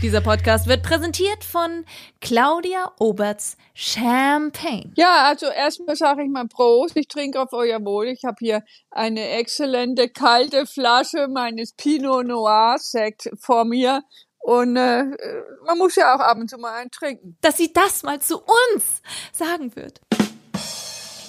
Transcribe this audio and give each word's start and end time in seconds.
Dieser 0.00 0.20
Podcast 0.20 0.68
wird 0.68 0.84
präsentiert 0.84 1.42
von 1.42 1.84
Claudia 2.20 2.92
Oberts 3.00 3.56
Champagne. 3.74 4.92
Ja, 4.94 5.24
also 5.24 5.46
erstmal 5.46 5.96
sage 5.96 6.22
ich 6.22 6.30
mal 6.30 6.46
Prost. 6.46 6.96
Ich 6.96 7.08
trinke 7.08 7.40
auf 7.40 7.52
euer 7.52 7.84
Wohl. 7.84 8.06
Ich 8.06 8.24
habe 8.24 8.36
hier 8.38 8.62
eine 8.92 9.28
exzellente 9.30 10.08
kalte 10.08 10.66
Flasche 10.66 11.26
meines 11.26 11.72
Pinot 11.72 12.26
Noir 12.26 12.76
Sekt 12.78 13.28
vor 13.40 13.64
mir. 13.64 14.04
Und 14.38 14.76
äh, 14.76 15.02
man 15.66 15.78
muss 15.78 15.96
ja 15.96 16.14
auch 16.14 16.20
ab 16.20 16.38
und 16.38 16.48
zu 16.48 16.58
mal 16.58 16.74
einen 16.74 16.92
trinken. 16.92 17.36
Dass 17.40 17.56
sie 17.56 17.72
das 17.72 18.04
mal 18.04 18.20
zu 18.20 18.38
uns 18.38 19.02
sagen 19.32 19.74
wird. 19.74 20.00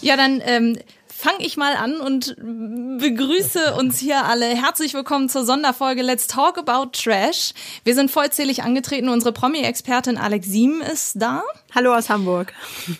Ja, 0.01 0.15
dann 0.15 0.43
ähm, 0.45 0.77
fange 1.19 1.45
ich 1.45 1.57
mal 1.57 1.75
an 1.75 1.99
und 1.99 2.37
begrüße 2.37 3.73
uns 3.75 3.99
hier 3.99 4.23
alle. 4.23 4.45
Herzlich 4.45 4.93
willkommen 4.93 5.27
zur 5.27 5.45
Sonderfolge 5.45 6.01
Let's 6.01 6.27
Talk 6.27 6.57
About 6.57 6.91
Trash. 6.93 7.51
Wir 7.83 7.93
sind 7.93 8.09
vollzählig 8.09 8.63
angetreten. 8.63 9.09
Unsere 9.09 9.33
Promi-Expertin 9.33 10.17
Alex 10.17 10.47
Siem 10.47 10.81
ist 10.81 11.21
da. 11.21 11.43
Hallo 11.75 11.93
aus 11.93 12.09
Hamburg. 12.09 12.53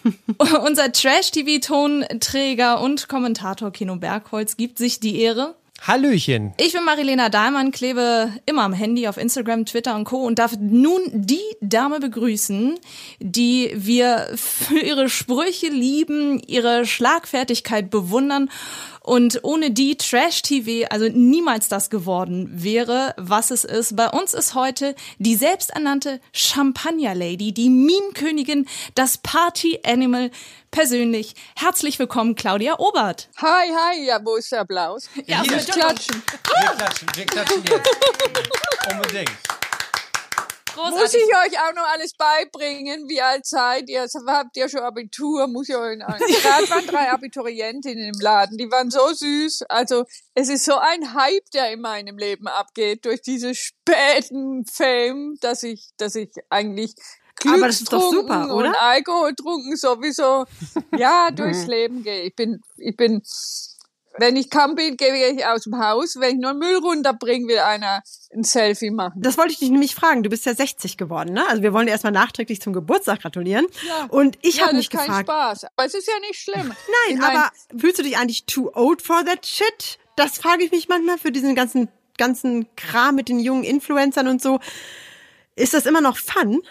Unser 0.65 0.91
Trash-TV-Tonträger 0.91 2.81
und 2.81 3.07
Kommentator 3.07 3.71
Kino 3.71 3.95
Bergholz 3.95 4.57
gibt 4.57 4.79
sich 4.79 4.99
die 4.99 5.21
Ehre. 5.21 5.55
Hallöchen. 5.81 6.53
Ich 6.57 6.73
bin 6.73 6.83
Marilena 6.83 7.29
Dahlmann, 7.29 7.71
klebe 7.71 8.33
immer 8.45 8.63
am 8.63 8.73
Handy 8.73 9.07
auf 9.07 9.17
Instagram, 9.17 9.65
Twitter 9.65 9.95
und 9.95 10.03
Co. 10.03 10.25
und 10.25 10.39
darf 10.39 10.57
nun 10.59 11.01
die 11.13 11.39
Dame 11.61 11.99
begrüßen, 11.99 12.77
die 13.19 13.71
wir 13.75 14.29
für 14.35 14.79
ihre 14.79 15.09
Sprüche 15.09 15.67
lieben, 15.67 16.39
ihre 16.45 16.85
Schlagfertigkeit 16.85 17.89
bewundern 17.89 18.49
und 19.09 19.39
ohne 19.43 19.71
die 19.71 19.97
Trash 19.97 20.43
TV 20.43 20.87
also 20.91 21.07
niemals 21.07 21.67
das 21.67 21.89
geworden 21.89 22.47
wäre, 22.51 23.15
was 23.17 23.49
es 23.49 23.63
ist. 23.63 23.95
Bei 23.95 24.07
uns 24.07 24.35
ist 24.35 24.53
heute 24.53 24.93
die 25.17 25.35
selbsternannte 25.35 26.21
Champagner 26.31 27.15
Lady, 27.15 27.51
die 27.51 27.71
Meme-Königin, 27.71 28.67
das 28.93 29.17
Party 29.17 29.79
Animal 29.83 30.29
persönlich. 30.69 31.33
Herzlich 31.55 31.97
willkommen, 31.97 32.35
Claudia 32.35 32.77
Obert. 32.77 33.29
Hi, 33.37 33.71
hi, 33.73 34.05
ja, 34.05 34.23
wo 34.23 34.35
ist 34.35 34.51
der 34.51 34.61
Applaus? 34.61 35.09
Ja, 35.25 35.41
wir 35.43 35.57
klatschen. 35.57 36.21
Wir 36.21 36.75
klatschen, 36.75 37.07
wir 37.15 37.25
klatschen 37.25 37.63
jetzt. 37.63 37.89
Unbedingt. 38.91 39.58
Muss 40.89 41.13
ich 41.13 41.23
euch 41.23 41.59
auch 41.59 41.73
noch 41.75 41.87
alles 41.93 42.13
beibringen? 42.13 43.07
Wie 43.07 43.21
alt 43.21 43.45
seid 43.45 43.89
ihr? 43.89 44.05
Habt 44.27 44.57
ihr 44.57 44.69
schon 44.69 44.81
Abitur? 44.81 45.47
Muss 45.47 45.69
ich 45.69 45.75
euch 45.75 45.99
Gerade 45.99 46.19
waren 46.69 46.87
drei 46.87 47.11
Abiturientinnen 47.11 48.13
im 48.13 48.19
Laden. 48.19 48.57
Die 48.57 48.71
waren 48.71 48.89
so 48.91 49.07
süß. 49.11 49.63
Also 49.69 50.05
es 50.33 50.49
ist 50.49 50.65
so 50.65 50.77
ein 50.77 51.13
Hype, 51.13 51.49
der 51.53 51.71
in 51.71 51.81
meinem 51.81 52.17
Leben 52.17 52.47
abgeht 52.47 53.05
durch 53.05 53.21
diese 53.21 53.55
späten 53.55 54.65
Fame, 54.65 55.37
dass 55.41 55.63
ich, 55.63 55.89
dass 55.97 56.15
ich 56.15 56.31
eigentlich 56.49 56.95
Aber 57.47 57.67
das 57.67 57.81
ist 57.81 57.93
doch 57.93 58.11
super, 58.11 58.43
und 58.43 58.51
oder? 58.51 58.81
Alkohol 58.81 59.33
trunken 59.33 59.75
sowieso 59.75 60.45
ja 60.97 61.31
durchs 61.35 61.65
Leben 61.65 62.03
gehe. 62.03 62.23
Ich 62.23 62.35
bin, 62.35 62.61
ich 62.77 62.95
bin, 62.95 63.21
wenn 64.17 64.35
ich 64.35 64.49
kaum 64.49 64.75
bin, 64.75 64.97
gehe 64.97 65.31
ich 65.31 65.45
aus 65.45 65.63
dem 65.63 65.79
Haus. 65.79 66.15
Wenn 66.17 66.35
ich 66.35 66.41
nur 66.41 66.53
Müll 66.53 66.77
runterbringe, 66.77 67.47
will 67.47 67.59
einer 67.59 68.01
ein 68.33 68.43
Selfie 68.43 68.91
machen. 68.91 69.21
Das 69.21 69.37
wollte 69.37 69.53
ich 69.53 69.59
dich 69.59 69.69
nämlich 69.69 69.95
fragen. 69.95 70.23
Du 70.23 70.29
bist 70.29 70.45
ja 70.45 70.53
60 70.53 70.97
geworden, 70.97 71.33
ne? 71.33 71.47
Also 71.47 71.63
wir 71.63 71.73
wollen 71.73 71.85
dir 71.85 71.91
erstmal 71.91 72.11
nachträglich 72.11 72.61
zum 72.61 72.73
Geburtstag 72.73 73.21
gratulieren. 73.21 73.67
Ja. 73.87 74.05
Und 74.09 74.37
ich 74.41 74.57
ja, 74.57 74.63
habe 74.63 74.71
das 74.71 74.77
mich 74.77 74.93
ist 74.93 74.97
kein 74.97 75.07
gefragt, 75.07 75.29
Spaß. 75.29 75.65
Aber 75.75 75.85
es 75.85 75.93
ist 75.93 76.07
ja 76.07 76.19
nicht 76.21 76.39
schlimm. 76.39 76.67
nein, 77.07 77.15
Ich 77.15 77.17
mein, 77.17 77.37
aber 77.37 77.51
fühlst 77.77 77.99
du 77.99 78.03
dich 78.03 78.17
eigentlich 78.17 78.45
too 78.45 78.71
old 78.73 79.01
for 79.01 79.23
that 79.25 79.45
shit? 79.45 79.99
Das 80.15 80.37
frage 80.37 80.63
ich 80.63 80.71
mich 80.71 80.89
manchmal 80.89 81.17
für 81.17 81.31
diesen 81.31 81.55
ganzen 81.55 81.89
ganzen 82.19 82.67
Kram 82.75 83.15
mit 83.15 83.29
den 83.29 83.39
jungen 83.39 83.63
Influencern 83.63 84.27
und 84.27 84.41
so. 84.41 84.59
Ist 85.55 85.73
das 85.73 85.87
immer 85.87 86.01
noch 86.01 86.17
Fun? 86.17 86.61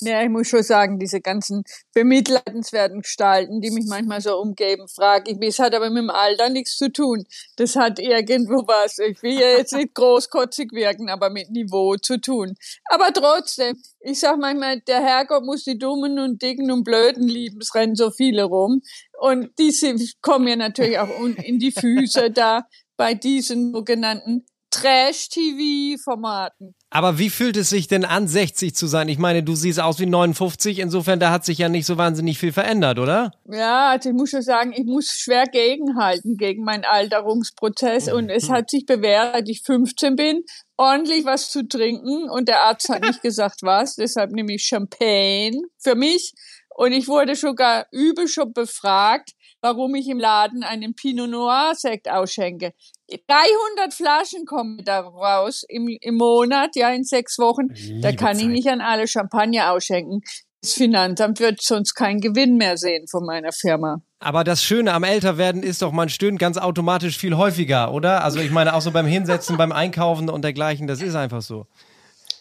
Ja, 0.00 0.22
ich 0.22 0.28
muss 0.28 0.48
schon 0.48 0.62
sagen, 0.62 0.98
diese 0.98 1.20
ganzen 1.20 1.64
bemitleidenswerten 1.94 3.00
Gestalten, 3.00 3.60
die 3.60 3.70
mich 3.70 3.86
manchmal 3.86 4.20
so 4.20 4.38
umgeben, 4.38 4.88
frage 4.88 5.30
ich 5.30 5.38
mich, 5.38 5.50
es 5.50 5.58
hat 5.58 5.74
aber 5.74 5.88
mit 5.88 6.02
dem 6.02 6.10
Alter 6.10 6.50
nichts 6.50 6.76
zu 6.76 6.92
tun. 6.92 7.24
Das 7.56 7.76
hat 7.76 7.98
irgendwo 7.98 8.66
was. 8.66 8.98
Ich 8.98 9.22
will 9.22 9.40
ja 9.40 9.56
jetzt 9.56 9.72
nicht 9.72 9.94
großkotzig 9.94 10.72
wirken, 10.72 11.08
aber 11.08 11.30
mit 11.30 11.50
Niveau 11.50 11.96
zu 11.96 12.20
tun. 12.20 12.54
Aber 12.86 13.12
trotzdem, 13.12 13.80
ich 14.00 14.20
sag 14.20 14.38
manchmal, 14.38 14.80
der 14.80 15.02
Herrgott 15.02 15.44
muss 15.44 15.64
die 15.64 15.78
Dummen 15.78 16.18
und 16.18 16.42
Dicken 16.42 16.70
und 16.70 16.84
Blöden 16.84 17.26
lieben. 17.26 17.58
Es 17.60 17.74
rennen 17.74 17.96
so 17.96 18.10
viele 18.10 18.44
rum. 18.44 18.82
Und 19.18 19.58
die 19.58 19.72
kommen 20.20 20.44
mir 20.44 20.56
natürlich 20.56 20.98
auch 20.98 21.08
in 21.42 21.58
die 21.58 21.72
Füße 21.72 22.30
da 22.30 22.66
bei 22.96 23.14
diesen 23.14 23.72
sogenannten 23.72 24.46
Trash-TV-Formaten. 24.80 26.74
Aber 26.90 27.18
wie 27.18 27.30
fühlt 27.30 27.56
es 27.56 27.70
sich 27.70 27.88
denn 27.88 28.04
an, 28.04 28.28
60 28.28 28.74
zu 28.74 28.86
sein? 28.86 29.08
Ich 29.08 29.18
meine, 29.18 29.42
du 29.42 29.54
siehst 29.54 29.80
aus 29.80 29.98
wie 29.98 30.06
59, 30.06 30.78
insofern 30.78 31.20
da 31.20 31.30
hat 31.30 31.44
sich 31.44 31.58
ja 31.58 31.68
nicht 31.68 31.86
so 31.86 31.98
wahnsinnig 31.98 32.38
viel 32.38 32.52
verändert, 32.52 32.98
oder? 32.98 33.32
Ja, 33.50 33.90
also 33.90 34.10
ich 34.10 34.14
muss 34.14 34.30
schon 34.30 34.42
sagen, 34.42 34.72
ich 34.72 34.84
muss 34.84 35.08
schwer 35.08 35.44
gegenhalten 35.46 36.36
gegen 36.36 36.64
meinen 36.64 36.84
Alterungsprozess 36.84 38.12
und 38.12 38.30
es 38.30 38.48
hat 38.48 38.70
sich 38.70 38.86
bewährt, 38.86 39.34
als 39.34 39.48
ich 39.48 39.62
15 39.64 40.16
bin, 40.16 40.42
ordentlich 40.76 41.24
was 41.24 41.50
zu 41.50 41.66
trinken 41.66 42.30
und 42.30 42.48
der 42.48 42.62
Arzt 42.62 42.88
hat 42.88 43.02
nicht 43.02 43.22
gesagt 43.22 43.62
was, 43.62 43.96
deshalb 43.96 44.30
nehme 44.30 44.54
ich 44.54 44.64
Champagne 44.64 45.60
für 45.78 45.94
mich 45.94 46.32
und 46.76 46.92
ich 46.92 47.08
wurde 47.08 47.34
sogar 47.34 47.86
übel 47.90 48.28
schon 48.28 48.52
befragt, 48.52 49.32
warum 49.66 49.96
ich 49.96 50.08
im 50.08 50.20
Laden 50.20 50.62
einen 50.62 50.94
Pinot 50.94 51.28
Noir 51.28 51.72
Sekt 51.74 52.08
ausschenke. 52.08 52.72
300 53.10 53.92
Flaschen 53.92 54.46
kommen 54.46 54.84
da 54.84 55.00
raus 55.00 55.64
im, 55.68 55.88
im 55.88 56.16
Monat, 56.16 56.76
ja, 56.76 56.90
in 56.90 57.02
sechs 57.02 57.38
Wochen. 57.38 57.68
Da 58.00 58.10
Liebe 58.10 58.16
kann 58.16 58.36
ich 58.36 58.44
Zeit. 58.44 58.52
nicht 58.52 58.68
an 58.68 58.80
alle 58.80 59.08
Champagner 59.08 59.72
ausschenken. 59.72 60.22
Das 60.62 60.74
Finanzamt 60.74 61.40
wird 61.40 61.62
sonst 61.62 61.94
keinen 61.94 62.20
Gewinn 62.20 62.56
mehr 62.56 62.76
sehen 62.76 63.06
von 63.08 63.24
meiner 63.24 63.52
Firma. 63.52 64.02
Aber 64.20 64.44
das 64.44 64.62
Schöne 64.62 64.92
am 64.92 65.04
Älterwerden 65.04 65.62
ist 65.62 65.82
doch, 65.82 65.92
man 65.92 66.08
stöhnt 66.08 66.38
ganz 66.38 66.58
automatisch 66.58 67.18
viel 67.18 67.36
häufiger, 67.36 67.92
oder? 67.92 68.24
Also 68.24 68.40
ich 68.40 68.50
meine, 68.50 68.74
auch 68.74 68.80
so 68.80 68.90
beim 68.90 69.06
Hinsetzen, 69.06 69.56
beim 69.56 69.72
Einkaufen 69.72 70.30
und 70.30 70.42
dergleichen, 70.42 70.86
das 70.86 71.02
ist 71.02 71.14
einfach 71.14 71.42
so. 71.42 71.66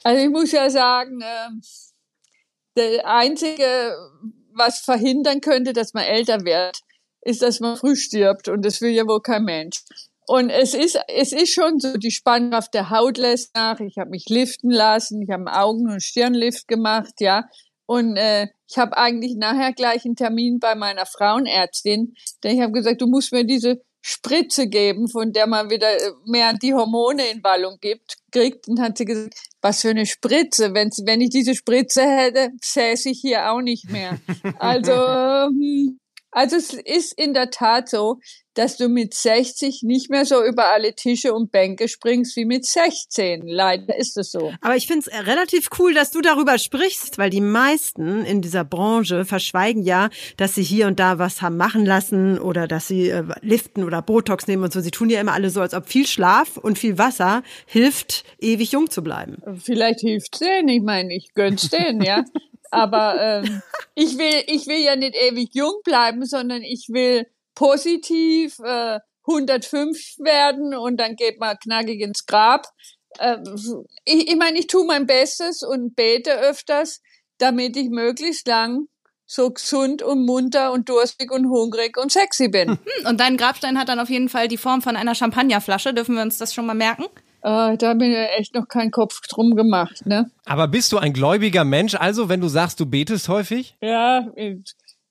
Also 0.03 0.23
ich 0.23 0.29
muss 0.29 0.51
ja 0.51 0.69
sagen, 0.69 1.21
äh, 1.21 1.49
der 2.77 3.07
einzige, 3.07 3.95
was 4.53 4.79
verhindern 4.79 5.41
könnte, 5.41 5.73
dass 5.73 5.93
man 5.93 6.03
älter 6.03 6.45
wird, 6.45 6.79
ist, 7.25 7.41
dass 7.41 7.59
man 7.59 7.75
früh 7.75 7.95
stirbt 7.95 8.47
und 8.47 8.63
das 8.63 8.81
will 8.81 8.91
ja 8.91 9.05
wohl 9.07 9.21
kein 9.21 9.43
Mensch. 9.43 9.83
Und 10.27 10.49
es 10.49 10.73
ist, 10.73 10.97
es 11.07 11.31
ist 11.31 11.53
schon 11.53 11.79
so, 11.79 11.97
die 11.97 12.11
Spannkraft 12.11 12.73
der 12.73 12.89
Haut 12.89 13.17
lässt 13.17 13.53
nach. 13.53 13.79
Ich 13.79 13.97
habe 13.97 14.09
mich 14.09 14.27
liften 14.27 14.71
lassen, 14.71 15.21
ich 15.21 15.29
habe 15.29 15.47
einen 15.47 15.55
Augen- 15.55 15.91
und 15.91 16.01
Stirnlift 16.01 16.67
gemacht, 16.67 17.13
ja. 17.19 17.47
Und 17.85 18.17
äh, 18.17 18.47
ich 18.67 18.77
habe 18.77 18.97
eigentlich 18.97 19.35
nachher 19.35 19.73
gleich 19.73 20.05
einen 20.05 20.15
Termin 20.15 20.59
bei 20.59 20.73
meiner 20.73 21.05
Frauenärztin, 21.05 22.15
denn 22.43 22.55
ich 22.55 22.61
habe 22.61 22.71
gesagt, 22.71 23.01
du 23.01 23.07
musst 23.07 23.31
mir 23.31 23.43
diese 23.43 23.81
Spritze 24.01 24.67
geben, 24.67 25.07
von 25.07 25.33
der 25.33 25.47
man 25.47 25.69
wieder 25.69 25.91
äh, 25.91 26.11
mehr 26.25 26.53
die 26.53 26.73
Hormone 26.73 27.27
in 27.27 27.43
Wallung 27.43 27.77
gibt, 27.81 28.17
kriegt. 28.31 28.67
Und 28.67 28.79
hat 28.79 28.97
sie 28.97 29.05
gesagt, 29.05 29.35
was 29.61 29.81
für 29.81 29.89
eine 29.89 30.05
Spritze. 30.05 30.73
Wenn, 30.73 30.89
wenn 31.05 31.21
ich 31.21 31.29
diese 31.31 31.55
Spritze 31.55 32.03
hätte, 32.03 32.51
säße 32.63 33.09
ich 33.09 33.19
hier 33.19 33.51
auch 33.51 33.61
nicht 33.61 33.89
mehr. 33.89 34.19
Also, 34.59 34.91
ähm, 34.91 35.99
also 36.35 36.57
es 36.57 36.73
ist 36.73 37.13
in 37.13 37.33
der 37.33 37.49
Tat 37.49 37.87
so, 37.87 38.19
dass 38.55 38.75
du 38.75 38.89
mit 38.89 39.13
60 39.13 39.83
nicht 39.83 40.09
mehr 40.09 40.25
so 40.25 40.43
über 40.43 40.67
alle 40.67 40.93
Tische 40.93 41.33
und 41.33 41.51
Bänke 41.51 41.87
springst 41.87 42.35
wie 42.35 42.45
mit 42.45 42.65
16. 42.65 43.47
Leider 43.47 43.97
ist 43.97 44.17
es 44.17 44.31
so. 44.31 44.51
Aber 44.61 44.75
ich 44.75 44.87
finde 44.87 45.07
es 45.07 45.27
relativ 45.27 45.69
cool, 45.79 45.93
dass 45.93 46.11
du 46.11 46.21
darüber 46.21 46.57
sprichst, 46.57 47.17
weil 47.17 47.29
die 47.29 47.41
meisten 47.41 48.25
in 48.25 48.41
dieser 48.41 48.65
Branche 48.65 49.23
verschweigen 49.23 49.83
ja, 49.83 50.09
dass 50.35 50.55
sie 50.55 50.63
hier 50.63 50.87
und 50.87 50.99
da 50.99 51.19
was 51.19 51.41
haben 51.41 51.57
machen 51.57 51.85
lassen 51.85 52.37
oder 52.37 52.67
dass 52.67 52.87
sie 52.87 53.09
äh, 53.09 53.23
liften 53.41 53.83
oder 53.83 54.01
Botox 54.01 54.47
nehmen 54.47 54.63
und 54.63 54.73
so. 54.73 54.81
Sie 54.81 54.91
tun 54.91 55.09
ja 55.09 55.21
immer 55.21 55.33
alle 55.33 55.49
so, 55.49 55.61
als 55.61 55.73
ob 55.73 55.87
viel 55.87 56.05
Schlaf 56.05 56.57
und 56.57 56.77
viel 56.77 56.97
Wasser 56.97 57.43
hilft, 57.65 58.25
ewig 58.39 58.73
jung 58.73 58.89
zu 58.89 59.03
bleiben. 59.03 59.37
Vielleicht 59.63 60.01
hilft's 60.01 60.39
denen, 60.39 60.67
ich 60.67 60.81
meine, 60.81 61.13
ich 61.13 61.33
gönn's 61.33 61.69
denen, 61.69 62.01
ja. 62.01 62.25
Aber 62.75 63.21
ähm, 63.21 63.61
ich 63.95 64.17
will, 64.17 64.43
ich 64.47 64.67
will 64.67 64.79
ja 64.79 64.95
nicht 64.95 65.15
ewig 65.15 65.49
jung 65.53 65.75
bleiben, 65.83 66.25
sondern 66.25 66.61
ich 66.61 66.87
will 66.89 67.25
positiv 67.55 68.59
äh, 68.59 68.99
105 69.27 70.17
werden 70.19 70.75
und 70.75 70.97
dann 70.97 71.15
geht 71.15 71.39
man 71.39 71.57
knackig 71.57 72.01
ins 72.01 72.25
Grab. 72.25 72.67
Äh, 73.17 73.37
ich 74.03 74.29
ich 74.29 74.35
meine, 74.35 74.59
ich 74.59 74.67
tue 74.67 74.85
mein 74.85 75.07
Bestes 75.07 75.63
und 75.63 75.95
bete 75.95 76.37
öfters, 76.39 77.01
damit 77.37 77.75
ich 77.77 77.89
möglichst 77.89 78.47
lang 78.47 78.87
so 79.27 79.49
gesund 79.49 80.03
und 80.03 80.25
munter 80.25 80.71
und 80.71 80.87
durstig 80.87 81.31
und 81.31 81.49
hungrig 81.49 81.97
und 81.97 82.11
sexy 82.11 82.47
bin. 82.47 82.69
Hm, 82.69 82.77
Und 83.07 83.19
dein 83.19 83.37
Grabstein 83.37 83.79
hat 83.79 83.89
dann 83.89 83.99
auf 83.99 84.09
jeden 84.09 84.29
Fall 84.29 84.47
die 84.47 84.57
Form 84.57 84.81
von 84.81 84.95
einer 84.95 85.15
Champagnerflasche. 85.15 85.93
Dürfen 85.93 86.15
wir 86.15 86.21
uns 86.21 86.37
das 86.37 86.53
schon 86.53 86.65
mal 86.65 86.75
merken? 86.75 87.05
Äh, 87.45 87.77
da 87.77 87.93
bin 87.93 88.11
ich 88.11 88.17
echt 88.37 88.55
noch 88.55 88.67
kein 88.67 88.89
Kopf 88.91 89.21
drum 89.27 89.55
gemacht, 89.55 90.05
ne? 90.05 90.29
Aber 90.45 90.67
bist 90.67 90.91
du 90.91 90.97
ein 90.97 91.13
gläubiger 91.13 91.63
Mensch? 91.63 91.95
Also, 91.95 92.27
wenn 92.27 92.41
du 92.41 92.47
sagst, 92.47 92.79
du 92.79 92.85
betest 92.85 93.29
häufig? 93.29 93.75
Ja, 93.81 94.27
ich 94.35 94.57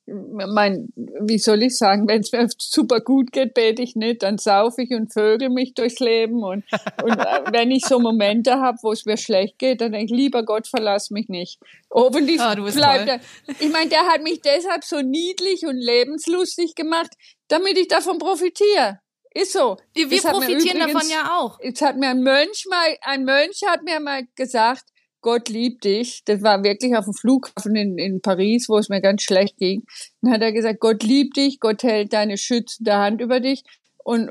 mein, 0.07 0.89
wie 0.97 1.39
soll 1.39 1.63
ich 1.63 1.79
sagen, 1.79 2.07
wenn 2.09 2.21
es 2.21 2.31
mir 2.33 2.47
super 2.59 3.01
gut 3.01 3.33
geht, 3.33 3.55
bete 3.55 3.81
ich 3.81 3.97
nicht, 3.97 4.23
dann 4.23 4.37
saufe 4.37 4.83
ich 4.83 4.91
und 4.91 5.13
vögel 5.13 5.49
mich 5.49 5.73
durchs 5.73 5.99
Leben 5.99 6.43
und, 6.43 6.63
und 7.03 7.19
äh, 7.19 7.41
wenn 7.53 7.71
ich 7.71 7.87
so 7.87 7.99
Momente 7.99 8.61
habe, 8.61 8.77
wo 8.83 8.93
es 8.93 9.07
mir 9.07 9.17
schlecht 9.17 9.59
geht, 9.59 9.81
dann 9.81 9.93
denke 9.93 10.13
ich, 10.13 10.19
lieber 10.21 10.43
Gott, 10.45 10.67
verlass 10.67 11.11
mich 11.11 11.29
nicht. 11.29 11.59
Hoffentlich 11.91 12.39
Ah, 12.41 12.55
du 12.55 12.65
bist 12.65 12.77
bleibt 12.77 13.09
toll. 13.09 13.19
er. 13.47 13.55
Ich 13.61 13.73
meine, 13.73 13.89
der 13.89 14.01
hat 14.07 14.23
mich 14.23 14.43
deshalb 14.43 14.85
so 14.85 15.01
niedlich 15.01 15.65
und 15.65 15.77
lebenslustig 15.79 16.75
gemacht, 16.75 17.13
damit 17.49 17.79
ich 17.79 17.89
davon 17.89 18.19
profitiere. 18.19 18.99
Ist 19.35 19.53
so. 19.53 19.77
Wir 19.95 20.07
mir 20.07 20.21
profitieren 20.23 20.79
davon 20.79 20.91
übrigens- 20.93 21.11
ja 21.11 21.39
auch. 21.39 21.59
Jetzt 21.61 21.83
hat 21.83 21.97
mir 21.97 22.09
ein 22.09 22.23
Mönch 22.23 22.67
mal, 22.71 22.97
ein 23.03 23.25
Mönch 23.25 23.61
hat 23.67 23.83
mir 23.83 23.99
mal 24.01 24.23
gesagt, 24.37 24.85
Gott 25.21 25.49
liebt 25.49 25.85
dich. 25.85 26.23
Das 26.25 26.43
war 26.43 26.63
wirklich 26.63 26.97
auf 26.97 27.07
dem 27.07 27.15
Flughafen 27.15 27.75
in, 27.75 27.99
in 27.99 28.21
Paris, 28.21 28.69
wo 28.69 28.79
es 28.79 28.89
mir 28.89 29.01
ganz 29.01 29.23
schlecht 29.23 29.57
ging. 29.57 29.83
Dann 30.21 30.33
hat 30.33 30.43
er 30.43 30.53
gesagt, 30.53 30.81
Gott 30.81 31.03
liebt 31.03 31.37
dich, 31.37 31.59
Gott 31.61 31.83
hält 31.83 32.13
deine 32.13 32.39
schützende 32.39 32.95
Hand 32.95 33.21
über 33.21 33.41
dich 33.41 33.65
und 34.05 34.31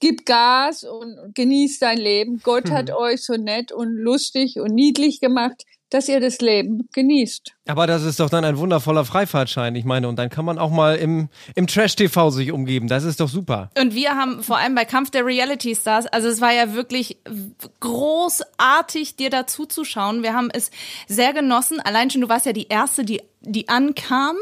gib 0.00 0.26
Gas 0.26 0.84
und 0.84 1.16
genieß 1.34 1.78
dein 1.78 1.98
Leben. 1.98 2.40
Gott 2.42 2.70
hat 2.70 2.90
euch 2.90 3.22
so 3.22 3.34
nett 3.34 3.72
und 3.72 3.94
lustig 3.96 4.58
und 4.58 4.74
niedlich 4.74 5.20
gemacht, 5.20 5.62
dass 5.90 6.08
ihr 6.08 6.20
das 6.20 6.38
Leben 6.38 6.88
genießt. 6.92 7.52
Aber 7.66 7.86
das 7.86 8.02
ist 8.02 8.20
doch 8.20 8.28
dann 8.28 8.44
ein 8.44 8.58
wundervoller 8.58 9.04
Freifahrtschein. 9.04 9.74
Ich 9.76 9.84
meine, 9.84 10.08
und 10.08 10.16
dann 10.16 10.28
kann 10.28 10.44
man 10.44 10.58
auch 10.58 10.70
mal 10.70 10.96
im, 10.96 11.28
im 11.54 11.66
Trash-TV 11.66 12.30
sich 12.30 12.52
umgeben. 12.52 12.88
Das 12.88 13.04
ist 13.04 13.20
doch 13.20 13.28
super. 13.28 13.70
Und 13.78 13.94
wir 13.94 14.10
haben 14.10 14.42
vor 14.42 14.58
allem 14.58 14.74
bei 14.74 14.84
Kampf 14.84 15.10
der 15.10 15.24
Reality 15.24 15.74
Stars, 15.74 16.06
also 16.06 16.28
es 16.28 16.40
war 16.40 16.52
ja 16.52 16.74
wirklich 16.74 17.18
großartig, 17.80 19.16
dir 19.16 19.30
dazu 19.30 19.66
zu 19.66 19.84
schauen. 19.84 20.22
Wir 20.22 20.34
haben 20.34 20.50
es 20.52 20.70
sehr 21.08 21.32
genossen. 21.32 21.80
Allein 21.80 22.10
schon, 22.10 22.20
du 22.20 22.28
warst 22.28 22.46
ja 22.46 22.52
die 22.52 22.68
Erste, 22.68 23.04
die 23.04 23.22
die 23.46 23.68
ankam 23.68 24.36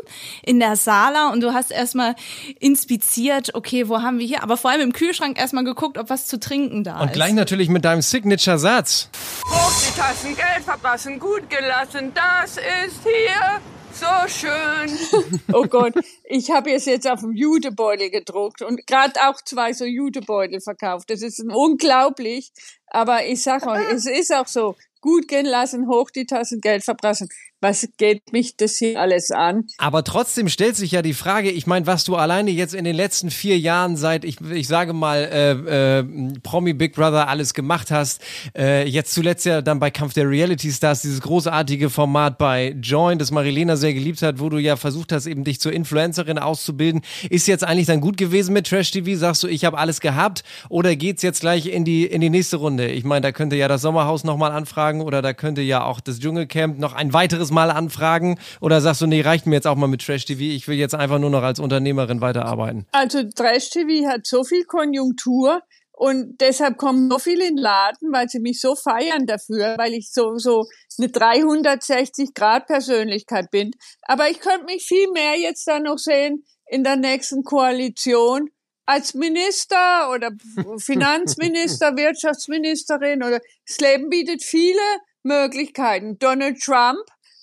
in 0.44 0.60
der 0.60 0.76
Sala 0.76 1.32
und 1.32 1.40
du 1.40 1.52
hast 1.52 1.70
erstmal 1.72 2.14
inspiziert, 2.60 3.54
okay, 3.54 3.88
wo 3.88 4.00
haben 4.00 4.18
wir 4.18 4.26
hier? 4.26 4.42
Aber 4.42 4.56
vor 4.56 4.70
allem 4.70 4.80
im 4.80 4.92
Kühlschrank 4.92 5.38
erstmal 5.38 5.64
geguckt, 5.64 5.98
ob 5.98 6.08
was 6.08 6.26
zu 6.26 6.38
trinken 6.38 6.84
da 6.84 7.00
Und 7.00 7.08
ist. 7.08 7.14
gleich 7.14 7.32
natürlich 7.32 7.68
mit 7.68 7.84
deinem 7.84 8.02
Signature-Satz. 8.02 9.10
Hoch 9.44 9.72
die 9.88 9.98
Tassen, 9.98 10.36
Geld 10.36 10.64
verblassen, 10.64 11.18
gut 11.18 11.31
gelassen, 11.48 12.12
das 12.14 12.56
ist 12.56 13.02
hier 13.02 13.60
so 13.92 14.28
schön. 14.28 15.40
Oh 15.52 15.64
Gott, 15.66 15.94
ich 16.24 16.50
habe 16.50 16.72
es 16.72 16.86
jetzt 16.86 17.08
auf 17.08 17.20
dem 17.20 17.32
Jutebeutel 17.32 18.10
gedruckt 18.10 18.62
und 18.62 18.86
gerade 18.86 19.12
auch 19.26 19.40
zwei 19.42 19.72
so 19.72 19.84
Jutebeutel 19.84 20.60
verkauft. 20.60 21.10
Das 21.10 21.22
ist 21.22 21.40
unglaublich, 21.40 22.52
aber 22.86 23.26
ich 23.26 23.42
sag 23.42 23.66
euch, 23.66 23.92
es 23.92 24.06
ist 24.06 24.34
auch 24.34 24.46
so. 24.46 24.76
Gut 25.00 25.26
gehen 25.26 25.46
lassen, 25.46 25.88
hoch 25.88 26.10
die 26.10 26.26
Tassen, 26.26 26.60
Geld 26.60 26.84
verblassen. 26.84 27.28
Was 27.62 27.88
geht 27.96 28.32
mich 28.32 28.56
das 28.56 28.76
hier 28.78 28.98
alles 28.98 29.30
an? 29.30 29.68
Aber 29.78 30.02
trotzdem 30.02 30.48
stellt 30.48 30.74
sich 30.74 30.90
ja 30.90 31.00
die 31.00 31.14
Frage, 31.14 31.48
ich 31.48 31.68
meine, 31.68 31.86
was 31.86 32.02
du 32.02 32.16
alleine 32.16 32.50
jetzt 32.50 32.74
in 32.74 32.82
den 32.82 32.96
letzten 32.96 33.30
vier 33.30 33.56
Jahren 33.56 33.96
seit, 33.96 34.24
ich, 34.24 34.40
ich 34.40 34.66
sage 34.66 34.92
mal, 34.92 35.18
äh, 35.18 36.00
äh, 36.00 36.04
Promi 36.42 36.72
Big 36.72 36.96
Brother 36.96 37.28
alles 37.28 37.54
gemacht 37.54 37.92
hast, 37.92 38.20
äh, 38.58 38.88
jetzt 38.88 39.14
zuletzt 39.14 39.46
ja 39.46 39.62
dann 39.62 39.78
bei 39.78 39.92
Kampf 39.92 40.12
der 40.12 40.28
Reality 40.28 40.72
Stars, 40.72 41.02
dieses 41.02 41.20
großartige 41.20 41.88
Format 41.88 42.36
bei 42.36 42.74
Join, 42.82 43.20
das 43.20 43.30
Marilena 43.30 43.76
sehr 43.76 43.94
geliebt 43.94 44.22
hat, 44.22 44.40
wo 44.40 44.48
du 44.48 44.58
ja 44.58 44.74
versucht 44.74 45.12
hast, 45.12 45.26
eben 45.26 45.44
dich 45.44 45.60
zur 45.60 45.72
Influencerin 45.72 46.40
auszubilden. 46.40 47.02
Ist 47.30 47.46
jetzt 47.46 47.62
eigentlich 47.62 47.86
dann 47.86 48.00
gut 48.00 48.16
gewesen 48.16 48.54
mit 48.54 48.66
Trash 48.66 48.90
TV? 48.90 49.16
Sagst 49.16 49.44
du, 49.44 49.46
ich 49.46 49.64
habe 49.64 49.78
alles 49.78 50.00
gehabt? 50.00 50.42
Oder 50.68 50.96
geht's 50.96 51.22
jetzt 51.22 51.42
gleich 51.42 51.66
in 51.66 51.84
die, 51.84 52.06
in 52.06 52.22
die 52.22 52.30
nächste 52.30 52.56
Runde? 52.56 52.88
Ich 52.88 53.04
meine, 53.04 53.20
da 53.20 53.30
könnte 53.30 53.54
ja 53.54 53.68
das 53.68 53.82
Sommerhaus 53.82 54.24
nochmal 54.24 54.50
anfragen 54.50 55.00
oder 55.00 55.22
da 55.22 55.32
könnte 55.32 55.62
ja 55.62 55.84
auch 55.84 56.00
das 56.00 56.18
Dschungelcamp 56.18 56.80
noch 56.80 56.92
ein 56.92 57.12
weiteres 57.12 57.51
Mal 57.52 57.70
anfragen. 57.70 58.38
Oder 58.60 58.80
sagst 58.80 59.00
du, 59.00 59.06
nee, 59.06 59.20
reicht 59.20 59.46
mir 59.46 59.54
jetzt 59.54 59.66
auch 59.66 59.76
mal 59.76 59.86
mit 59.86 60.04
Trash 60.04 60.24
TV, 60.24 60.40
ich 60.40 60.66
will 60.66 60.76
jetzt 60.76 60.94
einfach 60.94 61.18
nur 61.18 61.30
noch 61.30 61.42
als 61.42 61.60
Unternehmerin 61.60 62.20
weiterarbeiten. 62.20 62.86
Also 62.92 63.22
Trash 63.22 63.70
TV 63.70 64.08
hat 64.08 64.26
so 64.26 64.42
viel 64.44 64.64
Konjunktur 64.64 65.62
und 65.92 66.40
deshalb 66.40 66.78
kommen 66.78 67.08
so 67.10 67.18
viele 67.18 67.46
in 67.46 67.56
den 67.56 67.62
Laden, 67.62 68.12
weil 68.12 68.28
sie 68.28 68.40
mich 68.40 68.60
so 68.60 68.74
feiern 68.74 69.26
dafür, 69.26 69.76
weil 69.78 69.92
ich 69.92 70.10
so 70.10 70.36
so 70.36 70.66
eine 70.98 71.08
360 71.08 72.34
Grad 72.34 72.66
Persönlichkeit 72.66 73.50
bin. 73.50 73.70
Aber 74.02 74.28
ich 74.28 74.40
könnte 74.40 74.64
mich 74.64 74.84
viel 74.84 75.10
mehr 75.12 75.38
jetzt 75.38 75.68
da 75.68 75.78
noch 75.78 75.98
sehen 75.98 76.44
in 76.66 76.82
der 76.82 76.96
nächsten 76.96 77.44
Koalition 77.44 78.50
als 78.86 79.14
Minister 79.14 80.10
oder 80.12 80.30
Finanzminister, 80.78 81.96
Wirtschaftsministerin 81.96 83.22
oder 83.22 83.40
das 83.66 83.78
Leben 83.78 84.08
bietet 84.08 84.42
viele 84.42 84.80
Möglichkeiten. 85.22 86.18
Donald 86.18 86.60
Trump 86.60 86.98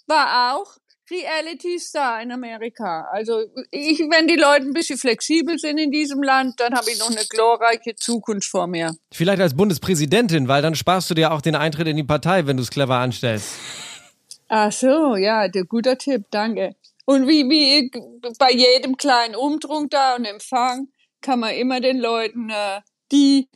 war 0.10 0.54
auch 0.56 0.78
Reality 1.10 1.80
Star 1.80 2.22
in 2.22 2.32
Amerika. 2.32 3.08
Also 3.12 3.42
ich, 3.72 4.00
wenn 4.00 4.28
die 4.28 4.36
Leute 4.36 4.66
ein 4.66 4.74
bisschen 4.74 4.98
flexibel 4.98 5.58
sind 5.58 5.78
in 5.78 5.92
diesem 5.92 6.22
Land, 6.22 6.60
dann 6.60 6.74
habe 6.74 6.90
ich 6.92 7.00
noch 7.00 7.10
eine 7.10 7.26
glorreiche 7.30 7.96
Zukunft 7.96 8.50
vor 8.50 8.68
mir. 8.68 8.96
Vielleicht 9.12 9.42
als 9.42 9.56
Bundespräsidentin, 9.56 10.48
weil 10.48 10.62
dann 10.62 10.76
sparst 10.76 11.10
du 11.10 11.14
dir 11.16 11.32
auch 11.32 11.42
den 11.42 11.56
Eintritt 11.56 11.88
in 11.88 11.98
die 11.98 12.04
Partei, 12.04 12.46
wenn 12.46 12.58
du 12.58 12.64
es 12.64 12.70
clever 12.70 12.98
anstellst. 12.98 13.56
Ach 14.48 14.72
so, 14.72 15.16
ja, 15.16 15.48
der 15.48 15.66
guter 15.66 15.98
Tipp, 15.98 16.26
danke. 16.32 16.76
Und 17.06 17.28
wie, 17.28 17.50
wie 17.50 17.92
bei 18.38 18.52
jedem 18.52 18.98
kleinen 18.98 19.36
Umtrunk 19.36 19.92
da 19.92 20.16
und 20.16 20.26
Empfang 20.26 20.90
kann 21.22 21.40
man 21.40 21.56
immer 21.56 21.82
den 21.82 22.00
Leuten 22.00 22.50
äh, 22.50 22.82
die 23.12 23.50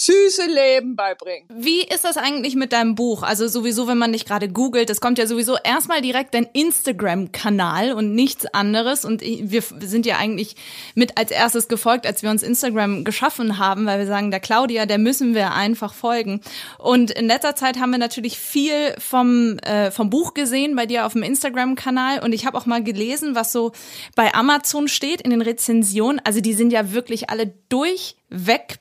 süße 0.00 0.46
Leben 0.46 0.96
beibringen. 0.96 1.46
Wie 1.52 1.82
ist 1.82 2.04
das 2.04 2.16
eigentlich 2.16 2.54
mit 2.56 2.72
deinem 2.72 2.94
Buch? 2.94 3.22
Also 3.22 3.48
sowieso, 3.48 3.86
wenn 3.86 3.98
man 3.98 4.12
dich 4.12 4.24
gerade 4.24 4.48
googelt, 4.48 4.88
es 4.88 5.00
kommt 5.00 5.18
ja 5.18 5.26
sowieso 5.26 5.56
erstmal 5.62 6.00
direkt 6.00 6.32
dein 6.32 6.48
Instagram-Kanal 6.50 7.92
und 7.92 8.14
nichts 8.14 8.46
anderes. 8.46 9.04
Und 9.04 9.20
wir 9.20 9.62
sind 9.80 10.06
ja 10.06 10.16
eigentlich 10.16 10.56
mit 10.94 11.18
als 11.18 11.30
erstes 11.30 11.68
gefolgt, 11.68 12.06
als 12.06 12.22
wir 12.22 12.30
uns 12.30 12.42
Instagram 12.42 13.04
geschaffen 13.04 13.58
haben, 13.58 13.84
weil 13.84 13.98
wir 13.98 14.06
sagen, 14.06 14.30
der 14.30 14.40
Claudia, 14.40 14.86
der 14.86 14.96
müssen 14.98 15.34
wir 15.34 15.52
einfach 15.52 15.92
folgen. 15.92 16.40
Und 16.78 17.10
in 17.10 17.26
letzter 17.26 17.54
Zeit 17.54 17.78
haben 17.78 17.90
wir 17.90 17.98
natürlich 17.98 18.38
viel 18.38 18.94
vom, 18.98 19.58
äh, 19.58 19.90
vom 19.90 20.08
Buch 20.08 20.32
gesehen 20.32 20.76
bei 20.76 20.86
dir 20.86 21.04
auf 21.04 21.12
dem 21.12 21.22
Instagram-Kanal. 21.22 22.20
Und 22.24 22.32
ich 22.32 22.46
habe 22.46 22.56
auch 22.56 22.64
mal 22.64 22.82
gelesen, 22.82 23.34
was 23.34 23.52
so 23.52 23.72
bei 24.16 24.32
Amazon 24.32 24.88
steht 24.88 25.20
in 25.20 25.30
den 25.30 25.42
Rezensionen. 25.42 26.22
Also 26.24 26.40
die 26.40 26.54
sind 26.54 26.72
ja 26.72 26.92
wirklich 26.92 27.28
alle 27.28 27.52
durchweg 27.68 28.19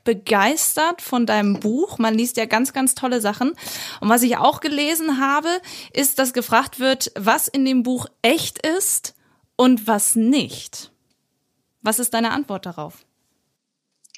begeistert 0.04 1.02
von 1.02 1.26
deinem 1.26 1.60
Buch. 1.60 1.98
Man 1.98 2.14
liest 2.14 2.38
ja 2.38 2.46
ganz, 2.46 2.72
ganz 2.72 2.96
tolle 2.96 3.20
Sachen. 3.20 3.54
Und 4.00 4.10
was 4.10 4.24
ich 4.24 4.38
auch 4.38 4.60
gelesen 4.62 5.20
habe, 5.20 5.50
ist, 5.92 6.20
dass 6.20 6.34
gefragt 6.34 6.80
wird, 6.80 7.12
was 7.18 7.48
in 7.48 7.66
dem 7.66 7.84
Buch 7.84 8.06
echt 8.22 8.66
ist 8.66 9.16
und 9.56 9.88
was 9.88 10.16
nicht. 10.16 10.92
Was 11.82 12.00
ist 12.00 12.14
deine 12.14 12.32
Antwort 12.32 12.66
darauf? 12.66 13.06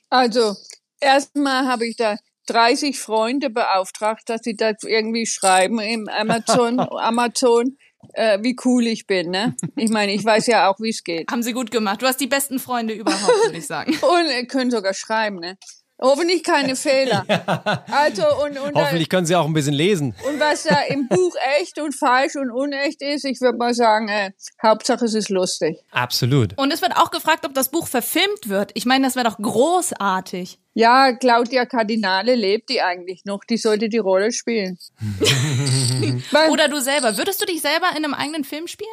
Also, 0.09 0.55
erstmal 0.99 1.67
habe 1.67 1.87
ich 1.87 1.95
da 1.95 2.17
30 2.47 2.99
Freunde 2.99 3.49
beauftragt, 3.49 4.29
dass 4.29 4.41
sie 4.43 4.55
das 4.55 4.83
irgendwie 4.83 5.25
schreiben 5.25 5.79
im 5.79 6.07
Amazon, 6.11 6.79
Amazon, 6.79 7.77
äh, 8.13 8.39
wie 8.41 8.55
cool 8.65 8.87
ich 8.87 9.07
bin, 9.07 9.31
ne? 9.31 9.55
Ich 9.75 9.89
meine, 9.89 10.13
ich 10.13 10.23
weiß 10.23 10.47
ja 10.47 10.69
auch, 10.69 10.79
wie 10.79 10.89
es 10.89 11.03
geht. 11.03 11.31
Haben 11.31 11.43
sie 11.43 11.53
gut 11.53 11.71
gemacht. 11.71 12.01
Du 12.01 12.07
hast 12.07 12.19
die 12.19 12.27
besten 12.27 12.59
Freunde 12.59 12.93
überhaupt, 12.93 13.45
würde 13.45 13.57
ich 13.57 13.67
sagen. 13.67 13.91
Und 14.01 14.27
äh, 14.27 14.45
können 14.45 14.71
sogar 14.71 14.93
schreiben, 14.93 15.37
ne? 15.37 15.57
Hoffentlich 16.01 16.43
keine 16.43 16.75
Fehler. 16.75 17.25
Also, 17.91 18.23
und, 18.43 18.57
und, 18.59 18.75
äh, 18.75 18.79
Hoffentlich 18.79 19.09
können 19.09 19.25
sie 19.25 19.35
auch 19.35 19.45
ein 19.45 19.53
bisschen 19.53 19.73
lesen. 19.73 20.15
und 20.27 20.39
was 20.39 20.63
da 20.63 20.79
im 20.89 21.07
Buch 21.07 21.35
echt 21.59 21.79
und 21.79 21.93
falsch 21.93 22.35
und 22.35 22.49
unecht 22.51 23.01
ist, 23.01 23.25
ich 23.25 23.39
würde 23.41 23.57
mal 23.57 23.73
sagen, 23.73 24.07
äh, 24.07 24.31
Hauptsache 24.61 25.05
es 25.05 25.13
ist 25.13 25.29
lustig. 25.29 25.77
Absolut. 25.91 26.57
Und 26.57 26.71
es 26.73 26.81
wird 26.81 26.95
auch 26.97 27.11
gefragt, 27.11 27.45
ob 27.45 27.53
das 27.53 27.69
Buch 27.69 27.87
verfilmt 27.87 28.49
wird. 28.49 28.71
Ich 28.73 28.85
meine, 28.85 29.05
das 29.05 29.15
wäre 29.15 29.29
doch 29.29 29.37
großartig. 29.37 30.59
Ja, 30.73 31.13
Claudia 31.13 31.65
Cardinale 31.65 32.35
lebt 32.35 32.69
die 32.69 32.81
eigentlich 32.81 33.25
noch, 33.25 33.41
die 33.43 33.57
sollte 33.57 33.89
die 33.89 33.97
Rolle 33.97 34.31
spielen. 34.31 34.77
Oder 36.51 36.67
du 36.67 36.79
selber. 36.79 37.17
Würdest 37.17 37.41
du 37.41 37.45
dich 37.45 37.61
selber 37.61 37.87
in 37.91 38.03
einem 38.05 38.13
eigenen 38.13 38.43
Film 38.43 38.67
spielen? 38.67 38.89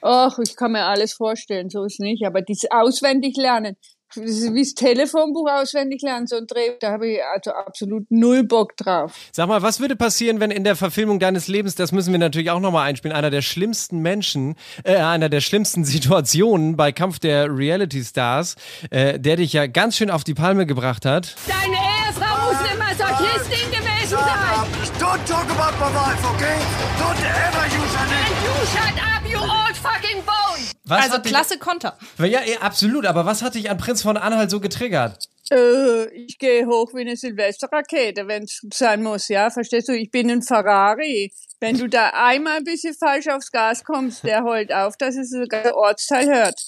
Ach, 0.00 0.38
ich 0.38 0.56
kann 0.56 0.72
mir 0.72 0.84
alles 0.84 1.12
vorstellen, 1.12 1.70
so 1.70 1.84
ist 1.84 2.00
nicht. 2.00 2.24
Aber 2.24 2.40
dieses 2.40 2.70
auswendig 2.70 3.36
lernen, 3.36 3.76
wie 4.14 4.60
das 4.60 4.74
Telefonbuch 4.74 5.48
auswendig 5.50 6.02
lernen, 6.02 6.26
so 6.26 6.36
ein 6.36 6.46
Dreh, 6.46 6.72
da 6.80 6.92
habe 6.92 7.08
ich 7.08 7.20
also 7.24 7.52
absolut 7.52 8.10
null 8.10 8.44
Bock 8.44 8.76
drauf. 8.76 9.12
Sag 9.32 9.48
mal, 9.48 9.62
was 9.62 9.80
würde 9.80 9.96
passieren, 9.96 10.40
wenn 10.40 10.50
in 10.50 10.64
der 10.64 10.76
Verfilmung 10.76 11.18
deines 11.18 11.48
Lebens, 11.48 11.74
das 11.74 11.92
müssen 11.92 12.12
wir 12.12 12.18
natürlich 12.18 12.50
auch 12.50 12.60
nochmal 12.60 12.88
einspielen, 12.88 13.16
einer 13.16 13.30
der 13.30 13.42
schlimmsten 13.42 14.00
Menschen, 14.00 14.56
äh, 14.84 14.96
einer 14.96 15.28
der 15.28 15.40
schlimmsten 15.40 15.84
Situationen 15.84 16.76
bei 16.76 16.92
Kampf 16.92 17.18
der 17.18 17.54
Reality 17.54 18.02
Stars, 18.04 18.56
äh, 18.90 19.18
der 19.18 19.36
dich 19.36 19.52
ja 19.52 19.66
ganz 19.66 19.96
schön 19.96 20.10
auf 20.10 20.24
die 20.24 20.34
Palme 20.34 20.66
gebracht 20.66 21.04
hat. 21.04 21.34
Deine 21.46 21.76
Ehefrau 21.76 22.52
muss 22.52 22.58
eine 22.60 22.78
Masochistin 22.78 23.70
gewesen 23.70 24.18
sein. 24.18 24.48
Don't 24.98 25.24
talk 25.26 25.48
about 25.50 25.76
my 25.78 25.92
wife, 25.94 26.24
okay? 26.34 26.58
Don't 26.98 27.18
ever 27.22 27.57
Was 30.88 31.10
also 31.10 31.22
klasse 31.22 31.58
Konter. 31.58 31.98
Ja, 32.18 32.42
ja, 32.42 32.60
absolut. 32.60 33.06
Aber 33.06 33.26
was 33.26 33.42
hat 33.42 33.54
dich 33.54 33.70
an 33.70 33.78
Prinz 33.78 34.02
von 34.02 34.16
Anhalt 34.16 34.50
so 34.50 34.60
getriggert? 34.60 35.28
Äh, 35.50 36.08
ich 36.14 36.38
gehe 36.38 36.66
hoch 36.66 36.92
wie 36.94 37.00
eine 37.00 37.16
Silvesterrakete, 37.16 38.26
wenn 38.26 38.44
es 38.44 38.60
sein 38.72 39.02
muss, 39.02 39.28
ja. 39.28 39.50
Verstehst 39.50 39.88
du? 39.88 39.92
Ich 39.92 40.10
bin 40.10 40.30
ein 40.30 40.42
Ferrari. 40.42 41.32
Wenn 41.60 41.76
du 41.76 41.88
da 41.88 42.10
einmal 42.14 42.58
ein 42.58 42.64
bisschen 42.64 42.94
falsch 42.94 43.26
aufs 43.28 43.50
Gas 43.50 43.82
kommst, 43.84 44.24
der 44.24 44.44
heult 44.44 44.72
auf, 44.72 44.96
dass 44.96 45.16
es 45.16 45.30
sogar 45.30 45.62
der 45.62 45.76
Ortsteil 45.76 46.28
hört. 46.28 46.60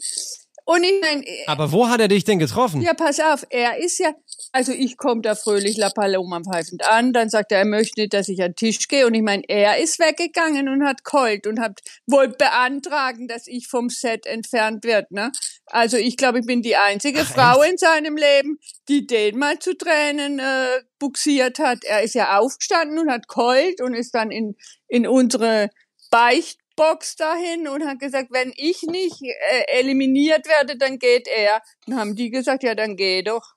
Und 0.65 0.85
ich 0.85 1.01
meine, 1.01 1.25
Aber 1.47 1.73
wo 1.73 1.89
hat 1.89 2.01
er 2.01 2.09
dich 2.09 2.25
denn 2.25 2.39
getroffen? 2.39 2.81
ja, 2.81 2.95
pass 2.95 3.19
auf, 3.21 3.45
er 3.51 3.79
ist 3.79 3.99
ja, 3.99 4.13
also 4.53 4.73
ich 4.73 4.97
komme 4.97 5.21
da 5.21 5.35
fröhlich 5.35 5.77
La 5.77 5.91
Paloma 5.91 6.41
pfeifend 6.41 6.85
an, 6.85 7.13
dann 7.13 7.29
sagt 7.29 7.53
er, 7.53 7.59
er 7.59 7.65
möchte 7.65 8.01
nicht, 8.01 8.15
dass 8.15 8.29
ich 8.29 8.41
an 8.43 8.53
den 8.53 8.57
Tisch 8.57 8.89
gehe 8.89 9.07
und 9.07 9.15
ich 9.15 9.23
meine, 9.23 9.43
er 9.49 9.79
ist 9.79 9.99
weggegangen 9.99 10.69
und 10.69 10.85
hat 10.85 11.05
keult 11.05 11.47
und 11.47 11.61
hat 11.61 11.81
wohl 12.07 12.29
beantragen, 12.29 13.27
dass 13.27 13.47
ich 13.47 13.69
vom 13.69 13.89
Set 13.91 14.27
entfernt 14.27 14.85
wird, 14.85 15.11
ne? 15.11 15.33
Also 15.67 15.97
ich 15.97 16.17
glaube, 16.17 16.41
ich 16.41 16.47
bin 16.47 16.63
die 16.63 16.77
einzige 16.77 17.25
Frau 17.25 17.63
in 17.63 17.79
seinem 17.79 18.17
Leben, 18.17 18.59
die 18.89 19.07
den 19.07 19.39
mal 19.39 19.59
zu 19.59 19.77
Tränen 19.77 20.39
äh, 20.39 20.83
buxiert 20.99 21.59
hat. 21.59 21.85
Er 21.85 22.03
ist 22.03 22.15
ja 22.15 22.39
aufgestanden 22.39 22.99
und 22.99 23.11
hat 23.11 23.29
keult 23.29 23.81
und 23.81 23.95
ist 23.95 24.15
dann 24.15 24.31
in, 24.31 24.57
in 24.89 25.07
unsere 25.07 25.71
Beichtbox 26.81 27.17
dahin 27.17 27.69
und 27.69 27.87
hat 27.87 27.99
gesagt, 27.99 28.29
wenn 28.31 28.53
ich 28.57 28.83
nicht 28.83 29.23
äh, 29.23 29.79
eliminiert 29.79 30.47
werde, 30.47 30.77
dann 30.77 30.99
geht 30.99 31.29
er. 31.29 31.63
Dann 31.87 31.99
haben 31.99 32.17
die 32.17 32.31
gesagt, 32.31 32.63
ja, 32.63 32.75
dann 32.75 32.97
geh 32.97 33.23
doch. 33.23 33.55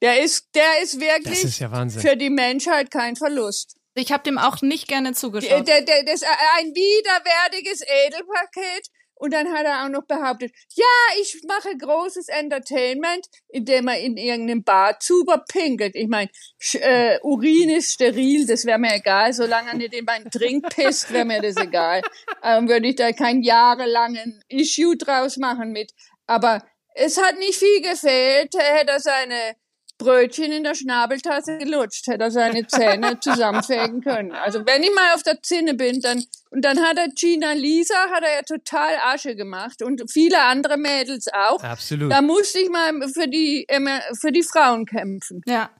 Der 0.00 0.20
ist, 0.20 0.48
der 0.54 0.82
ist 0.82 1.00
wirklich 1.00 1.40
Das 1.42 1.44
ist 1.44 1.60
ja 1.60 1.70
für 1.88 2.16
die 2.16 2.30
Menschheit 2.30 2.90
kein 2.90 3.14
Verlust. 3.16 3.76
Ich 3.94 4.10
habe 4.10 4.22
dem 4.24 4.38
auch 4.38 4.62
nicht 4.62 4.88
gerne 4.88 5.10
Der, 5.10 5.16
zugeschaut. 5.16 5.68
der, 5.68 5.82
der, 5.82 6.02
das 6.04 6.22
ist 6.22 6.26
ein 6.56 6.66
widerwärtiges 6.74 7.82
Edelpaket. 7.82 8.88
Und 9.22 9.32
dann 9.32 9.52
hat 9.52 9.64
er 9.64 9.84
auch 9.84 9.88
noch 9.88 10.04
behauptet, 10.04 10.52
ja, 10.74 10.84
ich 11.20 11.42
mache 11.46 11.76
großes 11.78 12.26
Entertainment, 12.26 13.24
indem 13.46 13.86
er 13.86 14.00
in 14.00 14.16
irgendeinem 14.16 14.64
Bad 14.64 15.00
super 15.00 15.44
pinkelt. 15.48 15.94
Ich 15.94 16.08
meine, 16.08 16.28
äh, 16.72 17.20
Urin 17.22 17.70
ist 17.70 17.92
steril, 17.92 18.48
das 18.48 18.64
wäre 18.64 18.80
mir 18.80 18.96
egal. 18.96 19.32
Solange 19.32 19.70
er 19.70 19.76
nicht 19.76 19.94
in 19.94 20.04
meinen 20.06 20.28
Drink 20.28 20.68
pisst, 20.70 21.12
wäre 21.12 21.24
mir 21.24 21.40
das 21.40 21.56
egal. 21.56 22.02
Ähm, 22.42 22.68
würde 22.68 22.88
ich 22.88 22.96
da 22.96 23.12
kein 23.12 23.42
jahrelangen 23.42 24.42
Issue 24.48 24.96
draus 24.96 25.36
machen 25.36 25.70
mit. 25.70 25.92
Aber 26.26 26.60
es 26.96 27.16
hat 27.16 27.38
nicht 27.38 27.60
viel 27.60 27.80
gefehlt. 27.80 28.52
Er 28.56 28.78
hätte 28.78 28.98
seine 28.98 29.54
Brötchen 30.02 30.52
in 30.52 30.64
der 30.64 30.74
Schnabeltasse 30.74 31.58
gelutscht, 31.58 32.06
hätte 32.06 32.24
er 32.24 32.30
seine 32.30 32.66
Zähne 32.66 33.18
zusammenfegen 33.20 34.00
können. 34.02 34.32
Also 34.32 34.64
wenn 34.66 34.82
ich 34.82 34.94
mal 34.94 35.14
auf 35.14 35.22
der 35.22 35.40
Zinne 35.42 35.74
bin, 35.74 36.00
dann 36.00 36.24
und 36.50 36.62
dann 36.62 36.82
hat 36.82 36.98
er 36.98 37.08
Gina 37.08 37.52
Lisa, 37.52 37.94
hat 38.10 38.22
er 38.22 38.34
ja 38.34 38.42
total 38.42 38.94
Asche 39.04 39.34
gemacht 39.34 39.82
und 39.82 40.02
viele 40.10 40.38
andere 40.42 40.76
Mädels 40.76 41.28
auch. 41.32 41.62
Absolut. 41.62 42.12
Da 42.12 42.20
musste 42.20 42.58
ich 42.58 42.68
mal 42.68 42.92
für 43.08 43.26
die 43.26 43.64
immer 43.68 44.00
für 44.20 44.32
die 44.32 44.42
Frauen 44.42 44.84
kämpfen. 44.84 45.40
ja. 45.46 45.70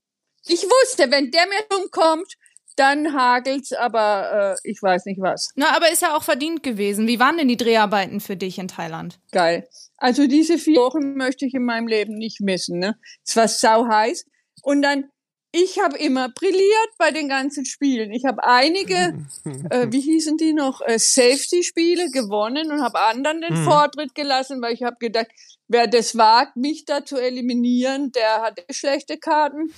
Ich 0.44 0.64
wusste, 0.64 1.08
wenn 1.12 1.30
der 1.30 1.46
mir 1.46 1.78
umkommt, 1.78 2.34
dann 2.82 3.14
hagelt's, 3.14 3.72
aber 3.72 4.56
äh, 4.64 4.68
ich 4.68 4.82
weiß 4.82 5.04
nicht 5.06 5.20
was. 5.20 5.50
Na, 5.54 5.76
aber 5.76 5.92
ist 5.92 6.02
ja 6.02 6.16
auch 6.16 6.24
verdient 6.24 6.64
gewesen. 6.64 7.06
Wie 7.06 7.20
waren 7.20 7.36
denn 7.36 7.46
die 7.46 7.56
Dreharbeiten 7.56 8.18
für 8.18 8.36
dich 8.36 8.58
in 8.58 8.66
Thailand? 8.66 9.20
Geil. 9.30 9.68
Also 9.98 10.26
diese 10.26 10.58
vier 10.58 10.80
Wochen 10.80 11.14
möchte 11.14 11.46
ich 11.46 11.54
in 11.54 11.64
meinem 11.64 11.86
Leben 11.86 12.14
nicht 12.14 12.40
missen. 12.40 12.80
Ne? 12.80 12.98
Es 13.24 13.36
war 13.36 13.46
sau 13.46 13.86
heiß. 13.86 14.26
Und 14.64 14.82
dann, 14.82 15.04
ich 15.52 15.78
habe 15.78 15.96
immer 15.96 16.28
brilliert 16.28 16.90
bei 16.98 17.12
den 17.12 17.28
ganzen 17.28 17.64
Spielen. 17.66 18.10
Ich 18.10 18.24
habe 18.24 18.42
einige, 18.42 19.14
äh, 19.70 19.86
wie 19.90 20.00
hießen 20.00 20.36
die 20.36 20.52
noch, 20.52 20.80
äh, 20.80 20.98
Safety-Spiele 20.98 22.10
gewonnen 22.10 22.72
und 22.72 22.82
habe 22.82 22.98
anderen 22.98 23.42
den 23.42 23.56
Vortritt 23.62 24.16
gelassen, 24.16 24.60
weil 24.60 24.74
ich 24.74 24.82
habe 24.82 24.96
gedacht, 24.98 25.28
wer 25.72 25.86
das 25.86 26.16
wagt, 26.16 26.56
mich 26.56 26.84
da 26.84 27.04
zu 27.04 27.16
eliminieren, 27.16 28.12
der 28.12 28.42
hat 28.42 28.58
eh 28.58 28.72
schlechte 28.72 29.18
Karten. 29.18 29.72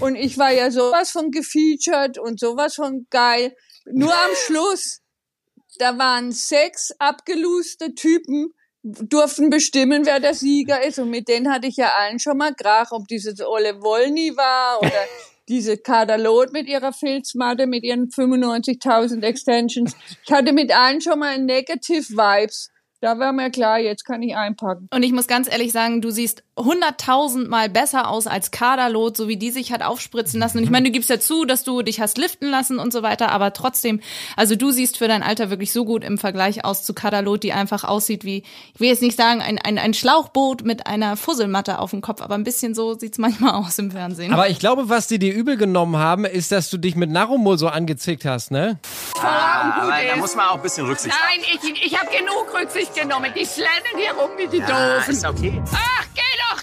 Und 0.00 0.16
ich 0.16 0.38
war 0.38 0.52
ja 0.52 0.70
sowas 0.70 1.10
von 1.10 1.30
gefeatured 1.30 2.18
und 2.18 2.38
sowas 2.38 2.74
von 2.74 3.06
geil. 3.10 3.54
Nur 3.86 4.12
am 4.12 4.34
Schluss 4.46 5.00
da 5.78 5.98
waren 5.98 6.32
sechs 6.32 6.92
abgeluste 6.98 7.94
Typen, 7.94 8.54
durften 8.82 9.50
bestimmen, 9.50 10.06
wer 10.06 10.20
der 10.20 10.34
Sieger 10.34 10.84
ist. 10.84 10.98
Und 10.98 11.10
mit 11.10 11.28
denen 11.28 11.50
hatte 11.52 11.66
ich 11.66 11.76
ja 11.76 11.92
allen 11.98 12.18
schon 12.18 12.38
mal 12.38 12.54
Krach, 12.54 12.92
ob 12.92 13.08
dieses 13.08 13.40
Ole 13.40 13.82
Wolny 13.82 14.36
war 14.36 14.80
oder 14.80 15.04
diese 15.48 15.76
Kadalot 15.76 16.52
mit 16.52 16.68
ihrer 16.68 16.92
Filzmatte, 16.92 17.66
mit 17.66 17.84
ihren 17.84 18.08
95.000 18.08 19.22
Extensions. 19.22 19.94
Ich 20.24 20.32
hatte 20.32 20.52
mit 20.52 20.74
allen 20.74 21.00
schon 21.00 21.18
mal 21.18 21.38
Negative 21.38 22.08
Vibes. 22.10 22.70
Da 23.00 23.18
war 23.18 23.32
mir 23.32 23.50
klar, 23.50 23.78
jetzt 23.78 24.04
kann 24.04 24.22
ich 24.22 24.34
einpacken. 24.36 24.88
Und 24.92 25.02
ich 25.02 25.12
muss 25.12 25.26
ganz 25.26 25.50
ehrlich 25.50 25.72
sagen, 25.72 26.00
du 26.00 26.10
siehst 26.10 26.42
hunderttausendmal 26.58 27.68
besser 27.68 28.08
aus 28.08 28.26
als 28.26 28.50
Kaderlot, 28.50 29.16
so 29.16 29.28
wie 29.28 29.36
die 29.36 29.50
sich 29.50 29.72
hat 29.72 29.82
aufspritzen 29.82 30.40
lassen. 30.40 30.58
Und 30.58 30.64
ich 30.64 30.70
meine, 30.70 30.86
du 30.86 30.90
gibst 30.92 31.10
ja 31.10 31.20
zu, 31.20 31.44
dass 31.44 31.64
du 31.64 31.82
dich 31.82 32.00
hast 32.00 32.18
liften 32.18 32.48
lassen 32.48 32.78
und 32.78 32.92
so 32.92 33.02
weiter, 33.02 33.30
aber 33.30 33.52
trotzdem, 33.52 34.00
also 34.36 34.56
du 34.56 34.70
siehst 34.70 34.96
für 34.98 35.08
dein 35.08 35.22
Alter 35.22 35.50
wirklich 35.50 35.72
so 35.72 35.84
gut 35.84 36.02
im 36.04 36.18
Vergleich 36.18 36.64
aus 36.64 36.82
zu 36.82 36.94
Kaderlot, 36.94 37.42
die 37.42 37.52
einfach 37.52 37.84
aussieht 37.84 38.24
wie, 38.24 38.42
ich 38.74 38.80
will 38.80 38.88
jetzt 38.88 39.02
nicht 39.02 39.16
sagen, 39.16 39.42
ein, 39.42 39.58
ein, 39.58 39.78
ein 39.78 39.94
Schlauchboot 39.94 40.64
mit 40.64 40.86
einer 40.86 41.16
Fusselmatte 41.16 41.78
auf 41.78 41.90
dem 41.90 42.00
Kopf, 42.00 42.22
aber 42.22 42.34
ein 42.34 42.44
bisschen 42.44 42.74
so 42.74 42.94
sieht's 42.98 43.18
manchmal 43.18 43.54
aus 43.64 43.78
im 43.78 43.90
Fernsehen. 43.90 44.32
Aber 44.32 44.48
ich 44.48 44.58
glaube, 44.58 44.88
was 44.88 45.08
die 45.08 45.18
dir 45.18 45.34
übel 45.34 45.56
genommen 45.56 45.96
haben, 45.96 46.24
ist, 46.24 46.52
dass 46.52 46.70
du 46.70 46.78
dich 46.78 46.96
mit 46.96 47.10
Narumol 47.10 47.58
so 47.58 47.68
angezickt 47.68 48.24
hast, 48.24 48.50
ne? 48.50 48.78
Aber 49.22 49.92
da 50.08 50.16
muss 50.16 50.34
man 50.34 50.46
auch 50.46 50.56
ein 50.56 50.62
bisschen 50.62 50.86
Rücksicht 50.86 51.14
haben. 51.14 51.40
Nein, 51.42 51.58
ich, 51.74 51.86
ich 51.86 51.98
habe 51.98 52.08
genug 52.10 52.46
Rücksicht 52.58 52.94
genommen. 52.94 53.30
Die 53.38 53.44
slennen 53.44 53.68
hier 53.96 54.12
rum 54.12 54.30
wie 54.36 54.46
die 54.48 54.58
Ja, 54.58 54.96
Doofen. 54.96 55.12
ist 55.12 55.26
okay. 55.26 55.62
Doch, 55.64 55.95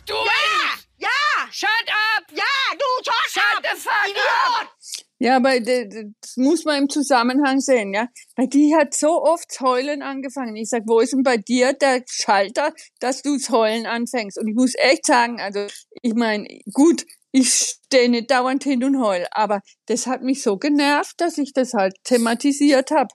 du! 0.05 0.13
Ja! 0.13 1.07
Ja! 1.07 1.51
Shut 1.51 1.69
up! 1.69 2.25
Ja, 2.31 2.73
du, 2.73 3.03
shut, 3.03 3.31
shut 3.31 3.63
the 3.63 3.79
fuck 3.79 4.17
up! 4.59 4.69
Ja, 5.19 5.37
aber 5.37 5.59
das 5.61 6.35
muss 6.35 6.65
man 6.65 6.83
im 6.83 6.89
Zusammenhang 6.89 7.61
sehen, 7.61 7.93
ja. 7.93 8.09
Weil 8.35 8.47
die 8.47 8.75
hat 8.75 8.93
so 8.93 9.23
oft 9.23 9.59
Heulen 9.61 10.01
angefangen. 10.01 10.55
Ich 10.57 10.69
sag, 10.69 10.83
wo 10.85 10.99
ist 10.99 11.13
denn 11.13 11.23
bei 11.23 11.37
dir 11.37 11.71
der 11.71 12.03
Schalter, 12.09 12.73
dass 12.99 13.21
du 13.21 13.37
das 13.37 13.49
Heulen 13.49 13.85
anfängst? 13.85 14.37
Und 14.37 14.49
ich 14.49 14.55
muss 14.55 14.73
echt 14.75 15.05
sagen, 15.05 15.39
also 15.39 15.65
ich 16.01 16.13
meine, 16.13 16.47
gut, 16.73 17.05
ich 17.31 17.53
stehe 17.53 18.09
nicht 18.09 18.31
dauernd 18.31 18.63
hin 18.63 18.83
und 18.83 19.01
heul, 19.01 19.25
aber 19.31 19.61
das 19.85 20.07
hat 20.07 20.23
mich 20.23 20.43
so 20.43 20.57
genervt, 20.57 21.15
dass 21.21 21.37
ich 21.37 21.53
das 21.53 21.73
halt 21.73 21.95
thematisiert 22.03 22.91
habe. 22.91 23.13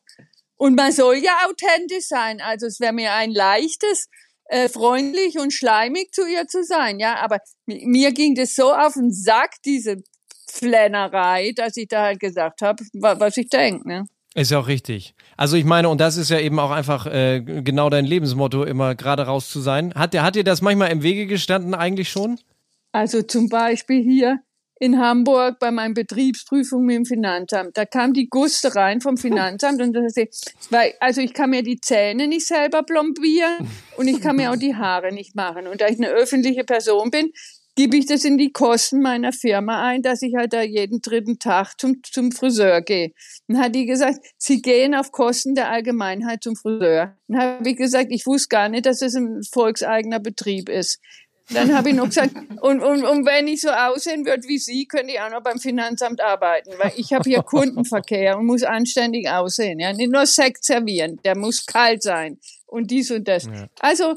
Und 0.57 0.77
man 0.77 0.93
soll 0.93 1.17
ja 1.17 1.47
authentisch 1.47 2.07
sein. 2.09 2.41
Also 2.41 2.67
es 2.67 2.81
wäre 2.81 2.93
mir 2.93 3.13
ein 3.13 3.31
leichtes, 3.31 4.09
äh, 4.49 4.69
freundlich 4.69 5.39
und 5.39 5.53
schleimig 5.53 6.13
zu 6.13 6.27
ihr 6.27 6.47
zu 6.47 6.65
sein, 6.65 6.99
ja. 6.99 7.17
Aber 7.23 7.39
mi- 7.67 7.87
mir 7.87 8.13
ging 8.13 8.35
das 8.35 8.55
so 8.55 8.73
auf 8.73 8.95
den 8.95 9.13
Sack, 9.13 9.53
diese 9.65 9.97
Flennerei, 10.51 11.53
dass 11.55 11.77
ich 11.77 11.89
da 11.89 12.03
halt 12.03 12.21
gesagt 12.21 12.63
habe, 12.63 12.83
was 12.95 13.37
ich 13.37 13.49
denk, 13.49 13.85
ne? 13.87 14.05
Ist 14.35 14.51
ja 14.51 14.59
auch 14.61 14.69
richtig. 14.69 15.15
Also 15.37 15.57
ich 15.57 15.65
meine, 15.65 15.89
und 15.89 16.01
das 16.01 16.17
ist 16.17 16.31
ja 16.31 16.39
eben 16.39 16.59
auch 16.59 16.71
einfach 16.71 17.07
äh, 17.07 17.41
genau 17.41 17.91
dein 17.91 18.05
Lebensmotto, 18.05 18.63
immer 18.65 18.95
gerade 18.95 19.23
raus 19.27 19.51
zu 19.51 19.61
sein. 19.61 19.93
Hat, 19.95 20.15
hat 20.17 20.37
dir 20.37 20.45
das 20.45 20.61
manchmal 20.63 20.91
im 20.93 21.03
Wege 21.03 21.27
gestanden 21.27 21.75
eigentlich 21.75 22.11
schon? 22.11 22.39
Also 22.93 23.23
zum 23.23 23.49
Beispiel 23.49 24.03
hier 24.03 24.41
in 24.81 24.99
Hamburg 24.99 25.59
bei 25.59 25.71
meinen 25.71 25.95
Betriebsprüfungen 25.95 26.89
dem 26.89 27.05
Finanzamt. 27.05 27.77
Da 27.77 27.85
kam 27.85 28.13
die 28.13 28.29
Guste 28.29 28.75
rein 28.75 29.01
vom 29.01 29.17
Finanzamt 29.17 29.81
und 29.83 29.93
das 29.93 30.15
weil, 30.71 30.95
also 31.01 31.21
ich 31.21 31.35
kann 31.35 31.51
mir 31.51 31.63
die 31.63 31.81
Zähne 31.81 32.29
nicht 32.29 32.47
selber 32.47 32.83
plombieren 32.83 33.69
und 33.97 34.09
ich 34.09 34.21
kann 34.21 34.37
mir 34.37 34.51
auch 34.53 34.57
die 34.57 34.77
Haare 34.77 35.13
nicht 35.13 35.35
machen. 35.35 35.67
Und 35.67 35.81
da 35.81 35.89
ich 35.89 35.99
eine 35.99 36.09
öffentliche 36.09 36.65
Person 36.65 37.11
bin, 37.11 37.33
gebe 37.79 37.97
ich 37.97 38.07
das 38.07 38.25
in 38.25 38.39
die 38.39 38.51
Kosten 38.51 39.01
meiner 39.01 39.33
Firma 39.33 39.87
ein, 39.87 40.03
dass 40.03 40.23
ich 40.23 40.35
halt 40.35 40.53
da 40.53 40.63
jeden 40.63 41.01
dritten 41.01 41.39
Tag 41.39 41.75
zum, 41.79 42.01
zum 42.03 42.33
Friseur 42.33 42.81
gehe. 42.81 43.13
Dann 43.47 43.61
hat 43.61 43.75
die 43.77 43.87
gesagt, 43.87 44.19
sie 44.37 44.61
gehen 44.63 44.97
auf 44.97 45.13
Kosten 45.13 45.55
der 45.55 45.71
Allgemeinheit 45.71 46.43
zum 46.43 46.57
Friseur. 46.57 47.17
Dann 47.29 47.41
habe 47.41 47.71
ich 47.71 47.77
gesagt, 47.77 48.09
ich 48.11 48.27
wusste 48.27 48.49
gar 48.49 48.69
nicht, 48.69 48.85
dass 48.85 49.01
es 49.01 49.15
ein 49.15 49.43
volkseigener 49.49 50.19
Betrieb 50.19 50.69
ist. 50.69 50.99
Dann 51.51 51.75
habe 51.75 51.91
ich 51.91 51.95
noch 51.95 52.07
gesagt, 52.07 52.35
und, 52.61 52.83
und, 52.83 53.05
und 53.05 53.27
wenn 53.27 53.47
ich 53.49 53.61
so 53.61 53.71
aussehen 53.71 54.27
würde 54.27 54.47
wie 54.49 54.59
Sie, 54.59 54.87
könnte 54.87 55.13
ich 55.13 55.21
auch 55.21 55.31
noch 55.31 55.43
beim 55.43 55.59
Finanzamt 55.59 56.21
arbeiten, 56.21 56.73
weil 56.79 56.93
ich 56.97 57.13
habe 57.13 57.29
hier 57.29 57.43
Kundenverkehr 57.43 58.39
und 58.39 58.47
muss 58.47 58.63
anständig 58.63 59.29
aussehen. 59.29 59.79
Ja, 59.79 59.93
nicht 59.93 60.11
nur 60.11 60.27
Sekt 60.27 60.65
servieren, 60.65 61.19
der 61.25 61.37
muss 61.37 61.65
kalt 61.65 62.03
sein 62.03 62.39
und 62.67 62.91
dies 62.91 63.11
und 63.11 63.27
das. 63.27 63.47
Also 63.81 64.17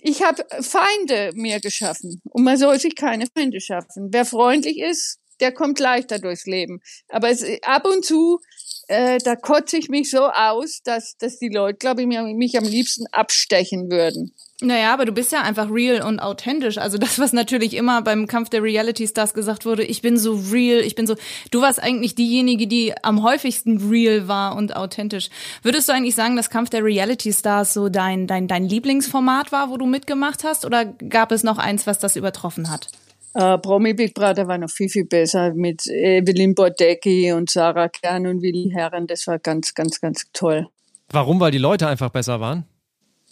ich 0.00 0.22
habe 0.22 0.44
Feinde 0.60 1.30
mir 1.34 1.60
geschaffen 1.60 2.20
und 2.30 2.42
man 2.42 2.56
soll 2.56 2.80
sich 2.80 2.96
keine 2.96 3.26
Feinde 3.26 3.60
schaffen. 3.60 4.08
Wer 4.10 4.24
freundlich 4.24 4.80
ist, 4.80 5.18
der 5.40 5.52
kommt 5.52 5.78
leichter 5.78 6.18
durchs 6.18 6.46
Leben. 6.46 6.80
Aber 7.08 7.30
es, 7.30 7.44
ab 7.62 7.86
und 7.86 8.04
zu 8.04 8.40
äh, 8.88 9.18
da 9.18 9.36
kotze 9.36 9.78
ich 9.78 9.88
mich 9.88 10.10
so 10.10 10.26
aus, 10.26 10.82
dass, 10.84 11.16
dass 11.16 11.38
die 11.38 11.48
Leute, 11.48 11.78
glaube 11.78 12.02
ich, 12.02 12.06
mich 12.06 12.58
am 12.58 12.64
liebsten 12.64 13.06
abstechen 13.10 13.90
würden. 13.90 14.34
Naja, 14.62 14.94
aber 14.94 15.04
du 15.06 15.12
bist 15.12 15.32
ja 15.32 15.42
einfach 15.42 15.68
real 15.70 16.02
und 16.02 16.20
authentisch. 16.20 16.78
Also 16.78 16.96
das, 16.96 17.18
was 17.18 17.32
natürlich 17.32 17.74
immer 17.74 18.00
beim 18.00 18.28
Kampf 18.28 18.48
der 18.48 18.62
Reality 18.62 19.08
Stars 19.08 19.34
gesagt 19.34 19.66
wurde, 19.66 19.82
ich 19.82 20.02
bin 20.02 20.16
so 20.16 20.40
real, 20.52 20.80
ich 20.82 20.94
bin 20.94 21.08
so. 21.08 21.16
Du 21.50 21.60
warst 21.60 21.82
eigentlich 21.82 22.14
diejenige, 22.14 22.68
die 22.68 22.94
am 23.02 23.24
häufigsten 23.24 23.90
real 23.90 24.28
war 24.28 24.54
und 24.54 24.76
authentisch. 24.76 25.30
Würdest 25.62 25.88
du 25.88 25.92
eigentlich 25.92 26.14
sagen, 26.14 26.36
dass 26.36 26.48
Kampf 26.48 26.70
der 26.70 26.84
Reality 26.84 27.32
Stars 27.32 27.74
so 27.74 27.88
dein, 27.88 28.28
dein, 28.28 28.46
dein 28.46 28.62
Lieblingsformat 28.62 29.50
war, 29.50 29.68
wo 29.68 29.76
du 29.76 29.86
mitgemacht 29.86 30.44
hast? 30.44 30.64
Oder 30.64 30.84
gab 30.84 31.32
es 31.32 31.42
noch 31.42 31.58
eins, 31.58 31.88
was 31.88 31.98
das 31.98 32.14
übertroffen 32.14 32.70
hat? 32.70 32.86
Äh, 33.34 33.58
Promi 33.58 33.94
Big 33.94 34.14
Brother 34.14 34.46
war 34.46 34.58
noch 34.58 34.70
viel, 34.70 34.88
viel 34.88 35.06
besser 35.06 35.54
mit 35.54 35.86
Evelyn 35.88 36.54
Bordecki 36.54 37.32
und 37.32 37.50
Sarah 37.50 37.88
Kern 37.88 38.28
und 38.28 38.42
Willi 38.42 38.70
Herren. 38.72 39.08
Das 39.08 39.26
war 39.26 39.40
ganz, 39.40 39.74
ganz, 39.74 40.00
ganz 40.00 40.26
toll. 40.32 40.68
Warum? 41.10 41.40
Weil 41.40 41.50
die 41.50 41.58
Leute 41.58 41.88
einfach 41.88 42.10
besser 42.10 42.40
waren? 42.40 42.64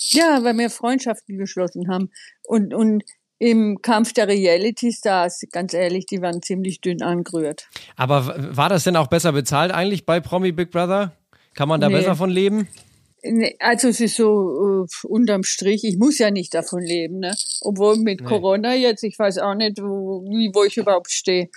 Ja, 0.01 0.43
weil 0.43 0.57
wir 0.57 0.71
Freundschaften 0.71 1.37
geschlossen 1.39 1.89
haben. 1.89 2.11
Und, 2.45 2.73
und 2.75 3.05
im 3.39 3.81
Kampf 3.83 4.13
der 4.13 4.29
Reality 4.29 4.93
Stars, 4.93 5.43
ganz 5.53 5.73
ehrlich, 5.75 6.07
die 6.07 6.21
waren 6.21 6.43
ziemlich 6.43 6.81
dünn 6.81 7.03
angerührt. 7.03 7.69
Aber 7.97 8.35
war 8.57 8.69
das 8.69 8.85
denn 8.85 8.97
auch 8.97 9.07
besser 9.09 9.33
bezahlt 9.33 9.73
eigentlich 9.73 10.05
bei 10.07 10.21
Promi 10.21 10.53
Big 10.53 10.71
Brother? 10.71 11.17
Kann 11.55 11.69
man 11.69 11.81
da 11.81 11.89
Nee. 11.89 11.95
besser 11.97 12.17
von 12.17 12.31
leben? 12.31 12.69
Also 13.59 13.89
es 13.89 14.01
ist 14.01 14.17
so 14.17 14.85
äh, 14.85 15.07
unterm 15.07 15.43
Strich, 15.43 15.85
ich 15.85 15.99
muss 15.99 16.19
ja 16.19 16.31
nicht 16.31 16.55
davon 16.55 16.81
leben, 16.83 17.19
ne? 17.19 17.35
Obwohl 17.61 17.97
mit 17.99 18.21
Nee. 18.23 18.27
Corona 18.27 18.75
jetzt, 18.75 19.03
ich 19.05 19.19
weiß 19.19 19.39
auch 19.39 19.55
nicht, 19.55 19.79
wo, 19.83 20.23
wo 20.55 20.65
ich 20.65 20.77
überhaupt 20.79 21.11
stehe. 21.11 21.51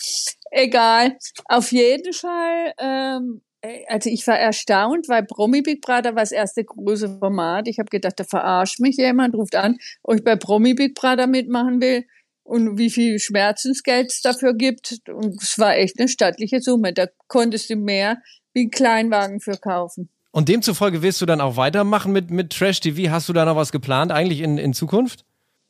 Egal. 0.52 1.18
Auf 1.46 1.72
jeden 1.72 2.12
Fall, 2.14 2.74
ähm, 2.78 3.42
äh, 3.42 3.53
also 3.88 4.10
ich 4.10 4.28
war 4.28 4.38
erstaunt, 4.38 5.08
weil 5.08 5.24
Promi 5.24 5.62
Big 5.62 5.82
Brother 5.82 6.16
war 6.16 6.24
das 6.24 6.32
erste 6.32 6.64
große 6.64 7.18
Format. 7.20 7.68
Ich 7.68 7.80
habe 7.80 7.90
gedacht, 7.90 8.20
da 8.20 8.24
verarscht 8.24 8.80
mich 8.80 8.98
jemand, 8.98 9.36
ruft 9.36 9.56
an, 9.56 9.78
ob 10.04 10.16
ich 10.16 10.24
bei 10.24 10.36
Promi 10.36 10.74
Big 10.74 10.96
Brother 10.96 11.28
mitmachen 11.28 11.82
will 11.82 12.06
und 12.44 12.78
wie 12.78 12.90
viel 12.90 13.20
Schmerzensgeld 13.20 14.12
es 14.12 14.22
dafür 14.22 14.54
gibt. 14.54 15.00
Und 15.08 15.42
es 15.42 15.58
war 15.58 15.76
echt 15.76 16.00
eine 16.00 16.10
stattliche 16.10 16.62
Summe. 16.62 16.94
Da 16.94 17.08
konntest 17.28 17.70
du 17.70 17.76
mehr 17.76 18.18
wie 18.54 18.62
einen 18.62 18.72
Kleinwagen 18.72 19.40
für 19.40 19.58
kaufen. 19.58 20.10
Und 20.32 20.50
demzufolge 20.50 21.02
willst 21.02 21.22
du 21.22 21.26
dann 21.26 21.42
auch 21.42 21.58
weitermachen 21.58 22.12
mit, 22.12 22.32
mit 22.32 22.52
Trash 22.52 22.80
TV? 22.82 23.12
Hast 23.12 23.30
du 23.30 23.34
da 23.34 23.46
noch 23.46 23.56
was 23.56 23.72
geplant 23.72 24.12
eigentlich 24.12 24.42
in, 24.42 24.58
in 24.58 24.74
Zukunft? 24.74 25.26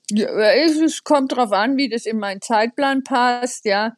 Ja, 0.10 0.28
es, 0.52 0.78
es 0.78 1.04
kommt 1.04 1.34
drauf 1.34 1.52
an, 1.52 1.78
wie 1.78 1.90
das 1.90 2.06
in 2.06 2.18
meinen 2.18 2.42
Zeitplan 2.42 3.04
passt, 3.04 3.66
ja. 3.66 3.94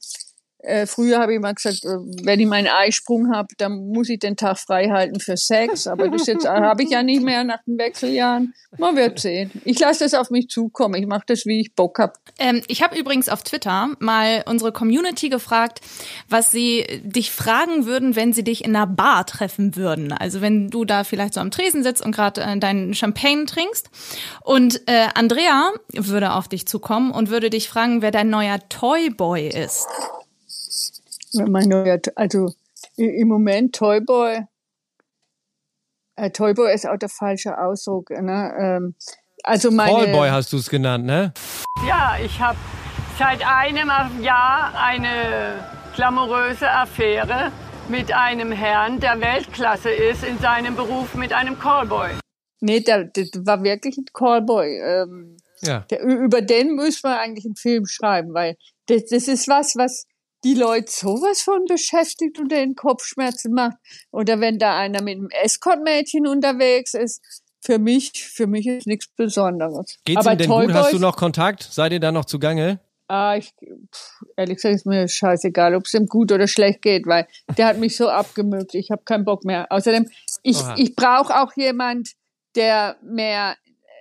Äh, 0.65 0.87
früher 0.87 1.19
habe 1.19 1.33
ich 1.33 1.39
mal 1.39 1.53
gesagt, 1.53 1.85
äh, 1.85 1.97
wenn 2.23 2.39
ich 2.39 2.47
meinen 2.47 2.67
Eisprung 2.67 3.33
habe, 3.33 3.49
dann 3.57 3.87
muss 3.87 4.09
ich 4.09 4.19
den 4.19 4.35
Tag 4.35 4.57
frei 4.57 4.89
halten 4.89 5.19
für 5.19 5.37
Sex. 5.37 5.85
Aber 5.87 6.09
das 6.09 6.25
jetzt 6.25 6.47
habe 6.47 6.83
ich 6.83 6.89
ja 6.89 7.03
nicht 7.03 7.21
mehr 7.21 7.43
nach 7.43 7.63
den 7.65 7.77
Wechseljahren. 7.77 8.53
Man 8.77 8.95
wird 8.95 9.19
sehen. 9.19 9.51
Ich 9.63 9.79
lasse 9.79 10.03
das 10.03 10.13
auf 10.13 10.31
mich 10.31 10.49
zukommen. 10.49 10.95
Ich 10.95 11.07
mache 11.07 11.23
das, 11.27 11.45
wie 11.45 11.61
ich 11.61 11.75
Bock 11.75 11.99
hab. 11.99 12.17
Ähm, 12.39 12.61
ich 12.67 12.81
habe 12.81 12.97
übrigens 12.97 13.29
auf 13.29 13.43
Twitter 13.43 13.89
mal 13.99 14.43
unsere 14.47 14.71
Community 14.71 15.29
gefragt, 15.29 15.81
was 16.29 16.51
sie 16.51 16.85
dich 17.03 17.31
fragen 17.31 17.85
würden, 17.85 18.15
wenn 18.15 18.33
sie 18.33 18.43
dich 18.43 18.65
in 18.65 18.75
einer 18.75 18.87
Bar 18.87 19.25
treffen 19.25 19.75
würden. 19.75 20.11
Also 20.11 20.41
wenn 20.41 20.69
du 20.69 20.83
da 20.83 21.03
vielleicht 21.03 21.35
so 21.35 21.41
am 21.41 21.51
Tresen 21.51 21.83
sitzt 21.83 22.03
und 22.03 22.13
gerade 22.13 22.41
äh, 22.41 22.57
deinen 22.57 22.93
Champagne 22.93 23.45
trinkst. 23.45 23.89
Und 24.43 24.81
äh, 24.87 25.07
Andrea 25.13 25.71
würde 25.93 26.33
auf 26.33 26.47
dich 26.47 26.67
zukommen 26.67 27.11
und 27.11 27.29
würde 27.29 27.49
dich 27.49 27.69
fragen, 27.69 28.01
wer 28.01 28.11
dein 28.11 28.29
neuer 28.29 28.59
Toyboy 28.69 29.47
ist. 29.47 29.87
Mein 31.35 31.69
neuer, 31.69 31.99
also 32.15 32.53
im 32.97 33.27
Moment 33.27 33.75
Toyboy. 33.75 34.45
Äh, 36.17 36.29
Toyboy 36.31 36.73
ist 36.73 36.87
auch 36.87 36.97
der 36.97 37.09
falsche 37.09 37.57
Ausdruck. 37.57 38.09
Ne? 38.09 38.53
Ähm, 38.57 38.95
also 39.43 39.69
meine, 39.71 40.05
Callboy 40.05 40.29
hast 40.29 40.53
du 40.53 40.57
es 40.57 40.69
genannt, 40.69 41.05
ne? 41.05 41.33
Ja, 41.87 42.15
ich 42.23 42.39
habe 42.39 42.57
seit 43.19 43.45
einem 43.45 43.89
Jahr 44.21 44.73
eine 44.75 45.63
glamouröse 45.95 46.69
Affäre 46.69 47.51
mit 47.89 48.11
einem 48.11 48.51
Herrn, 48.51 48.99
der 48.99 49.19
Weltklasse 49.21 49.91
ist 49.91 50.23
in 50.23 50.39
seinem 50.39 50.75
Beruf 50.75 51.13
mit 51.15 51.31
einem 51.33 51.59
Callboy. 51.59 52.09
Nee, 52.61 52.79
der, 52.79 53.05
der 53.05 53.25
war 53.45 53.63
wirklich 53.63 53.97
ein 53.97 54.05
Callboy. 54.13 54.79
Ähm, 54.79 55.37
Ja. 55.61 55.79
der, 55.89 56.01
über 56.01 56.41
den 56.41 56.75
müssen 56.75 57.03
wir 57.03 57.19
eigentlich 57.19 57.45
einen 57.45 57.55
Film 57.55 57.85
schreiben, 57.85 58.33
weil 58.33 58.55
das, 58.87 59.05
das 59.05 59.27
ist 59.27 59.47
was, 59.47 59.75
was 59.75 60.05
die 60.45 60.53
Leute 60.53 60.91
sowas 60.91 61.41
von 61.41 61.65
beschäftigt 61.65 62.39
und 62.39 62.51
den 62.51 62.75
Kopfschmerzen 62.75 63.53
macht. 63.53 63.77
Oder 64.11 64.39
wenn 64.39 64.59
da 64.59 64.77
einer 64.77 65.01
mit 65.01 65.17
einem 65.17 65.29
Escort-Mädchen 65.43 66.27
unterwegs 66.27 66.93
ist, 66.93 67.21
für 67.61 67.79
mich, 67.79 68.11
für 68.13 68.45
mich 68.45 68.67
ist 68.67 68.85
nichts 68.85 69.07
Besonderes. 69.07 69.97
Geht's 70.05 70.19
Aber 70.19 70.33
ihm 70.33 70.37
denn 70.37 70.49
gut? 70.49 70.73
Hast 70.73 70.93
du 70.93 70.99
noch 70.99 71.17
Kontakt? 71.17 71.63
Seid 71.63 71.93
ihr 71.93 71.99
da 71.99 72.11
noch 72.11 72.25
zugange? 72.25 72.79
Ah, 73.07 73.35
ich, 73.37 73.53
pff, 73.93 74.21
ehrlich 74.37 74.57
gesagt 74.57 74.75
ist 74.75 74.85
mir 74.85 75.07
scheißegal, 75.07 75.73
ob 75.73 75.85
es 75.85 75.93
ihm 75.95 76.05
gut 76.05 76.31
oder 76.31 76.47
schlecht 76.47 76.83
geht, 76.83 77.07
weil 77.07 77.27
der 77.57 77.67
hat 77.67 77.79
mich 77.79 77.97
so 77.97 78.09
abgemögt. 78.09 78.75
Ich 78.75 78.91
habe 78.91 79.03
keinen 79.03 79.25
Bock 79.25 79.45
mehr. 79.45 79.71
Außerdem, 79.71 80.09
ich, 80.43 80.57
Oha. 80.57 80.75
ich 80.77 80.95
brauche 80.95 81.35
auch 81.39 81.53
jemand, 81.55 82.11
der 82.55 82.97
mehr, 83.03 83.55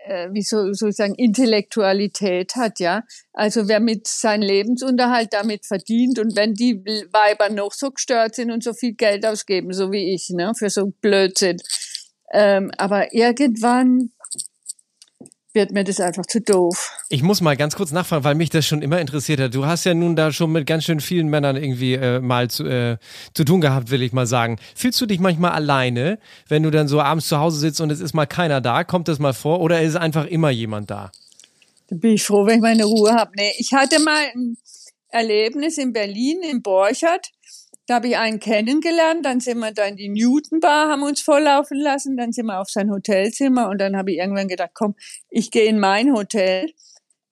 äh, 0.05 0.29
wie 0.33 0.43
so, 0.43 0.73
soll 0.73 0.91
ich 0.91 0.97
sagen, 0.97 1.15
Intellektualität 1.15 2.57
hat, 2.57 2.81
ja. 2.81 3.03
Also 3.33 3.69
wer 3.69 3.81
mit 3.81 4.07
seinem 4.07 4.43
Lebensunterhalt 4.43 5.33
damit 5.33 5.67
verdient 5.67 6.19
und 6.19 6.37
wenn 6.37 6.55
die 6.55 6.77
Weiber 7.13 7.51
noch 7.51 7.73
so 7.73 7.91
gestört 7.91 8.35
sind 8.35 8.51
und 8.51 8.63
so 8.63 8.73
viel 8.73 8.95
Geld 8.95 9.27
ausgeben, 9.27 9.73
so 9.73 9.91
wie 9.93 10.15
ich, 10.15 10.31
ne, 10.31 10.53
für 10.57 10.71
so 10.71 10.93
Blödsinn. 11.01 11.57
Ähm, 12.33 12.71
aber 12.79 13.15
irgendwann 13.15 14.11
wird 15.55 15.71
mir 15.71 15.85
das 15.85 16.01
einfach 16.01 16.27
zu 16.27 16.41
doof. 16.41 16.93
Ich 17.09 17.23
muss 17.23 17.41
mal 17.41 17.57
ganz 17.57 17.77
kurz 17.77 17.93
nachfragen, 17.93 18.25
weil 18.25 18.35
mich 18.35 18.51
das 18.51 18.67
schon 18.67 18.83
immer 18.83 19.01
interessiert 19.01 19.41
hat. 19.41 19.55
Du 19.55 19.67
hast 19.67 19.85
ja 19.85 19.95
nun 19.95 20.17
da 20.17 20.33
schon 20.33 20.53
mit 20.53 20.67
ganz 20.67 20.85
schön 20.85 21.01
vielen 21.01 21.29
Männern 21.29 21.57
irgendwie 21.57 21.95
äh, 21.95 22.21
mal 22.21 22.51
zu, 22.51 22.65
äh, 22.65 22.99
zu 23.35 23.45
tun 23.45 23.61
gehabt, 23.61 23.91
will 23.91 24.03
ich 24.03 24.13
mal 24.13 24.27
sagen. 24.27 24.59
Fühlst 24.75 25.01
du 25.01 25.07
dich 25.07 25.21
manchmal 25.21 25.53
alleine, 25.53 26.19
wenn 26.49 26.63
du 26.63 26.71
dann 26.71 26.89
so 26.89 27.01
abends 27.01 27.29
zu 27.29 27.39
Hause 27.39 27.59
sitzt 27.59 27.81
und 27.81 27.91
es 27.91 28.01
ist 28.01 28.15
mal 28.15 28.27
keiner 28.27 28.61
da? 28.61 28.85
Kommt 28.85 29.09
das 29.09 29.19
mal 29.19 29.33
vor 29.33 29.61
oder 29.61 29.81
ist 29.81 29.97
einfach 29.97 30.27
immer 30.27 30.51
jemand 30.51 30.91
da? 30.91 31.13
Da 31.89 31.97
bin 31.97 32.15
ich 32.15 32.25
froh, 32.25 32.47
wenn 32.47 32.57
ich 32.57 32.63
meine 32.63 32.85
Ruhe 32.85 33.13
habe. 33.15 33.31
Nee, 33.37 33.53
ich 33.59 33.73
hatte 33.73 34.01
mal 34.01 34.25
ein 34.35 34.57
Erlebnis 35.09 35.79
in 35.79 35.93
Berlin, 35.93 36.43
in 36.43 36.63
Borchert. 36.63 37.31
Da 37.87 37.97
habe 37.97 38.09
ich 38.09 38.17
einen 38.17 38.41
kennengelernt, 38.41 39.27
dann 39.27 39.41
sind 39.41 39.59
wir 39.59 39.71
da 39.73 39.85
in 39.85 39.97
die 39.97 40.09
Newton 40.09 40.61
Bar, 40.61 40.89
haben 40.89 41.03
uns 41.03 41.21
volllaufen 41.21 41.79
lassen, 41.79 42.17
dann 42.17 42.33
sind 42.33 42.47
wir 42.47 42.59
auf 42.61 42.71
sein 42.71 42.91
Hotelzimmer 42.91 43.69
und 43.69 43.79
dann 43.79 43.95
habe 43.95 44.13
ich 44.13 44.19
irgendwann 44.19 44.49
gedacht, 44.49 44.71
komm, 44.73 44.95
ich 45.29 45.51
gehe 45.51 45.67
in 45.67 45.79
mein 45.79 46.15
Hotel. 46.15 46.73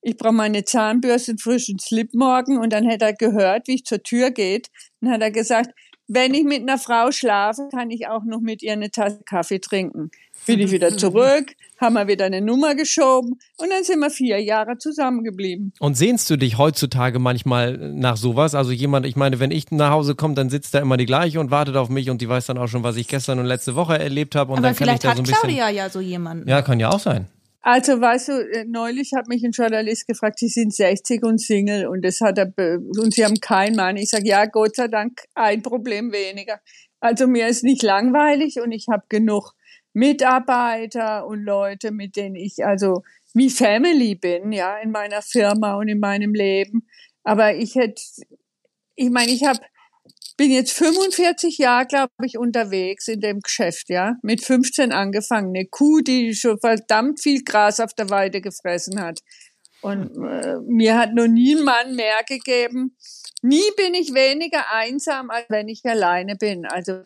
Ich 0.03 0.17
brauche 0.17 0.35
meine 0.35 0.65
Zahnbürste, 0.65 1.33
einen 1.33 1.39
frischen 1.39 1.79
Slip 1.79 2.13
morgen 2.13 2.59
und 2.59 2.73
dann 2.73 2.87
hat 2.87 3.01
er 3.01 3.15
gehört, 3.15 3.69
wie 3.69 3.77
ich 3.77 3.85
zur 3.85 4.03
Tür 4.03 4.31
geht. 4.31 4.69
Dann 5.01 5.13
hat 5.13 5.23
er 5.23 5.31
gesagt, 5.31 5.71
wenn 6.09 6.35
ich 6.35 6.45
mit 6.45 6.61
einer 6.61 6.79
Frau 6.79 7.13
schlafe, 7.13 7.69
kann 7.71 7.91
ich 7.91 8.09
auch 8.09 8.25
noch 8.25 8.41
mit 8.41 8.63
ihr 8.63 8.73
eine 8.73 8.91
Tasse 8.91 9.23
Kaffee 9.25 9.61
trinken. 9.61 10.11
Bin 10.47 10.61
ich 10.61 10.71
wieder 10.71 10.97
zurück, 10.97 11.53
haben 11.81 11.95
wir 11.95 12.09
wieder 12.09 12.25
eine 12.25 12.41
Nummer 12.41 12.75
geschoben 12.75 13.39
und 13.57 13.71
dann 13.71 13.85
sind 13.85 14.01
wir 14.01 14.11
vier 14.11 14.43
Jahre 14.43 14.79
zusammengeblieben. 14.79 15.73
Und 15.79 15.97
sehnst 15.97 16.29
du 16.31 16.37
dich 16.37 16.59
heutzutage 16.59 17.19
manchmal 17.19 17.77
nach 17.77 18.17
sowas? 18.17 18.55
Also 18.55 18.73
jemand, 18.73 19.07
ich 19.07 19.17
meine, 19.17 19.41
wenn 19.41 19.51
ich 19.51 19.71
nach 19.71 19.91
Hause 19.91 20.15
komme, 20.15 20.35
dann 20.35 20.51
sitzt 20.51 20.75
da 20.75 20.81
immer 20.81 20.97
die 20.97 21.07
gleiche 21.07 21.41
und 21.41 21.51
wartet 21.51 21.77
auf 21.77 21.89
mich 21.89 22.11
und 22.11 22.21
die 22.21 22.29
weiß 22.29 22.47
dann 22.47 22.59
auch 22.59 22.69
schon, 22.69 22.83
was 22.83 22.97
ich 22.97 23.09
gestern 23.09 23.39
und 23.39 23.47
letzte 23.47 23.75
Woche 23.75 23.99
erlebt 23.99 24.35
habe 24.35 24.53
und 24.53 24.59
Aber 24.59 24.69
dann 24.69 24.77
kann 24.77 24.89
ich 24.89 24.91
vielleicht 24.91 25.05
da 25.05 25.09
hat 25.11 25.17
so 25.17 25.23
ein 25.23 25.27
bisschen. 25.27 25.41
Claudia 25.41 25.69
ja 25.71 25.89
so 25.89 26.01
jemanden. 26.01 26.49
Ja, 26.49 26.63
kann 26.63 26.81
ja 26.81 26.91
auch 26.91 27.01
sein. 27.01 27.29
Also 27.65 28.01
weißt 28.01 28.29
du, 28.29 28.33
äh, 28.33 28.65
neulich 28.67 29.13
hat 29.17 29.29
mich 29.29 29.45
ein 29.45 29.53
Journalist 29.53 30.09
gefragt, 30.09 30.41
Sie 30.41 30.49
sind 30.49 30.75
60 30.75 31.23
und 31.23 31.41
Single 31.41 31.87
und 31.87 32.05
das 32.05 32.21
hat 32.21 32.37
er 32.37 32.53
und 32.57 33.15
Sie 33.15 33.25
haben 33.25 33.39
keinen 33.41 33.77
Mann. 33.77 33.97
Ich 33.97 34.11
sage, 34.11 34.27
ja, 34.27 34.47
Gott 34.47 34.75
sei 34.75 34.89
Dank 34.89 35.21
ein 35.35 35.63
Problem 35.63 36.11
weniger. 36.11 36.59
Also 36.99 37.29
mir 37.29 37.47
ist 37.47 37.63
nicht 37.63 37.83
langweilig 37.83 38.61
und 38.61 38.73
ich 38.73 38.87
habe 38.91 39.05
genug 39.09 39.53
Mitarbeiter 39.93 41.27
und 41.27 41.43
Leute, 41.43 41.91
mit 41.91 42.17
denen 42.17 42.37
ich 42.37 42.65
also 42.65 43.03
wie 43.35 43.51
Family 43.51 44.15
bin, 44.15 44.53
ja, 44.53 44.77
in 44.79 44.91
meiner 44.91 45.23
Firma 45.23 45.77
und 45.77 45.89
in 45.89 46.01
meinem 46.01 46.35
Leben. 46.35 46.87
Aber 47.25 47.55
ich 47.55 47.75
hätte, 47.75 48.03
ich 48.95 49.11
meine, 49.11 49.33
ich 49.33 49.45
habe 49.45 49.61
bin 50.37 50.51
jetzt 50.51 50.73
45 50.73 51.59
Jahre, 51.59 51.87
glaube 51.87 52.11
ich, 52.25 52.39
unterwegs 52.39 53.09
in 53.09 53.21
dem 53.21 53.41
Geschäft, 53.41 53.89
ja. 53.89 54.17
Mit 54.23 54.45
15 54.45 54.93
angefangen. 54.93 55.55
Eine 55.55 55.67
Kuh, 55.67 56.01
die 56.01 56.35
schon 56.35 56.59
verdammt 56.59 57.21
viel 57.21 57.45
Gras 57.45 57.81
auf 57.81 57.95
der 57.95 58.11
Weide 58.11 58.41
gefressen 58.41 59.01
hat. 59.01 59.21
Und 59.83 60.11
äh, 60.17 60.57
mir 60.67 60.97
hat 60.97 61.15
noch 61.15 61.27
nie 61.27 61.57
ein 61.57 61.65
Mann 61.65 61.97
mehr 61.97 62.23
gegeben. 62.27 62.97
Nie 63.43 63.71
bin 63.77 63.95
ich 63.95 64.15
weniger 64.15 64.73
einsam, 64.73 65.31
als 65.31 65.47
wenn 65.49 65.69
ich 65.69 65.85
alleine 65.85 66.37
bin. 66.37 66.67
Also 66.67 67.03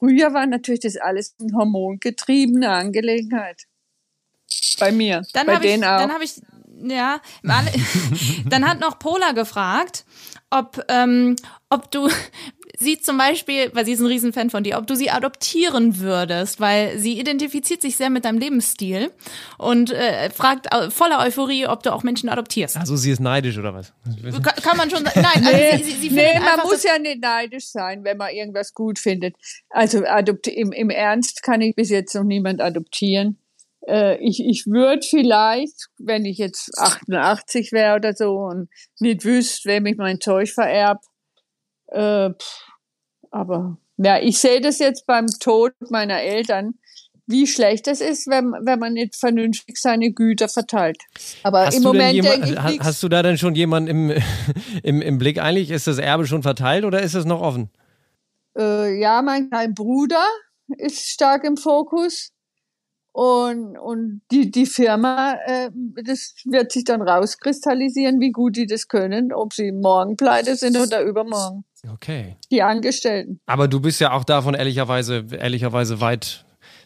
früher 0.00 0.34
war 0.34 0.46
natürlich 0.46 0.80
das 0.80 0.96
alles 0.96 1.36
eine 1.40 1.52
hormongetriebene 1.52 2.68
Angelegenheit. 2.68 3.66
Bei 4.80 4.90
mir. 4.90 5.22
Dann 5.34 5.46
bei 5.46 5.54
habe 5.54 5.66
ich, 5.66 5.72
denen 5.72 5.84
auch. 5.84 5.98
dann 5.98 6.12
habe 6.12 6.24
ich 6.24 6.42
Ja, 6.82 7.20
dann 8.46 8.68
hat 8.68 8.80
noch 8.80 8.98
Pola 8.98 9.32
gefragt, 9.32 10.04
ob, 10.50 10.84
ähm, 10.88 11.36
ob 11.68 11.90
du 11.90 12.08
sie 12.78 12.98
zum 12.98 13.18
Beispiel, 13.18 13.70
weil 13.74 13.84
sie 13.84 13.92
ist 13.92 14.00
ein 14.00 14.06
Riesenfan 14.06 14.50
von 14.50 14.64
dir, 14.64 14.78
ob 14.78 14.86
du 14.86 14.96
sie 14.96 15.10
adoptieren 15.10 15.98
würdest, 15.98 16.60
weil 16.60 16.98
sie 16.98 17.18
identifiziert 17.18 17.82
sich 17.82 17.96
sehr 17.96 18.10
mit 18.10 18.24
deinem 18.24 18.38
Lebensstil 18.38 19.10
und 19.58 19.90
äh, 19.90 20.30
fragt 20.30 20.68
voller 20.92 21.20
Euphorie, 21.20 21.66
ob 21.66 21.82
du 21.82 21.92
auch 21.92 22.02
Menschen 22.02 22.28
adoptierst. 22.28 22.76
Also 22.76 22.96
sie 22.96 23.10
ist 23.10 23.20
neidisch 23.20 23.58
oder 23.58 23.74
was? 23.74 23.92
Kann, 24.42 24.42
kann 24.42 24.76
man 24.76 24.90
schon 24.90 25.04
sagen. 25.04 25.20
Nein, 25.22 25.42
nee, 25.42 25.70
also 25.72 25.84
sie, 25.84 25.92
sie, 25.92 26.08
sie 26.08 26.14
nee 26.14 26.34
man 26.38 26.48
einfach, 26.48 26.64
muss 26.64 26.82
ja 26.82 26.98
nicht 26.98 27.20
neidisch 27.20 27.66
sein, 27.66 28.04
wenn 28.04 28.16
man 28.16 28.30
irgendwas 28.30 28.72
gut 28.74 28.98
findet. 28.98 29.36
Also 29.68 30.04
adopt 30.04 30.46
im, 30.46 30.72
im 30.72 30.90
Ernst 30.90 31.42
kann 31.42 31.60
ich 31.60 31.74
bis 31.74 31.90
jetzt 31.90 32.14
noch 32.14 32.24
niemand 32.24 32.60
adoptieren. 32.60 33.38
Äh, 33.86 34.16
ich, 34.18 34.40
ich 34.44 34.66
würde 34.66 35.06
vielleicht, 35.08 35.88
wenn 35.98 36.24
ich 36.24 36.38
jetzt 36.38 36.70
88 36.78 37.72
wäre 37.72 37.96
oder 37.96 38.14
so 38.14 38.36
und 38.36 38.68
nicht 38.98 39.24
wüsste, 39.24 39.68
wem 39.68 39.86
ich 39.86 39.96
mein 39.96 40.20
Zeug 40.20 40.50
vererbt, 40.50 41.04
äh, 41.88 42.30
pff, 42.30 42.64
aber 43.30 43.78
ja, 43.96 44.18
ich 44.18 44.38
sehe 44.38 44.60
das 44.60 44.78
jetzt 44.78 45.06
beim 45.06 45.26
Tod 45.26 45.72
meiner 45.90 46.20
Eltern, 46.20 46.74
wie 47.26 47.46
schlecht 47.46 47.86
es 47.86 48.00
ist, 48.00 48.26
wenn, 48.26 48.52
wenn 48.64 48.78
man 48.78 48.94
nicht 48.94 49.14
vernünftig 49.14 49.78
seine 49.78 50.12
Güter 50.12 50.48
verteilt. 50.48 50.98
Aber 51.42 51.66
hast 51.66 51.76
im 51.76 51.84
Moment 51.84 52.14
jemand, 52.14 52.34
denke 52.34 52.50
ich 52.50 52.58
hast, 52.58 52.80
hast 52.80 53.02
du 53.02 53.08
da 53.08 53.22
denn 53.22 53.38
schon 53.38 53.54
jemanden 53.54 54.10
im, 54.10 54.22
im, 54.82 55.00
im 55.00 55.18
Blick 55.18 55.40
eigentlich? 55.40 55.70
Ist 55.70 55.86
das 55.86 55.98
Erbe 55.98 56.26
schon 56.26 56.42
verteilt 56.42 56.84
oder 56.84 57.00
ist 57.00 57.14
es 57.14 57.24
noch 57.24 57.40
offen? 57.40 57.70
Äh, 58.58 59.00
ja, 59.00 59.22
mein 59.22 59.48
kleiner 59.48 59.72
Bruder 59.72 60.24
ist 60.78 61.08
stark 61.08 61.44
im 61.44 61.56
Fokus. 61.56 62.32
Und, 63.12 63.76
und 63.76 64.22
die, 64.30 64.50
die 64.50 64.66
Firma, 64.66 65.36
äh, 65.44 65.70
das 66.04 66.34
wird 66.44 66.70
sich 66.70 66.84
dann 66.84 67.02
rauskristallisieren, 67.02 68.20
wie 68.20 68.30
gut 68.30 68.56
die 68.56 68.66
das 68.66 68.86
können, 68.86 69.32
ob 69.32 69.52
sie 69.52 69.72
morgen 69.72 70.16
pleite 70.16 70.54
sind 70.54 70.76
oder 70.78 71.02
übermorgen. 71.02 71.64
Okay. 71.92 72.36
Die 72.50 72.62
Angestellten. 72.62 73.40
Aber 73.46 73.66
du 73.66 73.80
bist 73.80 74.00
ja 74.00 74.12
auch 74.12 74.24
davon 74.24 74.54
ehrlicherweise, 74.54 75.26
ehrlicherweise 75.32 76.00
weit 76.00 76.44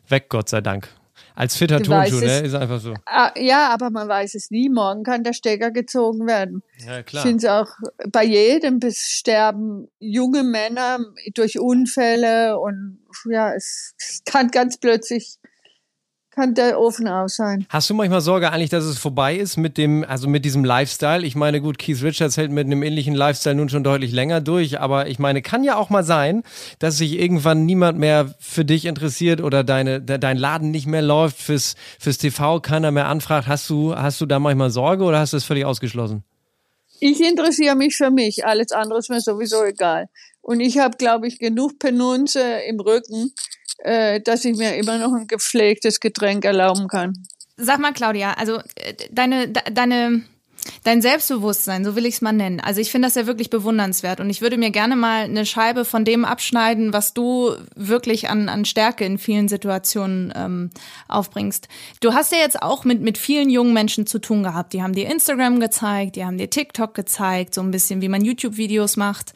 weg, 0.08 0.26
Gott 0.28 0.48
sei 0.48 0.60
Dank. 0.60 0.88
Als 1.37 1.56
fitter 1.56 1.82
Tonschuh, 1.82 2.20
ne? 2.20 2.40
Ist 2.40 2.54
einfach 2.54 2.80
so. 2.80 2.94
Ah, 3.06 3.32
ja, 3.37 3.68
aber 3.70 3.90
man 3.90 4.08
weiß 4.08 4.37
es 4.37 4.52
nie. 4.52 4.68
Morgen 4.68 5.02
kann 5.02 5.24
der 5.24 5.32
Stecker 5.32 5.72
gezogen 5.72 6.28
werden. 6.28 6.62
Ja, 6.87 7.00
Ich 7.00 7.06
klar. 7.06 7.22
finde 7.24 7.38
es 7.38 7.44
auch 7.52 7.68
bei 8.12 8.24
jedem 8.24 8.78
bis 8.78 8.98
sterben 8.98 9.88
junge 9.98 10.44
Männer 10.44 11.00
durch 11.34 11.58
Unfälle 11.58 12.58
und 12.60 13.00
ja, 13.28 13.52
es 13.52 13.94
kann 14.24 14.48
ganz 14.48 14.78
plötzlich 14.78 15.38
kann 16.35 16.55
der 16.55 16.81
Ofen 16.81 17.07
aus 17.09 17.37
sein. 17.37 17.66
Hast 17.68 17.88
du 17.88 17.94
manchmal 17.94 18.20
Sorge 18.20 18.51
eigentlich, 18.51 18.70
dass 18.70 18.85
es 18.85 18.99
vorbei 18.99 19.37
ist 19.37 19.57
mit 19.57 19.79
dem, 19.79 20.05
also 20.05 20.29
mit 20.29 20.44
diesem 20.44 20.64
Lifestyle? 20.64 21.25
Ich 21.25 21.35
meine, 21.35 21.61
gut, 21.61 21.79
Keith 21.79 22.03
Richards 22.03 22.37
hält 22.37 22.51
mit 22.51 22.66
einem 22.66 22.83
ähnlichen 22.83 23.14
Lifestyle 23.14 23.55
nun 23.55 23.68
schon 23.68 23.85
deutlich 23.85 24.12
länger 24.12 24.40
durch, 24.40 24.81
aber 24.81 25.07
ich 25.07 25.18
meine, 25.18 25.42
kann 25.42 25.64
ja 25.64 25.77
auch 25.77 25.90
mal 25.90 26.05
sein, 26.05 26.42
dass 26.79 26.99
sich 26.99 27.18
irgendwann 27.18 27.64
niemand 27.64 27.99
mehr 27.99 28.35
für 28.40 28.64
dich 28.64 28.85
interessiert 28.85 29.40
oder 29.40 29.64
deine, 29.64 30.01
de, 30.01 30.18
dein 30.18 30.37
Laden 30.37 30.70
nicht 30.70 30.87
mehr 30.87 31.03
läuft 31.03 31.38
fürs, 31.38 31.77
fürs 31.99 32.18
TV, 32.18 32.61
keiner 32.61 32.90
mehr 32.90 33.07
anfragt. 33.07 33.47
Hast 33.47 33.70
du, 33.70 33.94
hast 33.94 34.20
du 34.20 34.27
da 34.27 34.38
manchmal 34.38 34.70
Sorge 34.70 35.05
oder 35.05 35.20
hast 35.20 35.33
du 35.33 35.37
das 35.37 35.44
völlig 35.44 35.64
ausgeschlossen? 35.64 36.25
Ich 37.01 37.20
interessiere 37.20 37.75
mich 37.75 37.97
für 37.97 38.11
mich, 38.11 38.44
alles 38.47 38.73
andere 38.73 38.99
ist 38.99 39.11
mir 39.11 39.20
sowieso 39.20 39.62
egal. 39.64 40.07
Und 40.44 40.61
ich 40.61 40.78
habe, 40.78 40.98
glaube 40.98 41.26
ich, 41.26 41.38
genug 41.38 41.78
Penunze 41.78 42.42
im 42.68 42.78
Rücken, 42.78 43.33
äh, 43.78 44.20
dass 44.20 44.44
ich 44.44 44.57
mir 44.57 44.76
immer 44.76 44.98
noch 44.98 45.14
ein 45.14 45.26
gepflegtes 45.26 46.00
Getränk 46.00 46.44
erlauben 46.44 46.87
kann. 46.87 47.14
Sag 47.57 47.80
mal, 47.80 47.94
Claudia, 47.94 48.35
also 48.35 48.59
äh, 48.76 48.94
deine, 49.11 49.48
de, 49.48 49.62
deine, 49.72 50.22
dein 50.83 51.03
Selbstbewusstsein, 51.03 51.85
so 51.85 51.96
will 51.96 52.07
ich 52.07 52.14
es 52.14 52.20
mal 52.20 52.33
nennen. 52.33 52.61
Also 52.61 52.81
ich 52.81 52.90
finde 52.90 53.07
das 53.07 53.14
ja 53.14 53.27
wirklich 53.27 53.50
bewundernswert 53.50 54.20
und 54.20 54.31
ich 54.31 54.40
würde 54.40 54.57
mir 54.57 54.70
gerne 54.70 54.96
mal 54.96 55.24
eine 55.24 55.46
Scheibe 55.46 55.85
von 55.85 56.05
dem 56.05 56.24
abschneiden, 56.24 56.92
was 56.92 57.14
du 57.14 57.55
wirklich 57.74 58.29
an, 58.31 58.48
an 58.48 58.64
Stärke 58.64 59.05
in 59.05 59.18
vielen 59.18 59.48
Situationen 59.48 60.33
ähm, 60.37 60.70
aufbringst. 61.09 61.68
Du 62.00 62.14
hast 62.14 62.33
ja 62.33 62.38
jetzt 62.38 62.62
auch 62.62 62.85
mit, 62.85 63.00
mit 63.00 63.18
vielen 63.18 63.50
jungen 63.50 63.72
Menschen 63.72 64.07
zu 64.07 64.18
tun 64.18 64.42
gehabt. 64.42 64.72
Die 64.72 64.83
haben 64.83 64.94
dir 64.94 65.11
Instagram 65.11 65.61
gezeigt, 65.61 66.16
die 66.16 66.24
haben 66.24 66.38
dir 66.38 66.50
TikTok 66.50 66.94
gezeigt, 66.94 67.55
so 67.55 67.61
ein 67.61 67.70
bisschen, 67.70 68.00
wie 68.00 68.09
man 68.09 68.24
YouTube-Videos 68.24 68.96
macht. 68.96 69.33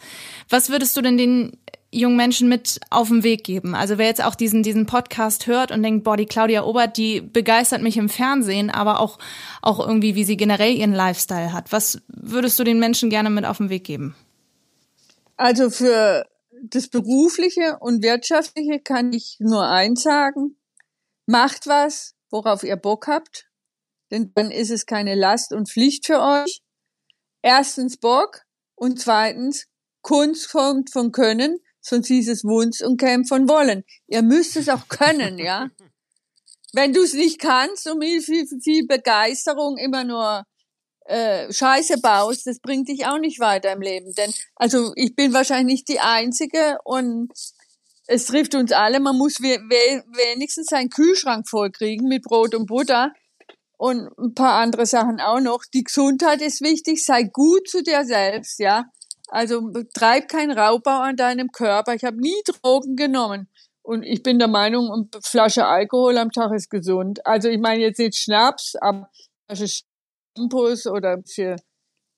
Was 0.48 0.70
würdest 0.70 0.96
du 0.96 1.02
denn 1.02 1.18
den 1.18 1.52
jungen 1.90 2.16
Menschen 2.16 2.48
mit 2.48 2.80
auf 2.90 3.08
den 3.08 3.22
Weg 3.22 3.44
geben? 3.44 3.74
Also 3.74 3.98
wer 3.98 4.06
jetzt 4.06 4.22
auch 4.22 4.34
diesen, 4.34 4.62
diesen 4.62 4.86
Podcast 4.86 5.46
hört 5.46 5.70
und 5.70 5.82
denkt, 5.82 6.04
boah, 6.04 6.16
die 6.16 6.26
Claudia 6.26 6.64
Obert, 6.64 6.96
die 6.96 7.20
begeistert 7.20 7.82
mich 7.82 7.96
im 7.96 8.08
Fernsehen, 8.08 8.70
aber 8.70 9.00
auch, 9.00 9.18
auch 9.62 9.80
irgendwie, 9.80 10.14
wie 10.14 10.24
sie 10.24 10.36
generell 10.36 10.74
ihren 10.74 10.92
Lifestyle 10.92 11.52
hat. 11.52 11.72
Was 11.72 12.00
würdest 12.08 12.58
du 12.58 12.64
den 12.64 12.78
Menschen 12.78 13.10
gerne 13.10 13.30
mit 13.30 13.44
auf 13.44 13.58
den 13.58 13.70
Weg 13.70 13.84
geben? 13.84 14.14
Also 15.36 15.70
für 15.70 16.26
das 16.62 16.88
Berufliche 16.88 17.78
und 17.80 18.02
Wirtschaftliche 18.02 18.80
kann 18.80 19.12
ich 19.12 19.36
nur 19.38 19.66
eins 19.66 20.02
sagen. 20.02 20.56
Macht 21.26 21.66
was, 21.66 22.14
worauf 22.30 22.62
ihr 22.62 22.76
Bock 22.76 23.06
habt. 23.06 23.46
Denn 24.10 24.32
dann 24.34 24.50
ist 24.50 24.70
es 24.70 24.86
keine 24.86 25.14
Last 25.14 25.52
und 25.52 25.70
Pflicht 25.70 26.06
für 26.06 26.20
euch. 26.20 26.62
Erstens 27.42 27.98
Bock 27.98 28.42
und 28.74 29.00
zweitens 29.00 29.66
Kunst 30.02 30.50
kommt 30.50 30.90
von 30.90 31.12
Können, 31.12 31.58
sonst 31.88 32.08
hieß 32.08 32.28
es 32.28 32.44
Wunsch 32.44 32.80
und 32.82 32.98
käme 32.98 33.24
von 33.24 33.48
Wollen. 33.48 33.84
Ihr 34.06 34.22
müsst 34.22 34.56
es 34.56 34.68
auch 34.68 34.88
können, 34.88 35.38
ja. 35.38 35.70
Wenn 36.72 36.92
du 36.92 37.02
es 37.02 37.14
nicht 37.14 37.40
kannst 37.40 37.90
und 37.90 37.98
mit 37.98 38.22
viel, 38.22 38.46
viel 38.46 38.86
Begeisterung 38.86 39.78
immer 39.78 40.04
nur 40.04 40.44
äh, 41.06 41.50
Scheiße 41.50 41.98
baust, 42.00 42.46
das 42.46 42.60
bringt 42.60 42.88
dich 42.88 43.06
auch 43.06 43.18
nicht 43.18 43.40
weiter 43.40 43.72
im 43.72 43.80
Leben. 43.80 44.12
Denn 44.12 44.32
also 44.54 44.92
ich 44.94 45.16
bin 45.16 45.32
wahrscheinlich 45.32 45.78
nicht 45.78 45.88
die 45.88 46.00
Einzige 46.00 46.78
und 46.84 47.32
es 48.06 48.26
trifft 48.26 48.54
uns 48.54 48.72
alle. 48.72 49.00
Man 49.00 49.16
muss 49.16 49.40
we 49.40 49.58
we 49.68 50.04
wenigstens 50.08 50.66
seinen 50.66 50.90
Kühlschrank 50.90 51.48
vollkriegen 51.48 52.08
mit 52.08 52.22
Brot 52.22 52.54
und 52.54 52.66
Butter 52.66 53.12
und 53.78 54.10
ein 54.18 54.34
paar 54.34 54.60
andere 54.60 54.84
Sachen 54.84 55.20
auch 55.20 55.40
noch. 55.40 55.64
Die 55.72 55.84
Gesundheit 55.84 56.42
ist 56.42 56.60
wichtig. 56.60 57.04
Sei 57.04 57.22
gut 57.22 57.68
zu 57.68 57.82
dir 57.82 58.04
selbst, 58.04 58.58
ja. 58.58 58.90
Also 59.28 59.70
treib 59.94 60.28
keinen 60.28 60.56
Raubbau 60.56 61.00
an 61.00 61.16
deinem 61.16 61.48
Körper. 61.52 61.94
Ich 61.94 62.04
habe 62.04 62.18
nie 62.18 62.42
Drogen 62.44 62.96
genommen. 62.96 63.48
Und 63.82 64.02
ich 64.02 64.22
bin 64.22 64.38
der 64.38 64.48
Meinung, 64.48 64.90
eine 64.90 65.08
Flasche 65.22 65.66
Alkohol 65.66 66.18
am 66.18 66.30
Tag 66.30 66.52
ist 66.52 66.68
gesund. 66.68 67.24
Also 67.26 67.48
ich 67.48 67.58
meine 67.58 67.80
jetzt 67.80 67.98
nicht 67.98 68.16
Schnaps, 68.16 68.74
aber 68.76 69.08
Flasche 69.46 69.82
Shampoos 70.36 70.86
oder 70.86 71.22
für 71.26 71.56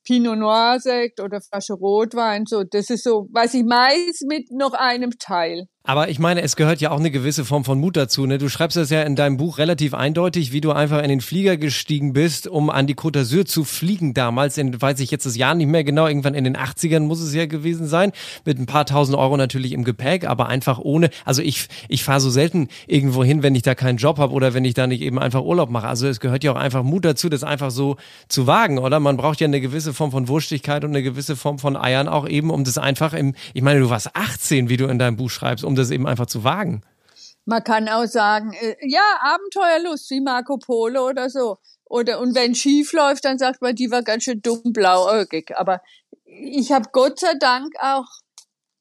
Pinot 0.04 0.38
Noir 0.38 0.80
Sekt 0.80 1.20
oder 1.20 1.40
Flasche 1.40 1.74
Rotwein. 1.74 2.46
So, 2.46 2.64
das 2.64 2.90
ist 2.90 3.04
so, 3.04 3.28
was 3.30 3.54
ich 3.54 3.64
meist 3.64 4.24
mit 4.26 4.50
noch 4.50 4.72
einem 4.72 5.18
Teil. 5.18 5.68
Aber 5.82 6.10
ich 6.10 6.18
meine, 6.18 6.42
es 6.42 6.56
gehört 6.56 6.82
ja 6.82 6.90
auch 6.90 6.98
eine 6.98 7.10
gewisse 7.10 7.46
Form 7.46 7.64
von 7.64 7.80
Mut 7.80 7.96
dazu. 7.96 8.26
Ne? 8.26 8.36
Du 8.36 8.50
schreibst 8.50 8.76
das 8.76 8.90
ja 8.90 9.00
in 9.02 9.16
deinem 9.16 9.38
Buch 9.38 9.56
relativ 9.56 9.94
eindeutig, 9.94 10.52
wie 10.52 10.60
du 10.60 10.72
einfach 10.72 11.02
in 11.02 11.08
den 11.08 11.22
Flieger 11.22 11.56
gestiegen 11.56 12.12
bist, 12.12 12.46
um 12.46 12.68
an 12.68 12.86
die 12.86 12.94
Côte 12.94 13.20
d'Azur 13.20 13.46
zu 13.46 13.64
fliegen 13.64 14.12
damals. 14.12 14.58
In, 14.58 14.78
weiß 14.78 15.00
ich 15.00 15.10
jetzt 15.10 15.24
das 15.24 15.38
Jahr 15.38 15.54
nicht 15.54 15.68
mehr 15.68 15.82
genau, 15.82 16.06
irgendwann 16.06 16.34
in 16.34 16.44
den 16.44 16.54
80ern 16.54 17.00
muss 17.00 17.22
es 17.22 17.34
ja 17.34 17.46
gewesen 17.46 17.88
sein. 17.88 18.12
Mit 18.44 18.58
ein 18.58 18.66
paar 18.66 18.84
tausend 18.84 19.16
Euro 19.16 19.38
natürlich 19.38 19.72
im 19.72 19.82
Gepäck, 19.84 20.26
aber 20.26 20.48
einfach 20.48 20.78
ohne. 20.78 21.08
Also 21.24 21.40
ich, 21.40 21.68
ich 21.88 22.04
fahre 22.04 22.20
so 22.20 22.28
selten 22.28 22.68
irgendwo 22.86 23.24
hin, 23.24 23.42
wenn 23.42 23.54
ich 23.54 23.62
da 23.62 23.74
keinen 23.74 23.96
Job 23.96 24.18
habe 24.18 24.34
oder 24.34 24.52
wenn 24.52 24.66
ich 24.66 24.74
da 24.74 24.86
nicht 24.86 25.00
eben 25.00 25.18
einfach 25.18 25.40
Urlaub 25.40 25.70
mache. 25.70 25.88
Also 25.88 26.06
es 26.08 26.20
gehört 26.20 26.44
ja 26.44 26.52
auch 26.52 26.56
einfach 26.56 26.82
Mut 26.82 27.06
dazu, 27.06 27.30
das 27.30 27.42
einfach 27.42 27.70
so 27.70 27.96
zu 28.28 28.46
wagen, 28.46 28.76
oder? 28.76 29.00
Man 29.00 29.16
braucht 29.16 29.40
ja 29.40 29.46
eine 29.46 29.62
gewisse 29.62 29.94
Form 29.94 30.10
von 30.10 30.28
Wurstigkeit 30.28 30.84
und 30.84 30.90
eine 30.90 31.02
gewisse 31.02 31.36
Form 31.36 31.58
von 31.58 31.74
Eiern 31.74 32.06
auch 32.06 32.28
eben, 32.28 32.50
um 32.50 32.64
das 32.64 32.76
einfach 32.76 33.14
im, 33.14 33.34
ich 33.54 33.62
meine, 33.62 33.80
du 33.80 33.88
warst 33.88 34.14
18, 34.14 34.68
wie 34.68 34.76
du 34.76 34.84
in 34.84 34.98
deinem 34.98 35.16
Buch 35.16 35.30
schreibst, 35.30 35.64
um 35.70 35.76
das 35.76 35.90
eben 35.90 36.06
einfach 36.06 36.26
zu 36.26 36.44
wagen. 36.44 36.82
Man 37.46 37.64
kann 37.64 37.88
auch 37.88 38.06
sagen, 38.06 38.52
äh, 38.52 38.76
ja, 38.82 39.02
Abenteuerlust 39.20 40.10
wie 40.10 40.20
Marco 40.20 40.58
Polo 40.58 41.08
oder 41.08 41.30
so. 41.30 41.58
Oder 41.84 42.20
und 42.20 42.34
wenn 42.34 42.54
schief 42.54 42.92
läuft, 42.92 43.24
dann 43.24 43.38
sagt 43.38 43.62
man, 43.62 43.74
die 43.74 43.90
war 43.90 44.02
ganz 44.02 44.24
schön 44.24 44.42
dumm 44.42 44.72
blauäugig. 44.72 45.56
Aber 45.56 45.80
ich 46.24 46.70
habe 46.70 46.90
Gott 46.92 47.18
sei 47.18 47.34
Dank 47.40 47.72
auch 47.80 48.06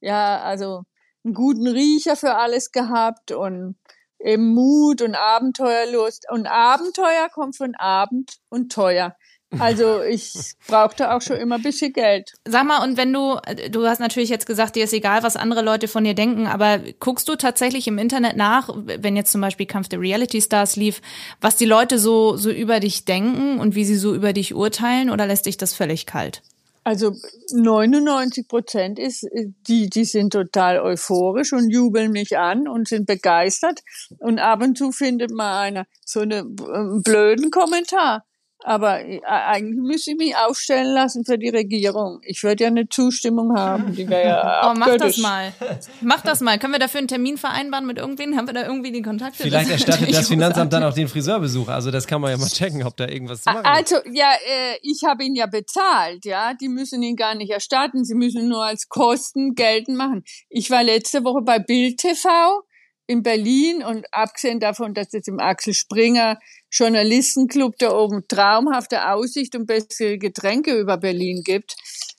ja, 0.01 0.41
also 0.41 0.83
einen 1.23 1.33
guten 1.33 1.67
Riecher 1.67 2.15
für 2.15 2.35
alles 2.35 2.71
gehabt 2.71 3.31
und 3.31 3.77
eben 4.19 4.53
Mut 4.53 5.01
und 5.01 5.15
Abenteuerlust. 5.15 6.25
Und 6.31 6.47
Abenteuer 6.47 7.29
kommt 7.33 7.57
von 7.57 7.75
Abend 7.75 8.37
und 8.49 8.71
teuer. 8.71 9.15
Also 9.57 10.03
ich 10.03 10.53
brauchte 10.67 11.11
auch 11.11 11.21
schon 11.21 11.37
immer 11.37 11.55
ein 11.55 11.63
bisschen 11.63 11.91
Geld. 11.91 12.33
Sag 12.45 12.65
mal, 12.65 12.83
und 12.83 12.97
wenn 12.97 13.11
du, 13.11 13.37
du 13.71 13.87
hast 13.87 13.99
natürlich 13.99 14.29
jetzt 14.29 14.45
gesagt, 14.45 14.75
dir 14.75 14.83
ist 14.83 14.93
egal, 14.93 15.23
was 15.23 15.35
andere 15.35 15.63
Leute 15.63 15.87
von 15.87 16.03
dir 16.03 16.13
denken, 16.13 16.45
aber 16.45 16.79
guckst 16.99 17.27
du 17.27 17.35
tatsächlich 17.35 17.87
im 17.87 17.97
Internet 17.97 18.37
nach, 18.37 18.69
wenn 18.75 19.15
jetzt 19.15 19.31
zum 19.31 19.41
Beispiel 19.41 19.65
Kampf 19.65 19.89
der 19.89 19.99
Reality 19.99 20.39
Stars 20.39 20.75
lief, 20.75 21.01
was 21.41 21.55
die 21.55 21.65
Leute 21.65 21.97
so, 21.97 22.37
so 22.37 22.51
über 22.51 22.79
dich 22.79 23.05
denken 23.05 23.59
und 23.59 23.73
wie 23.73 23.85
sie 23.85 23.95
so 23.95 24.13
über 24.13 24.33
dich 24.33 24.53
urteilen 24.53 25.09
oder 25.09 25.25
lässt 25.25 25.47
dich 25.47 25.57
das 25.57 25.73
völlig 25.73 26.05
kalt? 26.05 26.43
Also 26.83 27.13
99 27.51 28.47
Prozent 28.47 28.99
ist, 28.99 29.25
die, 29.67 29.89
die 29.89 30.05
sind 30.05 30.33
total 30.33 30.79
euphorisch 30.79 31.53
und 31.53 31.69
jubeln 31.69 32.11
mich 32.11 32.37
an 32.37 32.67
und 32.67 32.87
sind 32.87 33.05
begeistert. 33.05 33.81
Und 34.19 34.39
ab 34.39 34.61
und 34.61 34.77
zu 34.77 34.91
findet 34.91 35.31
man 35.31 35.53
einer 35.53 35.85
so 36.05 36.21
einen 36.21 36.55
blöden 37.03 37.51
Kommentar. 37.51 38.23
Aber 38.65 38.99
äh, 38.99 39.21
eigentlich 39.25 39.79
müsste 39.79 40.11
ich 40.11 40.17
mich 40.17 40.35
aufstellen 40.35 40.93
lassen 40.93 41.23
für 41.23 41.37
die 41.37 41.49
Regierung. 41.49 42.19
Ich 42.23 42.43
würde 42.43 42.65
ja 42.65 42.69
eine 42.69 42.89
Zustimmung 42.89 43.57
haben. 43.57 43.95
Die 43.95 44.07
wäre 44.09 44.27
ja 44.27 44.69
Oh, 44.69 44.73
mach 44.77 44.97
das 44.97 45.17
mal. 45.17 45.53
Mach 46.01 46.21
das 46.21 46.41
mal. 46.41 46.59
Können 46.59 46.73
wir 46.73 46.79
dafür 46.79 46.97
einen 46.97 47.07
Termin 47.07 47.37
vereinbaren 47.37 47.85
mit 47.85 47.97
irgendwen? 47.97 48.35
Haben 48.35 48.47
wir 48.47 48.53
da 48.53 48.65
irgendwie 48.65 48.91
die 48.91 49.01
Kontakte? 49.01 49.43
Vielleicht 49.43 49.69
ist 49.69 49.87
erstattet 49.87 50.13
das 50.13 50.27
Finanzamt 50.27 50.73
dann 50.73 50.83
auch 50.83 50.93
den 50.93 51.07
Friseurbesuch. 51.07 51.69
Also 51.69 51.89
das 51.89 52.05
kann 52.05 52.19
man 52.19 52.31
ja 52.31 52.37
mal 52.37 52.49
checken, 52.49 52.83
ob 52.83 52.97
da 52.97 53.07
irgendwas 53.07 53.43
zu 53.43 53.49
machen 53.49 53.65
Also, 53.65 53.95
ja, 54.11 54.31
äh, 54.31 54.77
ich 54.81 55.03
habe 55.07 55.23
ihn 55.23 55.35
ja 55.35 55.45
bezahlt, 55.45 56.25
ja. 56.25 56.53
Die 56.53 56.67
müssen 56.67 57.01
ihn 57.01 57.15
gar 57.15 57.35
nicht 57.35 57.51
erstatten. 57.51 58.03
Sie 58.03 58.15
müssen 58.15 58.49
nur 58.49 58.65
als 58.65 58.89
Kosten 58.89 59.55
geltend 59.55 59.97
machen. 59.97 60.23
Ich 60.49 60.69
war 60.69 60.83
letzte 60.83 61.23
Woche 61.23 61.41
bei 61.41 61.59
Bild 61.59 61.97
TV 61.97 62.63
in 63.09 63.23
Berlin 63.23 63.83
und 63.83 64.05
abgesehen 64.13 64.59
davon, 64.59 64.93
dass 64.93 65.15
es 65.15 65.27
im 65.27 65.39
Axel 65.39 65.73
Springer 65.73 66.37
Journalistenclub 66.71 67.75
da 67.79 67.91
oben 67.91 68.27
traumhafte 68.27 69.09
Aussicht 69.09 69.55
und 69.55 69.65
bessere 69.65 70.19
Getränke 70.19 70.77
über 70.77 70.97
Berlin 70.97 71.41
gibt. 71.43 71.75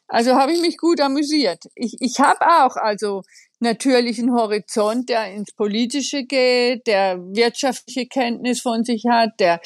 Also 0.09 0.35
habe 0.35 0.53
ich 0.53 0.61
mich 0.61 0.77
gut 0.79 1.01
amüsiert. 1.01 1.63
Ich, 1.77 1.97
ich 2.01 2.19
habe 2.19 2.41
auch 2.41 2.75
also 2.75 3.23
natürlich 3.61 4.19
einen 4.19 4.35
Horizont, 4.35 5.09
der 5.09 5.33
ins 5.33 5.53
Politische 5.53 6.25
geht, 6.25 6.89
der 6.89 7.19
wirtschaftliche 7.21 8.09
Kenntnis 8.09 8.61
von 8.61 8.83
sich 8.83 9.05
hat, 9.09 9.39
der 9.39 9.61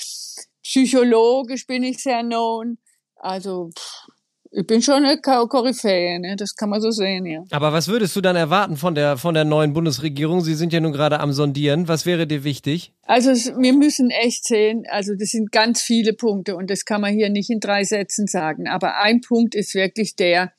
psychologisch 0.63 1.67
bin 1.67 1.85
ich 1.85 2.03
sehr 2.03 2.23
known. 2.23 2.77
Also 3.17 3.71
pff, 3.75 4.09
ich 4.57 4.67
bin 4.67 4.81
schon 4.83 5.05
eine 5.05 5.21
Ko- 5.21 5.47
Koryphäe, 5.49 6.21
ne? 6.21 6.37
das 6.37 6.55
kann 6.55 6.71
man 6.71 6.81
so 6.81 6.91
sehen, 6.91 7.27
ja. 7.27 7.43
Aber 7.51 7.73
was 7.73 7.89
würdest 7.89 8.15
du 8.17 8.21
dann 8.21 8.37
erwarten 8.37 8.77
von 8.77 8.95
der, 8.95 9.17
von 9.17 9.35
der 9.35 9.45
neuen 9.45 9.73
Bundesregierung? 9.73 10.41
Sie 10.43 10.55
sind 10.55 10.73
ja 10.73 10.81
nun 10.81 10.93
gerade 10.93 11.21
am 11.21 11.33
Sondieren. 11.33 11.89
Was 11.89 12.07
wäre 12.07 12.27
dir 12.27 12.45
wichtig? 12.45 12.93
Also 13.03 13.31
wir 13.59 13.73
müssen 13.73 14.11
echt 14.11 14.45
sehen, 14.47 14.85
also 14.89 15.15
das 15.19 15.31
sind 15.31 15.51
ganz 15.53 15.83
viele 15.83 16.13
Punkte 16.13 16.57
und 16.57 16.71
das 16.71 16.85
kann 16.85 17.01
man 17.01 17.13
hier 17.13 17.31
nicht 17.31 17.51
in 17.51 17.61
drei 17.61 17.85
Sätzen 17.85 18.27
sagen. 18.27 18.69
Aber 18.69 18.99
ein 19.01 19.21
Punkt 19.21 19.55
ist 19.55 19.75
wirklich 19.75 20.15
der, 20.17 20.53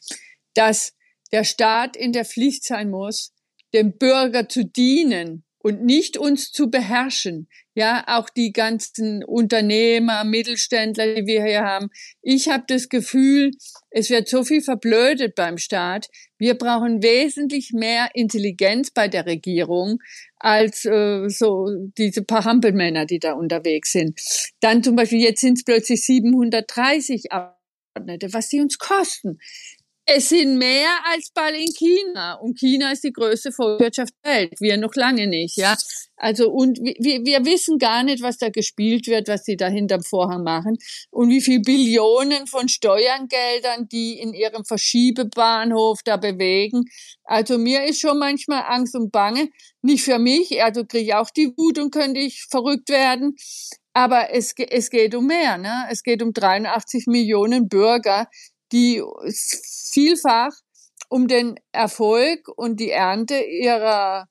dass 0.54 0.94
der 1.32 1.44
Staat 1.44 1.96
in 1.96 2.12
der 2.12 2.26
Pflicht 2.26 2.64
sein 2.66 2.90
muss, 2.90 3.32
dem 3.74 3.98
Bürger 3.98 4.48
zu 4.48 4.66
dienen 4.66 5.44
und 5.66 5.84
nicht 5.84 6.16
uns 6.16 6.52
zu 6.52 6.70
beherrschen. 6.70 7.48
Ja, 7.74 8.04
auch 8.06 8.30
die 8.30 8.54
ganzen 8.54 9.24
Unternehmer, 9.24 10.24
Mittelständler, 10.24 11.16
die 11.16 11.26
wir 11.26 11.44
hier 11.44 11.64
haben. 11.64 11.88
Ich 12.22 12.50
habe 12.50 12.66
das 12.68 12.88
Gefühl, 12.88 13.50
es 13.90 14.12
wird 14.12 14.28
so 14.28 14.44
viel 14.44 14.62
verblödet 14.62 15.34
beim 15.34 15.58
Staat. 15.58 16.08
Wir 16.38 16.54
brauchen 16.54 17.02
wesentlich 17.02 17.72
mehr 17.74 18.12
Intelligenz 18.14 18.92
bei 18.92 19.08
der 19.08 19.26
Regierung 19.26 19.98
als 20.38 20.86
äh, 20.86 21.30
so 21.30 21.66
diese 21.98 22.22
paar 22.24 22.46
Hampelmänner, 22.46 23.08
die 23.08 23.18
da 23.18 23.34
unterwegs 23.34 23.92
sind. 23.92 24.22
Dann 24.60 24.84
zum 24.84 24.96
Beispiel, 24.96 25.20
jetzt 25.20 25.42
sind 25.42 25.58
es 25.58 25.64
plötzlich 25.64 26.06
730 26.06 27.32
Abgeordnete, 27.32 28.34
was 28.34 28.50
sie 28.50 28.62
uns 28.62 28.78
kosten. 28.78 29.40
Es 30.08 30.30
sind 30.30 30.60
mehr 30.60 30.92
als 31.12 31.32
bald 31.34 31.56
in 31.56 31.74
China. 31.74 32.36
Und 32.36 32.60
China 32.60 32.92
ist 32.92 33.04
die 33.04 33.12
größte 33.12 33.52
Volkswirtschaft 33.52 34.14
der 34.24 34.34
Welt. 34.34 34.54
Wir 34.60 34.78
noch 34.78 34.94
lange 34.94 35.26
nicht, 35.26 35.58
ja. 35.58 35.76
Also, 36.16 36.52
und 36.52 36.78
wir, 36.80 37.26
wir 37.26 37.44
wissen 37.44 37.80
gar 37.80 38.04
nicht, 38.04 38.22
was 38.22 38.38
da 38.38 38.50
gespielt 38.50 39.08
wird, 39.08 39.28
was 39.28 39.46
sie 39.46 39.58
da 39.58 39.68
hinterm 39.68 40.04
Vorhang 40.04 40.44
machen. 40.44 40.78
Und 41.10 41.30
wie 41.30 41.42
viel 41.42 41.60
Billionen 41.60 42.46
von 42.46 42.70
Steuergeldern, 42.70 43.88
die 43.92 44.20
in 44.20 44.34
ihrem 44.34 44.64
Verschiebebahnhof 44.64 46.02
da 46.04 46.18
bewegen. 46.18 46.86
Also, 47.24 47.58
mir 47.58 47.86
ist 47.86 48.00
schon 48.00 48.20
manchmal 48.20 48.64
Angst 48.68 48.96
und 48.96 49.12
Bange. 49.12 49.50
Nicht 49.82 50.04
für 50.04 50.20
mich. 50.20 50.64
Also, 50.64 50.86
kriege 50.86 51.06
ich 51.06 51.14
auch 51.16 51.32
die 51.32 51.52
Wut 51.58 51.80
und 51.80 51.92
könnte 51.92 52.20
ich 52.20 52.44
verrückt 52.44 52.90
werden. 52.90 53.36
Aber 53.94 54.34
es, 54.34 54.54
es 54.58 54.90
geht 54.90 55.16
um 55.16 55.26
mehr, 55.26 55.58
ne? 55.58 55.86
Es 55.90 56.04
geht 56.04 56.22
um 56.22 56.34
83 56.34 57.08
Millionen 57.08 57.70
Bürger, 57.70 58.28
die 58.72 59.02
vielfach 59.94 60.52
um 61.10 61.28
den 61.28 61.56
Erfolg 61.72 62.48
und 62.56 62.80
die 62.80 62.90
Ernte 62.90 63.40
ihrer, 63.40 64.28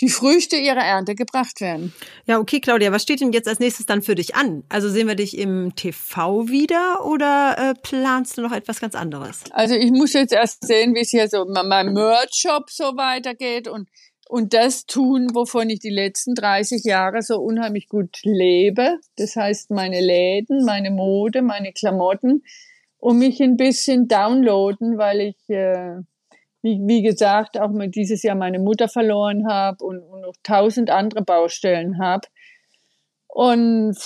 die 0.00 0.08
Früchte 0.08 0.56
ihrer 0.56 0.84
Ernte 0.84 1.14
gebracht 1.14 1.60
werden. 1.60 1.92
Ja, 2.26 2.38
okay, 2.38 2.60
Claudia, 2.60 2.92
was 2.92 3.02
steht 3.02 3.20
denn 3.20 3.32
jetzt 3.32 3.48
als 3.48 3.58
nächstes 3.58 3.86
dann 3.86 4.02
für 4.02 4.14
dich 4.14 4.34
an? 4.34 4.64
Also 4.68 4.88
sehen 4.88 5.08
wir 5.08 5.16
dich 5.16 5.36
im 5.36 5.74
TV 5.74 6.48
wieder 6.48 7.04
oder 7.04 7.56
äh, 7.58 7.74
planst 7.82 8.38
du 8.38 8.42
noch 8.42 8.52
etwas 8.52 8.80
ganz 8.80 8.94
anderes? 8.94 9.44
Also 9.50 9.74
ich 9.74 9.90
muss 9.90 10.12
jetzt 10.12 10.32
erst 10.32 10.66
sehen, 10.66 10.94
wie 10.94 11.00
es 11.00 11.10
hier 11.10 11.28
so 11.28 11.44
mit 11.44 11.64
meinem 11.66 11.94
Merch-Shop 11.94 12.70
so 12.70 12.96
weitergeht 12.96 13.66
und, 13.66 13.88
und 14.28 14.54
das 14.54 14.86
tun, 14.86 15.28
wovon 15.34 15.68
ich 15.68 15.80
die 15.80 15.90
letzten 15.90 16.34
30 16.34 16.84
Jahre 16.84 17.22
so 17.22 17.38
unheimlich 17.38 17.88
gut 17.88 18.18
lebe. 18.22 18.98
Das 19.16 19.34
heißt, 19.34 19.70
meine 19.70 20.00
Läden, 20.00 20.64
meine 20.64 20.90
Mode, 20.90 21.42
meine 21.42 21.72
Klamotten 21.72 22.44
und 22.98 23.18
mich 23.18 23.40
ein 23.40 23.56
bisschen 23.56 24.08
downloaden, 24.08 24.98
weil 24.98 25.20
ich, 25.20 25.48
äh, 25.48 26.00
wie, 26.62 26.80
wie 26.84 27.02
gesagt, 27.02 27.58
auch 27.58 27.70
mal 27.70 27.88
dieses 27.88 28.22
Jahr 28.22 28.36
meine 28.36 28.58
Mutter 28.58 28.88
verloren 28.88 29.48
habe 29.48 29.84
und, 29.84 30.00
und 30.00 30.22
noch 30.22 30.34
tausend 30.42 30.90
andere 30.90 31.22
Baustellen 31.22 31.98
habe. 31.98 32.26
Und 33.28 33.96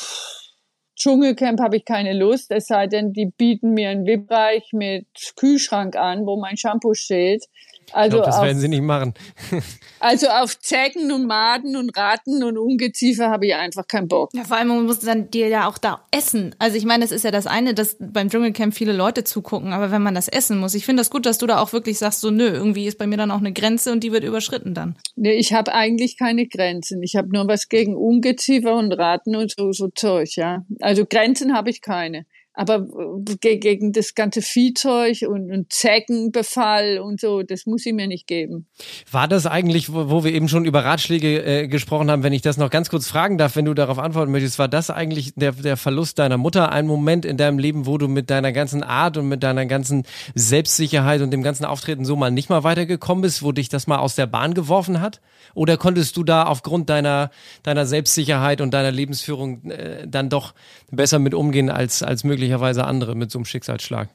Dschungelcamp 0.96 1.58
habe 1.60 1.78
ich 1.78 1.84
keine 1.84 2.12
Lust, 2.12 2.50
es 2.50 2.66
sei 2.66 2.86
denn, 2.86 3.12
die 3.12 3.26
bieten 3.26 3.70
mir 3.70 3.88
einen 3.88 4.06
VIP-Bereich 4.06 4.72
mit 4.72 5.06
Kühlschrank 5.36 5.96
an, 5.96 6.26
wo 6.26 6.38
mein 6.38 6.56
Shampoo 6.56 6.94
steht. 6.94 7.46
Ich 7.92 7.96
Also, 7.96 8.16
glaube, 8.16 8.26
das 8.26 8.38
auf, 8.38 8.44
werden 8.44 8.58
sie 8.58 8.68
nicht 8.68 8.82
machen. 8.82 9.12
also 10.00 10.28
auf 10.28 10.58
Zecken 10.58 11.12
und 11.12 11.26
Maden 11.26 11.76
und 11.76 11.94
Ratten 11.94 12.42
und 12.42 12.56
Ungeziefer 12.56 13.28
habe 13.28 13.46
ich 13.46 13.54
einfach 13.54 13.86
keinen 13.86 14.08
Bock. 14.08 14.30
Ja, 14.32 14.44
vor 14.44 14.56
allem 14.56 14.68
man 14.68 14.86
muss 14.86 15.00
dann 15.00 15.30
dir 15.30 15.48
ja 15.48 15.68
auch 15.68 15.76
da 15.76 16.06
essen. 16.10 16.54
Also 16.58 16.78
ich 16.78 16.86
meine, 16.86 17.04
es 17.04 17.12
ist 17.12 17.22
ja 17.24 17.30
das 17.30 17.46
eine, 17.46 17.74
dass 17.74 17.96
beim 18.00 18.30
Dschungelcamp 18.30 18.74
viele 18.74 18.94
Leute 18.94 19.24
zugucken, 19.24 19.74
aber 19.74 19.90
wenn 19.90 20.02
man 20.02 20.14
das 20.14 20.28
essen 20.28 20.58
muss, 20.58 20.74
ich 20.74 20.86
finde 20.86 21.02
das 21.02 21.10
gut, 21.10 21.26
dass 21.26 21.36
du 21.36 21.46
da 21.46 21.60
auch 21.60 21.74
wirklich 21.74 21.98
sagst, 21.98 22.20
so 22.20 22.30
nö, 22.30 22.48
irgendwie 22.48 22.86
ist 22.86 22.96
bei 22.96 23.06
mir 23.06 23.18
dann 23.18 23.30
auch 23.30 23.38
eine 23.38 23.52
Grenze 23.52 23.92
und 23.92 24.02
die 24.02 24.12
wird 24.12 24.24
überschritten 24.24 24.72
dann. 24.72 24.96
Nee, 25.14 25.34
ich 25.34 25.52
habe 25.52 25.74
eigentlich 25.74 26.16
keine 26.16 26.46
Grenzen. 26.46 27.02
Ich 27.02 27.14
habe 27.14 27.28
nur 27.28 27.46
was 27.46 27.68
gegen 27.68 27.94
Ungeziefer 27.94 28.74
und 28.74 28.92
Ratten 28.92 29.36
und 29.36 29.52
so, 29.54 29.72
so 29.72 29.88
Zeug, 29.88 30.36
ja. 30.36 30.64
Also 30.80 31.04
Grenzen 31.04 31.54
habe 31.54 31.68
ich 31.68 31.82
keine. 31.82 32.24
Aber 32.54 32.86
äh, 33.26 33.36
ge- 33.40 33.56
gegen 33.56 33.92
das 33.92 34.14
ganze 34.14 34.42
Viehzeug 34.42 35.22
und, 35.26 35.50
und 35.50 35.72
Zeckenbefall 35.72 36.98
und 36.98 37.20
so, 37.20 37.42
das 37.42 37.64
muss 37.64 37.86
ich 37.86 37.94
mir 37.94 38.06
nicht 38.06 38.26
geben. 38.26 38.66
War 39.10 39.26
das 39.26 39.46
eigentlich, 39.46 39.92
wo, 39.92 40.10
wo 40.10 40.22
wir 40.24 40.34
eben 40.34 40.48
schon 40.48 40.64
über 40.66 40.84
Ratschläge 40.84 41.42
äh, 41.44 41.68
gesprochen 41.68 42.10
haben, 42.10 42.22
wenn 42.22 42.34
ich 42.34 42.42
das 42.42 42.58
noch 42.58 42.68
ganz 42.68 42.90
kurz 42.90 43.08
fragen 43.08 43.38
darf, 43.38 43.56
wenn 43.56 43.64
du 43.64 43.74
darauf 43.74 43.98
antworten 43.98 44.32
möchtest, 44.32 44.58
war 44.58 44.68
das 44.68 44.90
eigentlich 44.90 45.32
der, 45.34 45.52
der 45.52 45.76
Verlust 45.78 46.18
deiner 46.18 46.36
Mutter 46.36 46.70
ein 46.72 46.86
Moment 46.86 47.24
in 47.24 47.38
deinem 47.38 47.58
Leben, 47.58 47.86
wo 47.86 47.96
du 47.96 48.06
mit 48.06 48.28
deiner 48.28 48.52
ganzen 48.52 48.82
Art 48.82 49.16
und 49.16 49.28
mit 49.28 49.42
deiner 49.42 49.64
ganzen 49.64 50.04
Selbstsicherheit 50.34 51.22
und 51.22 51.30
dem 51.30 51.42
ganzen 51.42 51.64
Auftreten 51.64 52.04
so 52.04 52.16
mal 52.16 52.30
nicht 52.30 52.50
mal 52.50 52.64
weitergekommen 52.64 53.22
bist, 53.22 53.42
wo 53.42 53.52
dich 53.52 53.70
das 53.70 53.86
mal 53.86 53.98
aus 53.98 54.14
der 54.14 54.26
Bahn 54.26 54.52
geworfen 54.54 55.00
hat? 55.00 55.20
Oder 55.54 55.76
konntest 55.76 56.16
du 56.16 56.22
da 56.24 56.44
aufgrund 56.44 56.88
deiner, 56.90 57.30
deiner 57.62 57.86
Selbstsicherheit 57.86 58.60
und 58.60 58.72
deiner 58.72 58.90
Lebensführung 58.90 59.70
äh, 59.70 60.06
dann 60.06 60.28
doch 60.28 60.54
besser 60.90 61.18
mit 61.18 61.34
umgehen 61.34 61.70
als, 61.70 62.02
als 62.02 62.24
möglicherweise 62.42 62.84
andere 62.84 63.14
mit 63.14 63.30
so 63.30 63.38
einem 63.38 63.44
Schicksalsschlag? 63.44 64.08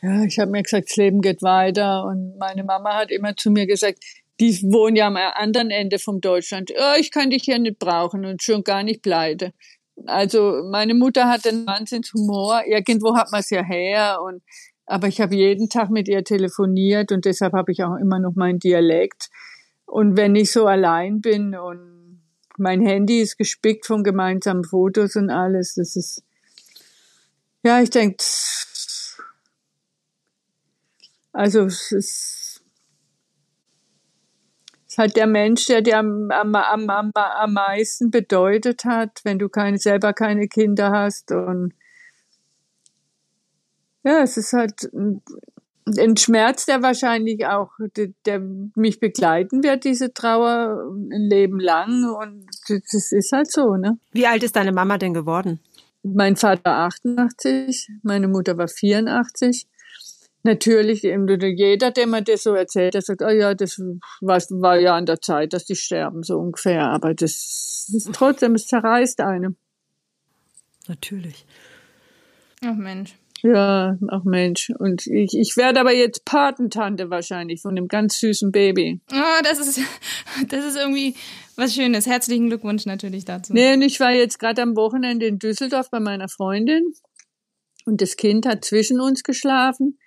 Ja, 0.00 0.22
ich 0.22 0.38
habe 0.38 0.52
mir 0.52 0.62
gesagt, 0.62 0.90
das 0.90 0.96
Leben 0.96 1.20
geht 1.20 1.42
weiter. 1.42 2.04
Und 2.04 2.38
meine 2.38 2.62
Mama 2.62 2.94
hat 2.94 3.10
immer 3.10 3.36
zu 3.36 3.50
mir 3.50 3.66
gesagt, 3.66 3.98
die 4.38 4.62
wohnen 4.62 4.94
ja 4.94 5.08
am 5.08 5.16
anderen 5.16 5.70
Ende 5.70 5.98
vom 5.98 6.20
Deutschland. 6.20 6.70
Oh, 6.76 6.94
ich 7.00 7.10
kann 7.10 7.30
dich 7.30 7.42
hier 7.44 7.58
nicht 7.58 7.78
brauchen 7.78 8.24
und 8.24 8.42
schon 8.42 8.62
gar 8.62 8.84
nicht 8.84 9.02
pleite. 9.02 9.52
Also 10.06 10.62
meine 10.70 10.94
Mutter 10.94 11.28
hat 11.28 11.46
einen 11.46 11.66
Wahnsinnshumor. 11.66 12.62
Irgendwo 12.66 13.16
hat 13.16 13.32
man 13.32 13.40
es 13.40 13.50
ja 13.50 13.64
her. 13.64 14.20
Und, 14.22 14.42
aber 14.84 15.08
ich 15.08 15.20
habe 15.20 15.34
jeden 15.34 15.68
Tag 15.68 15.90
mit 15.90 16.06
ihr 16.06 16.22
telefoniert 16.22 17.10
und 17.10 17.24
deshalb 17.24 17.54
habe 17.54 17.72
ich 17.72 17.82
auch 17.82 17.96
immer 17.96 18.20
noch 18.20 18.36
meinen 18.36 18.60
Dialekt. 18.60 19.30
Und 19.86 20.16
wenn 20.16 20.36
ich 20.36 20.52
so 20.52 20.66
allein 20.66 21.20
bin 21.20 21.56
und 21.56 22.20
mein 22.58 22.80
Handy 22.80 23.20
ist 23.20 23.36
gespickt 23.36 23.86
von 23.86 24.04
gemeinsamen 24.04 24.64
Fotos 24.64 25.16
und 25.16 25.30
alles, 25.30 25.74
das 25.74 25.96
ist, 25.96 26.22
ja, 27.66 27.82
ich 27.82 27.90
denke, 27.90 28.16
also 31.32 31.64
es 31.64 31.90
ist, 31.90 32.62
es 34.86 34.92
ist 34.92 34.98
halt 34.98 35.16
der 35.16 35.26
Mensch, 35.26 35.66
der 35.66 35.82
dir 35.82 35.98
am, 35.98 36.30
am, 36.30 36.54
am, 36.54 36.88
am, 36.88 37.52
meisten 37.52 38.12
bedeutet 38.12 38.84
hat, 38.84 39.20
wenn 39.24 39.40
du 39.40 39.48
keine, 39.48 39.78
selber 39.78 40.12
keine 40.12 40.46
Kinder 40.46 40.92
hast. 40.92 41.32
Und 41.32 41.74
ja, 44.04 44.22
es 44.22 44.36
ist 44.36 44.52
halt 44.52 44.84
ein, 44.94 45.22
ein 45.98 46.16
Schmerz, 46.16 46.66
der 46.66 46.82
wahrscheinlich 46.82 47.46
auch, 47.46 47.72
der, 47.96 48.10
der 48.26 48.38
mich 48.76 49.00
begleiten 49.00 49.64
wird, 49.64 49.82
diese 49.82 50.14
Trauer 50.14 50.88
ein 50.88 51.28
Leben 51.28 51.58
lang. 51.58 52.04
Und 52.14 52.46
das 52.68 53.10
ist 53.10 53.32
halt 53.32 53.50
so, 53.50 53.74
ne? 53.74 53.98
Wie 54.12 54.28
alt 54.28 54.44
ist 54.44 54.54
deine 54.54 54.70
Mama 54.70 54.98
denn 54.98 55.14
geworden? 55.14 55.58
Mein 56.14 56.36
Vater 56.36 56.70
88, 56.70 57.88
meine 58.02 58.28
Mutter 58.28 58.56
war 58.56 58.68
84. 58.68 59.66
Natürlich, 60.44 61.02
jeder, 61.02 61.90
der 61.90 62.06
mir 62.06 62.22
das 62.22 62.44
so 62.44 62.54
erzählt, 62.54 62.94
der 62.94 63.02
sagt, 63.02 63.22
oh 63.22 63.28
ja, 63.28 63.54
das 63.54 63.78
war, 64.20 64.38
war 64.50 64.78
ja 64.78 64.94
an 64.94 65.06
der 65.06 65.20
Zeit, 65.20 65.52
dass 65.52 65.64
die 65.64 65.74
sterben, 65.74 66.22
so 66.22 66.38
ungefähr. 66.38 66.88
Aber 66.88 67.14
das 67.14 67.88
ist 67.92 68.10
trotzdem, 68.12 68.54
es 68.54 68.68
zerreißt 68.68 69.20
einem. 69.20 69.56
Natürlich. 70.86 71.44
Ach 72.64 72.76
Mensch. 72.76 73.16
Ja, 73.42 73.98
ach 74.08 74.24
Mensch. 74.24 74.70
Und 74.78 75.06
ich, 75.08 75.36
ich 75.36 75.56
werde 75.56 75.80
aber 75.80 75.92
jetzt 75.92 76.24
Patentante 76.24 77.10
wahrscheinlich 77.10 77.62
von 77.62 77.72
einem 77.72 77.88
ganz 77.88 78.18
süßen 78.20 78.52
Baby. 78.52 79.00
Oh, 79.12 79.42
das 79.42 79.58
ist, 79.58 79.80
das 80.48 80.64
ist 80.64 80.76
irgendwie 80.76 81.16
was 81.56 81.74
Schönes. 81.74 82.06
Herzlichen 82.06 82.48
Glückwunsch 82.48 82.86
natürlich 82.86 83.24
dazu. 83.24 83.52
Nee, 83.52 83.74
und 83.74 83.82
ich 83.82 83.98
war 84.00 84.12
jetzt 84.12 84.38
gerade 84.38 84.62
am 84.62 84.76
Wochenende 84.76 85.26
in 85.26 85.38
Düsseldorf 85.38 85.90
bei 85.90 86.00
meiner 86.00 86.28
Freundin 86.28 86.92
und 87.86 88.00
das 88.00 88.16
Kind 88.16 88.46
hat 88.46 88.64
zwischen 88.64 89.00
uns 89.00 89.22
geschlafen. 89.22 89.98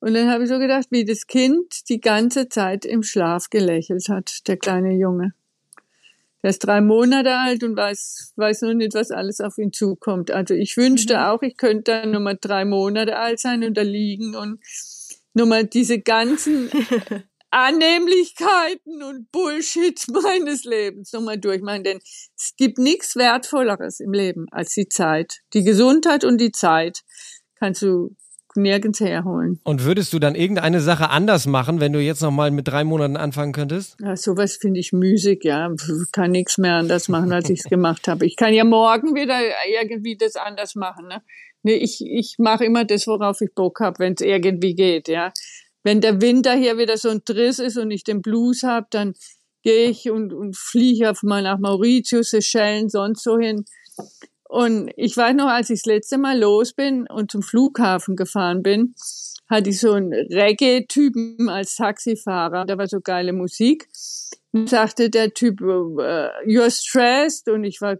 Und 0.00 0.14
dann 0.14 0.28
habe 0.30 0.44
ich 0.44 0.48
so 0.48 0.58
gedacht, 0.58 0.88
wie 0.90 1.04
das 1.04 1.26
Kind 1.26 1.88
die 1.88 2.00
ganze 2.00 2.48
Zeit 2.48 2.84
im 2.84 3.02
Schlaf 3.02 3.50
gelächelt 3.50 4.08
hat, 4.08 4.48
der 4.48 4.56
kleine 4.56 4.92
Junge. 4.94 5.32
Der 6.42 6.50
ist 6.50 6.58
drei 6.58 6.80
Monate 6.80 7.36
alt 7.36 7.62
und 7.62 7.76
weiß, 7.76 8.32
weiß 8.34 8.62
noch 8.62 8.74
nicht, 8.74 8.94
was 8.94 9.12
alles 9.12 9.40
auf 9.40 9.58
ihn 9.58 9.72
zukommt. 9.72 10.32
Also 10.32 10.54
ich 10.54 10.76
wünschte 10.76 11.14
mhm. 11.14 11.20
auch, 11.20 11.42
ich 11.42 11.56
könnte 11.56 11.92
dann 11.92 12.10
nur 12.10 12.20
mal 12.20 12.36
drei 12.40 12.64
Monate 12.64 13.16
alt 13.16 13.38
sein 13.38 13.62
und 13.62 13.76
da 13.76 13.82
liegen 13.82 14.34
und 14.34 14.58
nur 15.34 15.46
mal 15.46 15.64
diese 15.64 16.00
ganzen 16.00 16.68
Annehmlichkeiten 17.52 19.02
und 19.02 19.30
Bullshit 19.30 20.02
meines 20.22 20.64
Lebens 20.64 21.12
nochmal 21.12 21.38
durchmachen. 21.38 21.84
Denn 21.84 21.98
es 21.98 22.54
gibt 22.56 22.78
nichts 22.78 23.14
Wertvolleres 23.14 24.00
im 24.00 24.12
Leben 24.12 24.46
als 24.50 24.74
die 24.74 24.88
Zeit. 24.88 25.40
Die 25.52 25.62
Gesundheit 25.62 26.24
und 26.24 26.40
die 26.40 26.50
Zeit 26.50 27.02
kannst 27.54 27.82
du 27.82 28.16
nirgends 28.56 29.00
herholen. 29.00 29.60
Und 29.64 29.84
würdest 29.84 30.12
du 30.12 30.18
dann 30.18 30.34
irgendeine 30.34 30.80
Sache 30.80 31.10
anders 31.10 31.46
machen, 31.46 31.80
wenn 31.80 31.92
du 31.92 32.00
jetzt 32.00 32.22
noch 32.22 32.30
mal 32.30 32.50
mit 32.50 32.68
drei 32.68 32.84
Monaten 32.84 33.16
anfangen 33.16 33.52
könntest? 33.52 33.96
Ja, 34.00 34.16
sowas 34.16 34.56
finde 34.60 34.80
ich 34.80 34.92
müßig, 34.92 35.44
ja. 35.44 35.70
Kann 36.12 36.32
nichts 36.32 36.58
mehr 36.58 36.76
anders 36.76 37.08
machen, 37.08 37.32
als 37.32 37.50
ich 37.50 37.60
es 37.60 37.64
gemacht 37.70 38.08
habe. 38.08 38.26
Ich 38.26 38.36
kann 38.36 38.52
ja 38.52 38.64
morgen 38.64 39.14
wieder 39.14 39.38
irgendwie 39.68 40.16
das 40.16 40.36
anders 40.36 40.74
machen. 40.74 41.08
Ne? 41.08 41.22
Nee, 41.62 41.74
ich, 41.74 42.02
ich 42.04 42.36
mache 42.38 42.64
immer 42.64 42.84
das, 42.84 43.06
worauf 43.06 43.40
ich 43.40 43.54
Bock 43.54 43.80
habe, 43.80 43.98
wenn 44.00 44.14
es 44.14 44.20
irgendwie 44.20 44.74
geht, 44.74 45.08
ja. 45.08 45.32
Wenn 45.82 46.00
der 46.00 46.20
Winter 46.20 46.54
hier 46.54 46.78
wieder 46.78 46.96
so 46.96 47.08
ein 47.08 47.22
Driss 47.24 47.58
ist 47.58 47.76
und 47.76 47.90
ich 47.90 48.04
den 48.04 48.22
Blues 48.22 48.62
habe, 48.62 48.86
dann 48.90 49.14
gehe 49.62 49.90
ich 49.90 50.10
und, 50.10 50.32
und 50.32 50.56
fliege 50.56 51.10
auf 51.10 51.22
mal 51.22 51.42
nach 51.42 51.58
Mauritius, 51.58 52.30
Seychellen, 52.30 52.88
sonst 52.88 53.22
so 53.22 53.38
hin 53.38 53.64
und 54.52 54.90
ich 54.96 55.16
weiß 55.16 55.34
noch, 55.34 55.46
als 55.46 55.70
ich 55.70 55.80
das 55.80 55.86
letzte 55.86 56.18
Mal 56.18 56.38
los 56.38 56.74
bin 56.74 57.06
und 57.08 57.30
zum 57.30 57.40
Flughafen 57.40 58.16
gefahren 58.16 58.62
bin, 58.62 58.94
hatte 59.48 59.70
ich 59.70 59.80
so 59.80 59.92
einen 59.92 60.12
Reggae-Typen 60.12 61.48
als 61.48 61.76
Taxifahrer. 61.76 62.66
Da 62.66 62.76
war 62.76 62.86
so 62.86 63.00
geile 63.00 63.32
Musik. 63.32 63.88
Und 64.52 64.68
sagte 64.68 65.08
der 65.08 65.32
Typ, 65.32 65.62
uh, 65.62 65.96
you're 66.44 66.70
stressed 66.70 67.48
und 67.48 67.64
ich 67.64 67.80
war 67.80 67.96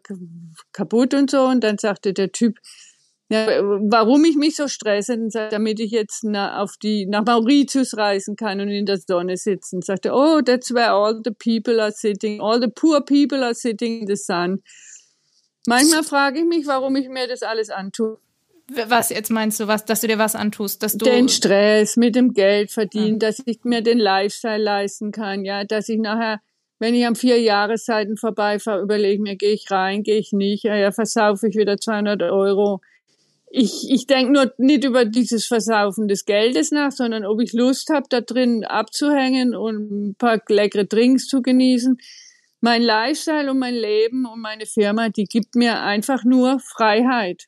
kaputt 0.72 1.14
und 1.14 1.30
so. 1.30 1.46
Und 1.46 1.64
dann 1.64 1.78
sagte 1.78 2.12
der 2.12 2.32
Typ, 2.32 2.58
ja, 3.32 3.46
warum 3.62 4.24
ich 4.24 4.36
mich 4.36 4.56
so 4.56 4.68
stresse, 4.68 5.18
damit 5.50 5.80
ich 5.80 5.90
jetzt 5.90 6.22
na, 6.24 6.60
auf 6.60 6.76
die, 6.76 7.06
nach 7.06 7.24
Mauritius 7.24 7.96
reisen 7.96 8.36
kann 8.36 8.60
und 8.60 8.68
in 8.68 8.84
der 8.84 8.98
Sonne 8.98 9.36
sitzen. 9.36 9.80
Sagte, 9.80 10.12
oh, 10.12 10.42
that's 10.42 10.74
where 10.74 10.90
all 10.90 11.20
the 11.24 11.30
people 11.30 11.80
are 11.80 11.92
sitting, 11.92 12.40
all 12.40 12.60
the 12.60 12.68
poor 12.68 13.00
people 13.00 13.42
are 13.42 13.54
sitting 13.54 14.00
in 14.00 14.06
the 14.06 14.16
sun. 14.16 14.62
Manchmal 15.66 16.02
frage 16.02 16.40
ich 16.40 16.44
mich, 16.44 16.66
warum 16.66 16.96
ich 16.96 17.08
mir 17.08 17.26
das 17.26 17.42
alles 17.42 17.70
antue. 17.70 18.18
Was 18.88 19.10
jetzt 19.10 19.30
meinst 19.30 19.60
du, 19.60 19.66
was, 19.66 19.84
dass 19.84 20.00
du 20.00 20.08
dir 20.08 20.18
was 20.18 20.34
antust, 20.34 20.82
dass 20.82 20.92
du 20.92 21.04
den 21.04 21.28
Stress 21.28 21.96
mit 21.96 22.14
dem 22.14 22.32
Geld 22.32 22.70
verdienen, 22.70 23.18
ja. 23.20 23.28
dass 23.28 23.42
ich 23.44 23.64
mir 23.64 23.82
den 23.82 23.98
Lifestyle 23.98 24.62
leisten 24.62 25.10
kann, 25.10 25.44
ja, 25.44 25.64
dass 25.64 25.88
ich 25.88 25.98
nachher, 25.98 26.40
wenn 26.78 26.94
ich 26.94 27.06
am 27.06 27.14
vier 27.14 27.40
Jahreszeiten 27.40 28.16
vorbeifahre, 28.16 28.80
überlege 28.80 29.22
mir, 29.22 29.36
gehe 29.36 29.52
ich 29.52 29.70
rein, 29.70 30.02
gehe 30.02 30.18
ich 30.18 30.32
nicht, 30.32 30.64
ja, 30.64 30.76
ja 30.76 30.92
versaufe 30.92 31.48
ich 31.48 31.56
wieder 31.56 31.78
200 31.78 32.22
Euro. 32.22 32.80
Ich, 33.54 33.90
ich 33.90 34.06
denke 34.06 34.32
nur 34.32 34.52
nicht 34.56 34.84
über 34.84 35.04
dieses 35.04 35.46
Versaufen 35.46 36.08
des 36.08 36.24
Geldes 36.24 36.70
nach, 36.70 36.90
sondern 36.90 37.26
ob 37.26 37.40
ich 37.40 37.52
Lust 37.52 37.90
habe, 37.90 38.06
da 38.08 38.22
drin 38.22 38.64
abzuhängen 38.64 39.54
und 39.54 39.90
ein 39.90 40.14
paar 40.14 40.40
leckere 40.48 40.84
Drinks 40.84 41.26
zu 41.26 41.42
genießen 41.42 41.98
mein 42.62 42.82
Lifestyle 42.82 43.50
und 43.50 43.58
mein 43.58 43.74
Leben 43.74 44.24
und 44.24 44.40
meine 44.40 44.66
Firma, 44.66 45.08
die 45.08 45.24
gibt 45.24 45.56
mir 45.56 45.82
einfach 45.82 46.24
nur 46.24 46.60
Freiheit. 46.60 47.46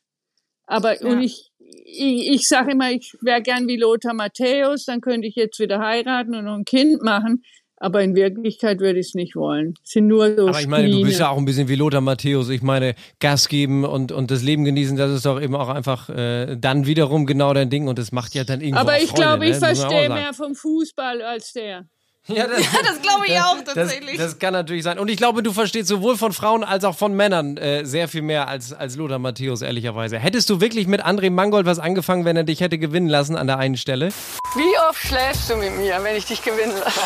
Aber 0.66 1.00
ja. 1.00 1.08
und 1.08 1.22
ich, 1.22 1.52
ich, 1.58 2.30
ich 2.30 2.48
sage 2.48 2.72
immer, 2.72 2.90
ich 2.90 3.16
wäre 3.20 3.40
gern 3.40 3.68
wie 3.68 3.76
Lothar 3.76 4.12
Matthäus, 4.12 4.86
dann 4.86 5.00
könnte 5.00 5.28
ich 5.28 5.36
jetzt 5.36 5.60
wieder 5.60 5.78
heiraten 5.78 6.34
und 6.34 6.44
noch 6.44 6.56
ein 6.56 6.64
Kind 6.64 7.00
machen. 7.02 7.44
Aber 7.84 8.02
in 8.02 8.14
Wirklichkeit 8.14 8.80
würde 8.80 8.98
ich 8.98 9.08
es 9.08 9.14
nicht 9.14 9.36
wollen. 9.36 9.74
Es 9.84 9.90
sind 9.90 10.06
nur 10.06 10.34
so 10.34 10.48
Aber 10.48 10.58
ich 10.58 10.66
meine, 10.66 10.88
du 10.90 11.02
bist 11.02 11.20
ja 11.20 11.28
auch 11.28 11.36
ein 11.36 11.44
bisschen 11.44 11.68
wie 11.68 11.74
Lothar 11.74 12.00
Matthäus. 12.00 12.48
Ich 12.48 12.62
meine, 12.62 12.94
Gas 13.20 13.46
geben 13.46 13.84
und, 13.84 14.10
und 14.10 14.30
das 14.30 14.42
Leben 14.42 14.64
genießen, 14.64 14.96
das 14.96 15.10
ist 15.10 15.26
doch 15.26 15.38
eben 15.38 15.54
auch 15.54 15.68
einfach 15.68 16.08
äh, 16.08 16.56
dann 16.56 16.86
wiederum 16.86 17.26
genau 17.26 17.52
dein 17.52 17.68
Ding 17.68 17.86
und 17.86 17.98
das 17.98 18.10
macht 18.10 18.34
ja 18.34 18.44
dann 18.44 18.62
irgendwie 18.62 18.80
Aber 18.80 18.98
ich 18.98 19.12
glaube, 19.12 19.44
ich 19.44 19.60
ne? 19.60 19.74
verstehe 19.74 20.08
mehr 20.08 20.32
vom 20.32 20.54
Fußball 20.54 21.20
als 21.20 21.52
der. 21.52 21.86
Ja, 22.26 22.46
das, 22.46 22.60
ja, 22.72 22.82
das 22.82 23.02
glaube 23.02 23.26
ich 23.26 23.38
auch 23.38 23.60
tatsächlich. 23.62 24.16
Das, 24.16 24.32
das, 24.32 24.38
kann 24.38 24.54
natürlich 24.54 24.82
sein. 24.82 24.98
Und 24.98 25.08
ich 25.10 25.16
glaube, 25.16 25.42
du 25.42 25.52
verstehst 25.52 25.88
sowohl 25.88 26.16
von 26.16 26.32
Frauen 26.32 26.64
als 26.64 26.84
auch 26.84 26.96
von 26.96 27.14
Männern 27.14 27.56
äh, 27.58 27.84
sehr 27.84 28.08
viel 28.08 28.22
mehr 28.22 28.48
als, 28.48 28.72
als 28.72 28.96
Lothar 28.96 29.18
Matthäus, 29.18 29.60
ehrlicherweise. 29.60 30.18
Hättest 30.18 30.48
du 30.48 30.60
wirklich 30.60 30.86
mit 30.86 31.04
André 31.04 31.30
Mangold 31.30 31.66
was 31.66 31.78
angefangen, 31.78 32.24
wenn 32.24 32.36
er 32.36 32.44
dich 32.44 32.60
hätte 32.60 32.78
gewinnen 32.78 33.08
lassen 33.08 33.36
an 33.36 33.46
der 33.46 33.58
einen 33.58 33.76
Stelle? 33.76 34.08
Wie 34.54 34.78
oft 34.88 34.98
schläfst 34.98 35.50
du 35.50 35.56
mit 35.56 35.76
mir, 35.76 36.02
wenn 36.02 36.16
ich 36.16 36.24
dich 36.24 36.42
gewinnen 36.42 36.74
lasse? 36.78 37.00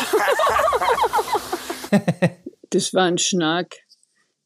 das 2.69 2.93
war 2.93 3.05
ein 3.05 3.17
Schnack. 3.17 3.75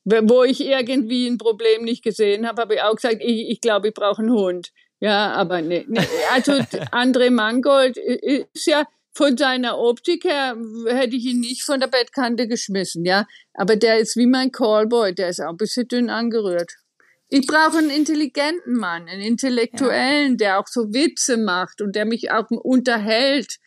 Wo 0.05 0.43
ich 0.43 0.59
irgendwie 0.59 1.27
ein 1.27 1.37
Problem 1.37 1.83
nicht 1.83 2.03
gesehen 2.03 2.47
habe, 2.47 2.61
habe 2.61 2.75
ich 2.75 2.81
auch 2.81 2.95
gesagt, 2.95 3.17
ich, 3.19 3.49
ich 3.49 3.61
glaube, 3.61 3.89
ich 3.89 3.93
brauche 3.93 4.21
einen 4.21 4.31
Hund. 4.31 4.71
Ja, 4.99 5.33
aber 5.33 5.61
ne, 5.61 5.85
ne 5.87 6.05
also 6.33 6.51
André 6.91 7.29
Mangold 7.29 7.97
ist 7.97 8.65
ja 8.65 8.85
von 9.13 9.37
seiner 9.37 9.77
Optik 9.77 10.23
her 10.23 10.57
hätte 10.87 11.15
ich 11.15 11.25
ihn 11.25 11.39
nicht 11.39 11.63
von 11.63 11.79
der 11.79 11.87
Bettkante 11.87 12.47
geschmissen, 12.47 13.05
ja. 13.05 13.25
Aber 13.53 13.75
der 13.75 13.99
ist 13.99 14.17
wie 14.17 14.25
mein 14.25 14.51
Callboy, 14.51 15.13
der 15.13 15.29
ist 15.29 15.39
auch 15.39 15.49
ein 15.49 15.57
bisschen 15.57 15.87
dünn 15.87 16.09
angerührt. 16.09 16.73
Ich 17.29 17.47
brauche 17.47 17.77
einen 17.77 17.89
intelligenten 17.89 18.75
Mann, 18.75 19.07
einen 19.07 19.21
Intellektuellen, 19.21 20.31
ja. 20.31 20.37
der 20.37 20.59
auch 20.59 20.67
so 20.67 20.93
Witze 20.93 21.37
macht 21.37 21.81
und 21.81 21.95
der 21.95 22.05
mich 22.05 22.31
auch 22.31 22.49
unterhält. 22.49 23.57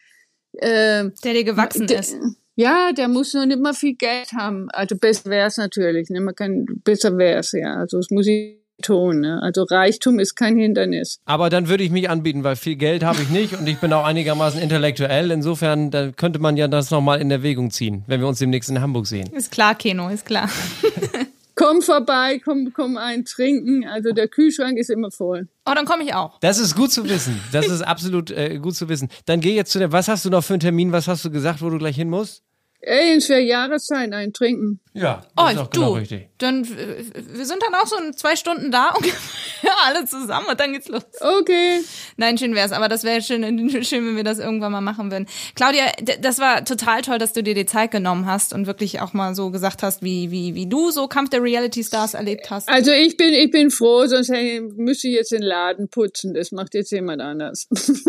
Äh, 0.53 1.11
der 1.25 1.33
dir 1.33 1.45
gewachsen 1.45 1.87
der, 1.87 2.01
ist. 2.01 2.17
Ja, 2.55 2.93
der 2.93 3.09
muss 3.09 3.35
nur 3.35 3.45
nicht 3.45 3.61
mal 3.61 3.75
viel 3.75 3.95
Geld 3.95 4.33
haben. 4.33 4.69
Also 4.71 4.97
besser 4.97 5.31
wäre 5.31 5.49
es 5.49 5.57
natürlich. 5.59 6.09
Ne? 6.11 6.21
Man 6.21 6.35
kann, 6.35 6.65
besser 6.85 7.19
wäre 7.19 7.41
es, 7.41 7.53
ja. 7.53 7.75
Also 7.75 7.99
es 7.99 8.11
muss 8.11 8.27
ich 8.27 8.66
Ton. 8.83 9.21
Ne? 9.21 9.41
Also 9.43 9.63
Reichtum 9.63 10.19
ist 10.19 10.35
kein 10.35 10.57
Hindernis. 10.57 11.21
Aber 11.25 11.51
dann 11.51 11.69
würde 11.69 11.85
ich 11.85 11.91
mich 11.91 12.11
anbieten, 12.11 12.45
weil 12.45 12.57
viel 12.57 12.77
Geld 12.77 13.05
habe 13.05 13.23
ich 13.23 13.31
nicht 13.31 13.59
und 13.59 13.67
ich 13.67 13.79
bin 13.79 13.93
auch 13.93 14.05
einigermaßen 14.05 14.61
intellektuell. 14.61 15.31
Insofern 15.31 15.91
da 15.91 16.11
könnte 16.13 16.39
man 16.39 16.57
ja 16.57 16.69
das 16.69 16.91
nochmal 16.91 17.21
in 17.21 17.31
Erwägung 17.31 17.71
ziehen, 17.71 18.05
wenn 18.07 18.21
wir 18.21 18.29
uns 18.29 18.39
demnächst 18.39 18.71
in 18.71 18.81
Hamburg 18.81 19.07
sehen. 19.07 19.29
Ist 19.33 19.51
klar, 19.51 19.75
Keno, 19.75 20.09
ist 20.09 20.27
klar. 20.27 20.49
komm 21.57 21.83
vorbei, 21.83 22.41
komm, 22.45 22.73
komm 22.73 22.97
ein 22.97 23.25
trinken. 23.25 23.85
Also 23.89 24.13
der 24.13 24.29
Kühlschrank 24.29 24.79
ist 24.79 24.91
immer 24.91 25.11
voll. 25.11 25.49
Oh, 25.65 25.73
dann 25.75 25.87
komme 25.87 26.05
ich 26.05 26.15
auch. 26.15 26.39
Das 26.41 26.59
ist 26.59 26.77
gut 26.77 26.93
zu 26.93 27.09
wissen. 27.09 27.41
Das 27.51 27.67
ist 27.67 27.83
absolut 27.83 28.31
äh, 28.31 28.59
gut 28.59 28.77
zu 28.77 28.89
wissen. 28.89 29.09
Dann 29.25 29.41
geh 29.41 29.55
jetzt 29.55 29.73
zu 29.73 29.79
der. 29.79 29.91
Was 29.91 30.07
hast 30.07 30.25
du 30.25 30.31
noch 30.31 30.45
für 30.45 30.55
einen 30.55 30.61
Termin? 30.61 30.93
Was 30.93 31.09
hast 31.09 31.25
du 31.25 31.31
gesagt, 31.31 31.63
wo 31.63 31.71
du 31.71 31.79
gleich 31.79 31.97
hin 31.97 32.11
musst? 32.11 32.45
Ey, 32.87 33.15
in 33.15 33.21
vier 33.21 33.41
Jahreszeit 33.41 34.13
ein 34.13 34.33
Trinken. 34.33 34.79
Ja, 34.95 35.25
das 35.35 35.45
oh, 35.45 35.49
ist 35.51 35.59
auch 35.59 35.71
genau 35.71 35.93
richtig. 35.95 36.29
Dann, 36.39 36.67
wir 36.67 37.45
sind 37.45 37.61
dann 37.63 37.75
auch 37.75 37.87
so 37.87 37.97
in 37.97 38.17
zwei 38.17 38.37
Stunden 38.37 38.71
da 38.71 38.91
und 38.97 39.05
ja, 39.05 39.73
alle 39.87 40.05
zusammen 40.07 40.47
und 40.49 40.61
dann 40.61 40.73
geht's 40.73 40.87
los. 40.87 41.03
Okay. 41.21 41.81
Nein, 42.17 42.39
schön 42.39 42.55
wär's, 42.55 42.71
aber 42.71 42.89
das 42.89 43.03
wäre 43.03 43.21
schön, 43.23 43.43
schön, 43.85 44.07
wenn 44.07 44.17
wir 44.17 44.23
das 44.23 44.39
irgendwann 44.39 44.71
mal 44.71 44.81
machen 44.81 45.11
würden. 45.11 45.27
Claudia, 45.57 45.83
das 46.21 46.39
war 46.39 46.65
total 46.65 47.03
toll, 47.03 47.19
dass 47.19 47.33
du 47.33 47.43
dir 47.43 47.55
die 47.55 47.67
Zeit 47.67 47.91
genommen 47.91 48.25
hast 48.25 48.55
und 48.55 48.69
wirklich 48.69 49.01
auch 49.01 49.13
mal 49.13 49.35
so 49.35 49.51
gesagt 49.51 49.83
hast, 49.83 50.03
wie, 50.03 50.31
wie, 50.31 50.55
wie 50.55 50.69
du 50.69 50.93
so 50.93 51.09
Kampf 51.09 51.31
der 51.31 51.43
Reality 51.43 51.83
Stars 51.83 52.15
erlebt 52.15 52.51
hast. 52.51 52.69
Also 52.69 52.93
ich 52.93 53.17
bin, 53.17 53.35
ich 53.35 53.51
bin 53.51 53.73
froh, 53.73 54.07
sonst 54.07 54.31
müsste 54.31 55.09
ich 55.09 55.15
jetzt 55.15 55.33
den 55.33 55.43
Laden 55.43 55.89
putzen. 55.89 56.35
Das 56.35 56.53
macht 56.53 56.73
jetzt 56.75 56.93
jemand 56.93 57.21
anders. 57.21 57.67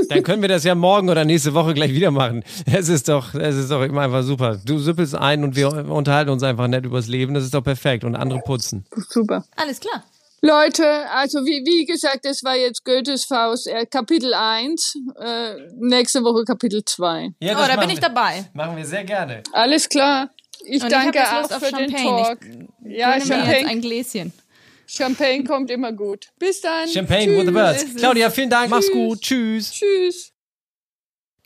Dann 0.09 0.21
können 0.21 0.43
wir 0.43 0.49
das 0.49 0.63
ja 0.63 0.75
morgen 0.75 1.09
oder 1.09 1.25
nächste 1.25 1.55
Woche 1.55 1.73
gleich 1.73 1.93
wieder 1.93 2.11
machen. 2.11 2.43
Es 2.71 2.89
ist 2.89 3.09
doch, 3.09 3.33
es 3.33 3.55
ist 3.55 3.71
doch 3.71 3.81
immer 3.81 4.01
einfach 4.01 4.23
super. 4.23 4.59
Du 4.67 4.80
süppelst 4.80 5.15
ein 5.15 5.43
und 5.43 5.56
wir 5.56 5.69
unterhalten 5.89 6.30
uns 6.30 6.43
einfach 6.43 6.67
nett 6.67 6.86
übers 6.86 7.08
Leben. 7.08 7.34
Das 7.34 7.43
ist 7.43 7.53
doch 7.53 7.63
perfekt. 7.63 8.03
Und 8.03 8.15
andere 8.15 8.39
putzen. 8.39 8.86
Super. 9.10 9.45
Alles 9.56 9.80
klar. 9.80 10.03
Leute, 10.41 10.86
also 11.10 11.39
wie, 11.39 11.63
wie 11.65 11.86
gesagt, 11.86 12.23
das 12.23 12.43
war 12.43 12.56
jetzt 12.56 12.86
Goethes 12.86 13.25
Faust, 13.25 13.67
äh, 13.67 13.86
Kapitel 13.88 14.34
1, 14.36 14.95
äh, 15.19 15.53
nächste 15.80 16.23
Woche 16.23 16.43
Kapitel 16.43 16.84
2. 16.86 17.32
Ja, 17.39 17.53
oh, 17.53 17.67
da 17.67 17.75
bin 17.77 17.89
ich 17.89 17.99
dabei. 17.99 18.45
Machen 18.53 18.77
wir 18.77 18.86
sehr 18.86 19.03
gerne. 19.03 19.41
Alles 19.51 19.89
klar. 19.89 20.30
Ich 20.65 20.84
Und 20.84 20.91
danke 20.91 21.17
ich 21.17 21.25
auch 21.25 21.60
für 21.60 21.69
Champagne. 21.69 21.88
den 21.88 21.95
Talk. 21.95 22.39
Ich 22.86 22.97
ja, 22.97 23.19
Champagne. 23.19 23.67
ein 23.67 23.82
Gläschen. 23.82 24.32
Champagne 24.86 25.43
kommt 25.43 25.71
immer 25.71 25.91
gut. 25.91 26.27
Bis 26.39 26.62
dann. 26.62 26.88
Champagne 26.88 27.26
Tschüss. 27.26 27.38
with 27.38 27.45
the 27.45 27.51
birds. 27.51 27.95
Claudia, 27.95 28.30
vielen 28.30 28.49
Dank. 28.49 28.65
Tschüss. 28.65 28.72
Mach's 28.72 28.91
gut. 28.91 29.22
Tschüss. 29.22 29.72
Tschüss. 29.72 30.34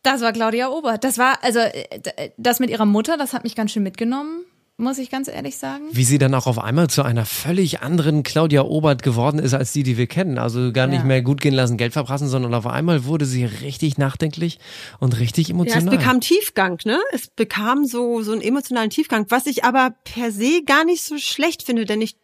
Das 0.04 0.22
war 0.22 0.32
Claudia 0.34 0.70
Obert. 0.70 1.04
Das 1.04 1.18
war, 1.18 1.38
also, 1.43 1.60
äh, 1.60 2.32
das 2.38 2.60
mit 2.60 2.70
ihrer 2.70 2.86
Mutter, 2.86 3.18
das 3.18 3.34
hat 3.34 3.43
mich 3.43 3.56
ganz 3.56 3.72
schön 3.72 3.84
mitgenommen 3.84 4.45
muss 4.82 4.97
ich 4.97 5.10
ganz 5.12 5.28
ehrlich 5.28 5.58
sagen. 5.58 5.86
Wie 5.91 6.04
sie 6.04 6.18
dann 6.18 6.34
auch 6.34 6.47
auf 6.47 6.58
einmal 6.58 6.89
zu 6.89 7.04
einer 7.04 7.26
völlig 7.26 7.82
anderen 7.82 8.24
Claudia 8.24 8.64
Obert 8.64 9.04
geworden 9.04 9.38
ist, 9.39 9.54
als 9.54 9.72
die, 9.74 9.84
die 9.84 9.95
wir 9.97 10.08
kennen. 10.08 10.38
Also 10.38 10.72
gar 10.74 10.88
nicht 10.88 10.99
Ja. 11.02 11.06
mehr 11.06 11.22
gut 11.22 11.39
gehen 11.39 11.54
lassen, 11.54 11.78
Geld 11.78 11.93
verprassen, 11.93 12.28
sondern 12.28 12.54
auf 12.54 12.66
einmal 12.66 13.06
wurde 13.06 13.26
sie 13.26 13.45
richtig 13.45 13.97
nachdenklich 13.97 14.58
und 14.99 15.20
richtig 15.20 15.49
Ja, 15.49 15.54
es 15.56 15.62
emotional. 15.62 15.97
bekam 15.97 16.20
Tiefgang, 16.22 16.80
ne? 16.86 16.99
Es 17.14 17.28
bekam 17.28 17.86
so, 17.86 18.24
so 18.24 18.32
einen 18.32 18.41
emotionalen 18.41 18.89
Tiefgang, 18.89 19.28
was 19.30 19.45
ich 19.45 19.64
aber 19.64 19.93
per 20.04 20.32
se 20.32 20.64
gar 20.66 20.84
nicht 20.84 21.04
so 21.04 21.18
schlecht 21.20 21.64
finde, 21.64 21.86
denn 21.86 22.02
ich 22.02 22.16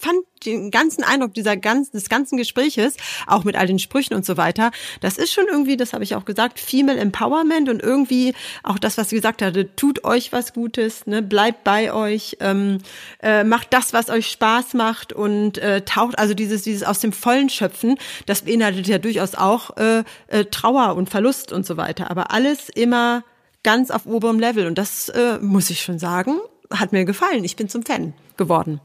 fand 0.00 0.18
den 0.46 0.70
ganzen 0.70 1.04
Eindruck 1.04 1.34
dieser 1.34 1.56
ganzen, 1.56 1.92
des 1.92 2.08
ganzen 2.08 2.38
Gespräches, 2.38 2.96
auch 3.26 3.44
mit 3.44 3.56
all 3.56 3.66
den 3.66 3.78
Sprüchen 3.78 4.14
und 4.14 4.24
so 4.24 4.36
weiter, 4.36 4.70
das 5.00 5.18
ist 5.18 5.32
schon 5.32 5.44
irgendwie, 5.50 5.76
das 5.76 5.92
habe 5.92 6.02
ich 6.02 6.14
auch 6.14 6.24
gesagt, 6.24 6.58
Female 6.58 6.98
Empowerment 6.98 7.68
und 7.68 7.82
irgendwie 7.82 8.34
auch 8.62 8.78
das, 8.78 8.96
was 8.96 9.10
sie 9.10 9.16
gesagt 9.16 9.42
hatte, 9.42 9.76
tut 9.76 10.04
euch 10.04 10.32
was 10.32 10.54
Gutes, 10.54 11.06
ne, 11.06 11.22
bleibt 11.22 11.64
bei 11.64 11.92
euch, 11.92 12.38
ähm, 12.40 12.78
äh, 13.22 13.44
macht 13.44 13.72
das, 13.72 13.92
was 13.92 14.08
euch 14.08 14.28
Spaß 14.28 14.74
macht 14.74 15.12
und 15.12 15.58
äh, 15.58 15.82
taucht, 15.82 16.18
also 16.18 16.32
dieses, 16.32 16.62
dieses 16.62 16.82
aus 16.82 17.00
dem 17.00 17.12
Vollen 17.12 17.50
schöpfen, 17.50 17.96
das 18.26 18.42
beinhaltet 18.42 18.88
ja 18.88 18.98
durchaus 18.98 19.34
auch 19.34 19.76
äh, 19.76 20.04
äh, 20.28 20.46
Trauer 20.46 20.96
und 20.96 21.10
Verlust 21.10 21.52
und 21.52 21.66
so 21.66 21.76
weiter, 21.76 22.10
aber 22.10 22.30
alles 22.30 22.70
immer 22.70 23.24
ganz 23.62 23.90
auf 23.90 24.06
oberem 24.06 24.38
Level 24.38 24.66
und 24.66 24.78
das 24.78 25.10
äh, 25.10 25.38
muss 25.40 25.68
ich 25.68 25.82
schon 25.82 25.98
sagen, 25.98 26.40
hat 26.70 26.92
mir 26.92 27.04
gefallen. 27.04 27.44
Ich 27.44 27.56
bin 27.56 27.68
zum 27.68 27.82
Fan 27.82 28.14
geworden. 28.36 28.80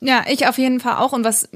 Ja, 0.00 0.24
ich 0.28 0.46
auf 0.46 0.58
jeden 0.58 0.80
Fall 0.80 0.96
auch. 0.96 1.12
Und 1.12 1.24
was, 1.24 1.48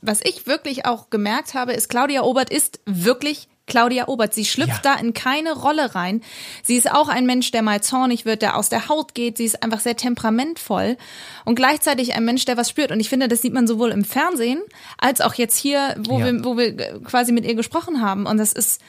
was 0.00 0.20
ich 0.22 0.46
wirklich 0.46 0.86
auch 0.86 1.10
gemerkt 1.10 1.54
habe, 1.54 1.72
ist, 1.72 1.88
Claudia 1.88 2.22
Obert 2.22 2.50
ist 2.50 2.80
wirklich 2.86 3.48
Claudia 3.66 4.06
Obert. 4.06 4.32
Sie 4.32 4.44
schlüpft 4.44 4.84
da 4.84 4.94
in 4.94 5.12
keine 5.12 5.52
Rolle 5.52 5.96
rein. 5.96 6.22
Sie 6.62 6.76
ist 6.76 6.88
auch 6.88 7.08
ein 7.08 7.26
Mensch, 7.26 7.50
der 7.50 7.62
mal 7.62 7.82
zornig 7.82 8.24
wird, 8.24 8.42
der 8.42 8.56
aus 8.56 8.68
der 8.68 8.88
Haut 8.88 9.14
geht. 9.14 9.38
Sie 9.38 9.44
ist 9.44 9.62
einfach 9.64 9.80
sehr 9.80 9.96
temperamentvoll 9.96 10.96
und 11.44 11.56
gleichzeitig 11.56 12.14
ein 12.14 12.24
Mensch, 12.24 12.44
der 12.44 12.56
was 12.56 12.70
spürt. 12.70 12.92
Und 12.92 13.00
ich 13.00 13.08
finde, 13.08 13.26
das 13.26 13.42
sieht 13.42 13.52
man 13.52 13.66
sowohl 13.66 13.90
im 13.90 14.04
Fernsehen 14.04 14.62
als 14.98 15.20
auch 15.20 15.34
jetzt 15.34 15.56
hier, 15.56 15.96
wo 15.98 16.20
Ja. 16.20 16.26
wir, 16.26 16.44
wo 16.44 16.56
wir 16.56 17.00
quasi 17.02 17.32
mit 17.32 17.44
ihr 17.44 17.56
gesprochen 17.56 18.00
haben. 18.02 18.26
Und 18.26 18.36
das 18.38 18.52
ist 18.52 18.80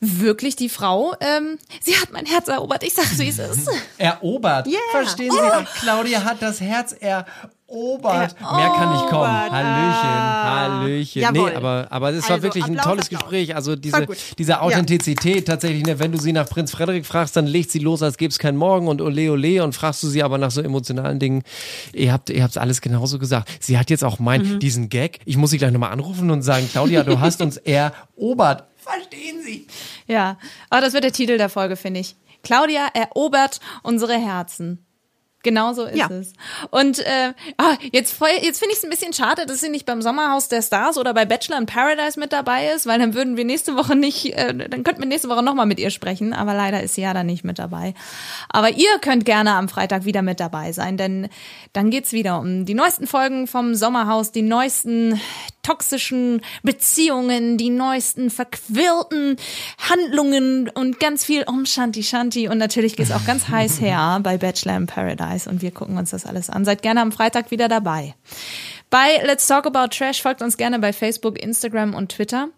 wirklich 0.00 0.56
die 0.56 0.68
Frau. 0.68 1.14
Ähm, 1.20 1.56
sie 1.80 1.96
hat 1.96 2.12
mein 2.12 2.26
Herz 2.26 2.48
erobert. 2.48 2.82
Ich 2.82 2.92
sag, 2.92 3.06
wie 3.18 3.28
es 3.28 3.38
ist. 3.38 3.66
Erobert. 3.96 4.66
Yeah. 4.66 4.78
Verstehen 4.90 5.32
Sie? 5.32 5.80
Claudia 5.80 6.22
hat 6.24 6.42
das 6.42 6.60
Herz 6.60 6.92
erobert. 6.92 7.30
Mehr 7.68 8.28
kann 8.76 8.92
nicht 8.92 9.06
kommen. 9.08 9.24
Erobert. 9.24 9.50
Hallöchen, 9.52 10.10
Hallöchen. 10.44 11.22
Jawohl. 11.22 11.50
Nee, 11.50 11.56
aber, 11.56 11.86
aber 11.90 12.12
das 12.12 12.24
war 12.24 12.32
Also, 12.32 12.42
wirklich 12.44 12.64
ein 12.64 12.76
tolles 12.76 13.06
Applaus. 13.06 13.08
Gespräch. 13.08 13.54
Also 13.56 13.74
diese, 13.74 14.06
diese 14.38 14.60
Authentizität 14.60 15.46
tatsächlich, 15.46 15.84
ne, 15.84 15.98
wenn 15.98 16.12
du 16.12 16.18
sie 16.18 16.32
nach 16.32 16.48
Prinz 16.48 16.70
Frederik 16.70 17.04
fragst, 17.04 17.34
dann 17.36 17.46
legt 17.46 17.70
sie 17.72 17.80
los, 17.80 18.02
als 18.02 18.16
gäbe 18.18 18.30
es 18.30 18.38
keinen 18.38 18.56
Morgen 18.56 18.86
und 18.86 19.00
ole 19.02 19.32
ole 19.32 19.64
und 19.64 19.74
fragst 19.74 20.02
du 20.04 20.08
sie 20.08 20.22
aber 20.22 20.38
nach 20.38 20.52
so 20.52 20.60
emotionalen 20.60 21.18
Dingen. 21.18 21.42
Ihr 21.92 22.12
habt, 22.12 22.30
ihr 22.30 22.42
habt 22.44 22.56
alles 22.56 22.80
genauso 22.80 23.18
gesagt. 23.18 23.48
Sie 23.60 23.78
hat 23.78 23.90
jetzt 23.90 24.04
auch 24.04 24.20
mein, 24.20 24.60
diesen 24.60 24.88
Gag. 24.88 25.18
Ich 25.24 25.36
muss 25.36 25.50
sie 25.50 25.58
gleich 25.58 25.72
nochmal 25.72 25.92
anrufen 25.92 26.30
und 26.30 26.42
sagen, 26.42 26.68
Claudia, 26.70 27.02
du 27.02 27.18
hast 27.20 27.42
uns 27.42 27.56
erobert. 28.16 28.64
Verstehen 28.76 29.42
Sie? 29.44 29.66
Ja, 30.06 30.38
aber 30.70 30.82
das 30.82 30.92
wird 30.92 31.02
der 31.02 31.12
Titel 31.12 31.36
der 31.38 31.48
Folge, 31.48 31.74
finde 31.74 31.98
ich. 31.98 32.14
Claudia 32.44 32.86
erobert 32.94 33.58
unsere 33.82 34.14
Herzen. 34.14 34.85
Genau 35.46 35.72
so 35.74 35.84
ist 35.84 35.96
Ja. 35.96 36.08
es. 36.10 36.32
Und 36.72 36.98
äh, 36.98 37.32
ah, 37.56 37.76
jetzt, 37.92 38.20
jetzt 38.42 38.58
finde 38.58 38.72
ich 38.72 38.78
es 38.78 38.82
ein 38.82 38.90
bisschen 38.90 39.12
schade, 39.12 39.46
dass 39.46 39.60
sie 39.60 39.68
nicht 39.68 39.86
beim 39.86 40.02
Sommerhaus 40.02 40.48
der 40.48 40.60
Stars 40.60 40.98
oder 40.98 41.14
bei 41.14 41.24
Bachelor 41.24 41.58
in 41.58 41.66
Paradise 41.66 42.18
mit 42.18 42.32
dabei 42.32 42.66
ist, 42.74 42.84
weil 42.86 42.98
dann 42.98 43.14
würden 43.14 43.36
wir 43.36 43.44
nächste 43.44 43.76
Woche 43.76 43.94
nicht, 43.94 44.34
äh, 44.36 44.52
dann 44.52 44.82
könnten 44.82 45.02
wir 45.02 45.06
nächste 45.06 45.28
Woche 45.28 45.44
nochmal 45.44 45.66
mit 45.66 45.78
ihr 45.78 45.90
sprechen, 45.90 46.32
aber 46.32 46.52
leider 46.52 46.82
ist 46.82 46.96
sie 46.96 47.02
ja 47.02 47.14
dann 47.14 47.26
nicht 47.26 47.44
mit 47.44 47.60
dabei. 47.60 47.94
Aber 48.48 48.70
ihr 48.70 48.98
könnt 49.00 49.24
gerne 49.24 49.52
am 49.52 49.68
Freitag 49.68 50.04
wieder 50.04 50.22
mit 50.22 50.40
dabei 50.40 50.72
sein, 50.72 50.96
denn 50.96 51.28
dann 51.74 51.90
geht's 51.90 52.10
wieder 52.12 52.40
um 52.40 52.64
die 52.64 52.74
neuesten 52.74 53.06
Folgen 53.06 53.46
vom 53.46 53.76
Sommerhaus, 53.76 54.32
die 54.32 54.42
neuesten 54.42 55.20
toxischen 55.62 56.42
Beziehungen, 56.62 57.56
die 57.58 57.70
neuesten 57.70 58.30
verquirlten 58.30 59.36
Handlungen 59.90 60.68
und 60.68 61.00
ganz 61.00 61.24
viel 61.24 61.42
um 61.42 61.66
Shanti 61.66 62.04
Shanti 62.04 62.48
und 62.48 62.58
natürlich 62.58 62.94
geht's 62.96 63.10
auch 63.10 63.24
ganz 63.24 63.48
heiß 63.48 63.80
her 63.80 64.20
bei 64.22 64.38
Bachelor 64.38 64.76
in 64.76 64.86
Paradise 64.86 65.35
und 65.46 65.60
wir 65.60 65.70
gucken 65.70 65.98
uns 65.98 66.10
das 66.10 66.24
alles 66.24 66.48
an. 66.48 66.64
Seid 66.64 66.82
gerne 66.82 67.02
am 67.02 67.12
Freitag 67.12 67.50
wieder 67.50 67.68
dabei. 67.68 68.14
Bei 68.88 69.20
Let's 69.24 69.46
Talk 69.46 69.66
About 69.66 69.88
Trash 69.88 70.22
folgt 70.22 70.40
uns 70.40 70.56
gerne 70.56 70.78
bei 70.78 70.92
Facebook, 70.92 71.38
Instagram 71.38 71.94
und 71.94 72.12
Twitter. 72.12 72.48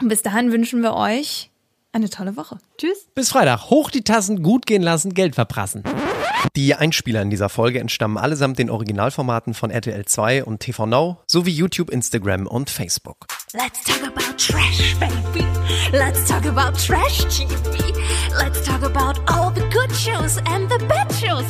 Und 0.00 0.08
bis 0.08 0.22
dahin 0.22 0.52
wünschen 0.52 0.82
wir 0.82 0.94
euch 0.94 1.50
eine 1.92 2.08
tolle 2.08 2.36
Woche. 2.36 2.58
Tschüss. 2.78 3.06
Bis 3.14 3.30
Freitag. 3.30 3.70
Hoch 3.70 3.90
die 3.90 4.02
Tassen, 4.04 4.42
gut 4.42 4.66
gehen 4.66 4.82
lassen, 4.82 5.12
Geld 5.12 5.34
verprassen. 5.34 5.84
Die 6.56 6.74
Einspieler 6.74 7.20
in 7.22 7.30
dieser 7.30 7.48
Folge 7.48 7.80
entstammen 7.80 8.16
allesamt 8.16 8.58
den 8.58 8.70
Originalformaten 8.70 9.52
von 9.52 9.70
RTL 9.70 10.06
2 10.06 10.44
und 10.44 10.60
TV 10.60 10.86
Now 10.86 11.18
sowie 11.26 11.50
YouTube, 11.50 11.90
Instagram 11.90 12.46
und 12.46 12.70
Facebook. 12.70 13.26
Let's 13.52 13.84
talk 13.84 14.02
about 14.06 14.36
trash, 14.38 14.96
baby. 14.98 15.46
Let's 15.92 16.26
talk 16.26 16.46
about 16.46 16.78
trash 16.78 17.24
TV. 17.26 17.92
Let's 18.38 18.62
talk 18.64 18.82
about 18.82 19.20
all 19.26 19.52
the 19.52 19.68
good 19.70 19.92
shows 19.94 20.38
and 20.46 20.70
the 20.70 20.78
bad 20.86 21.12
shows. 21.12 21.44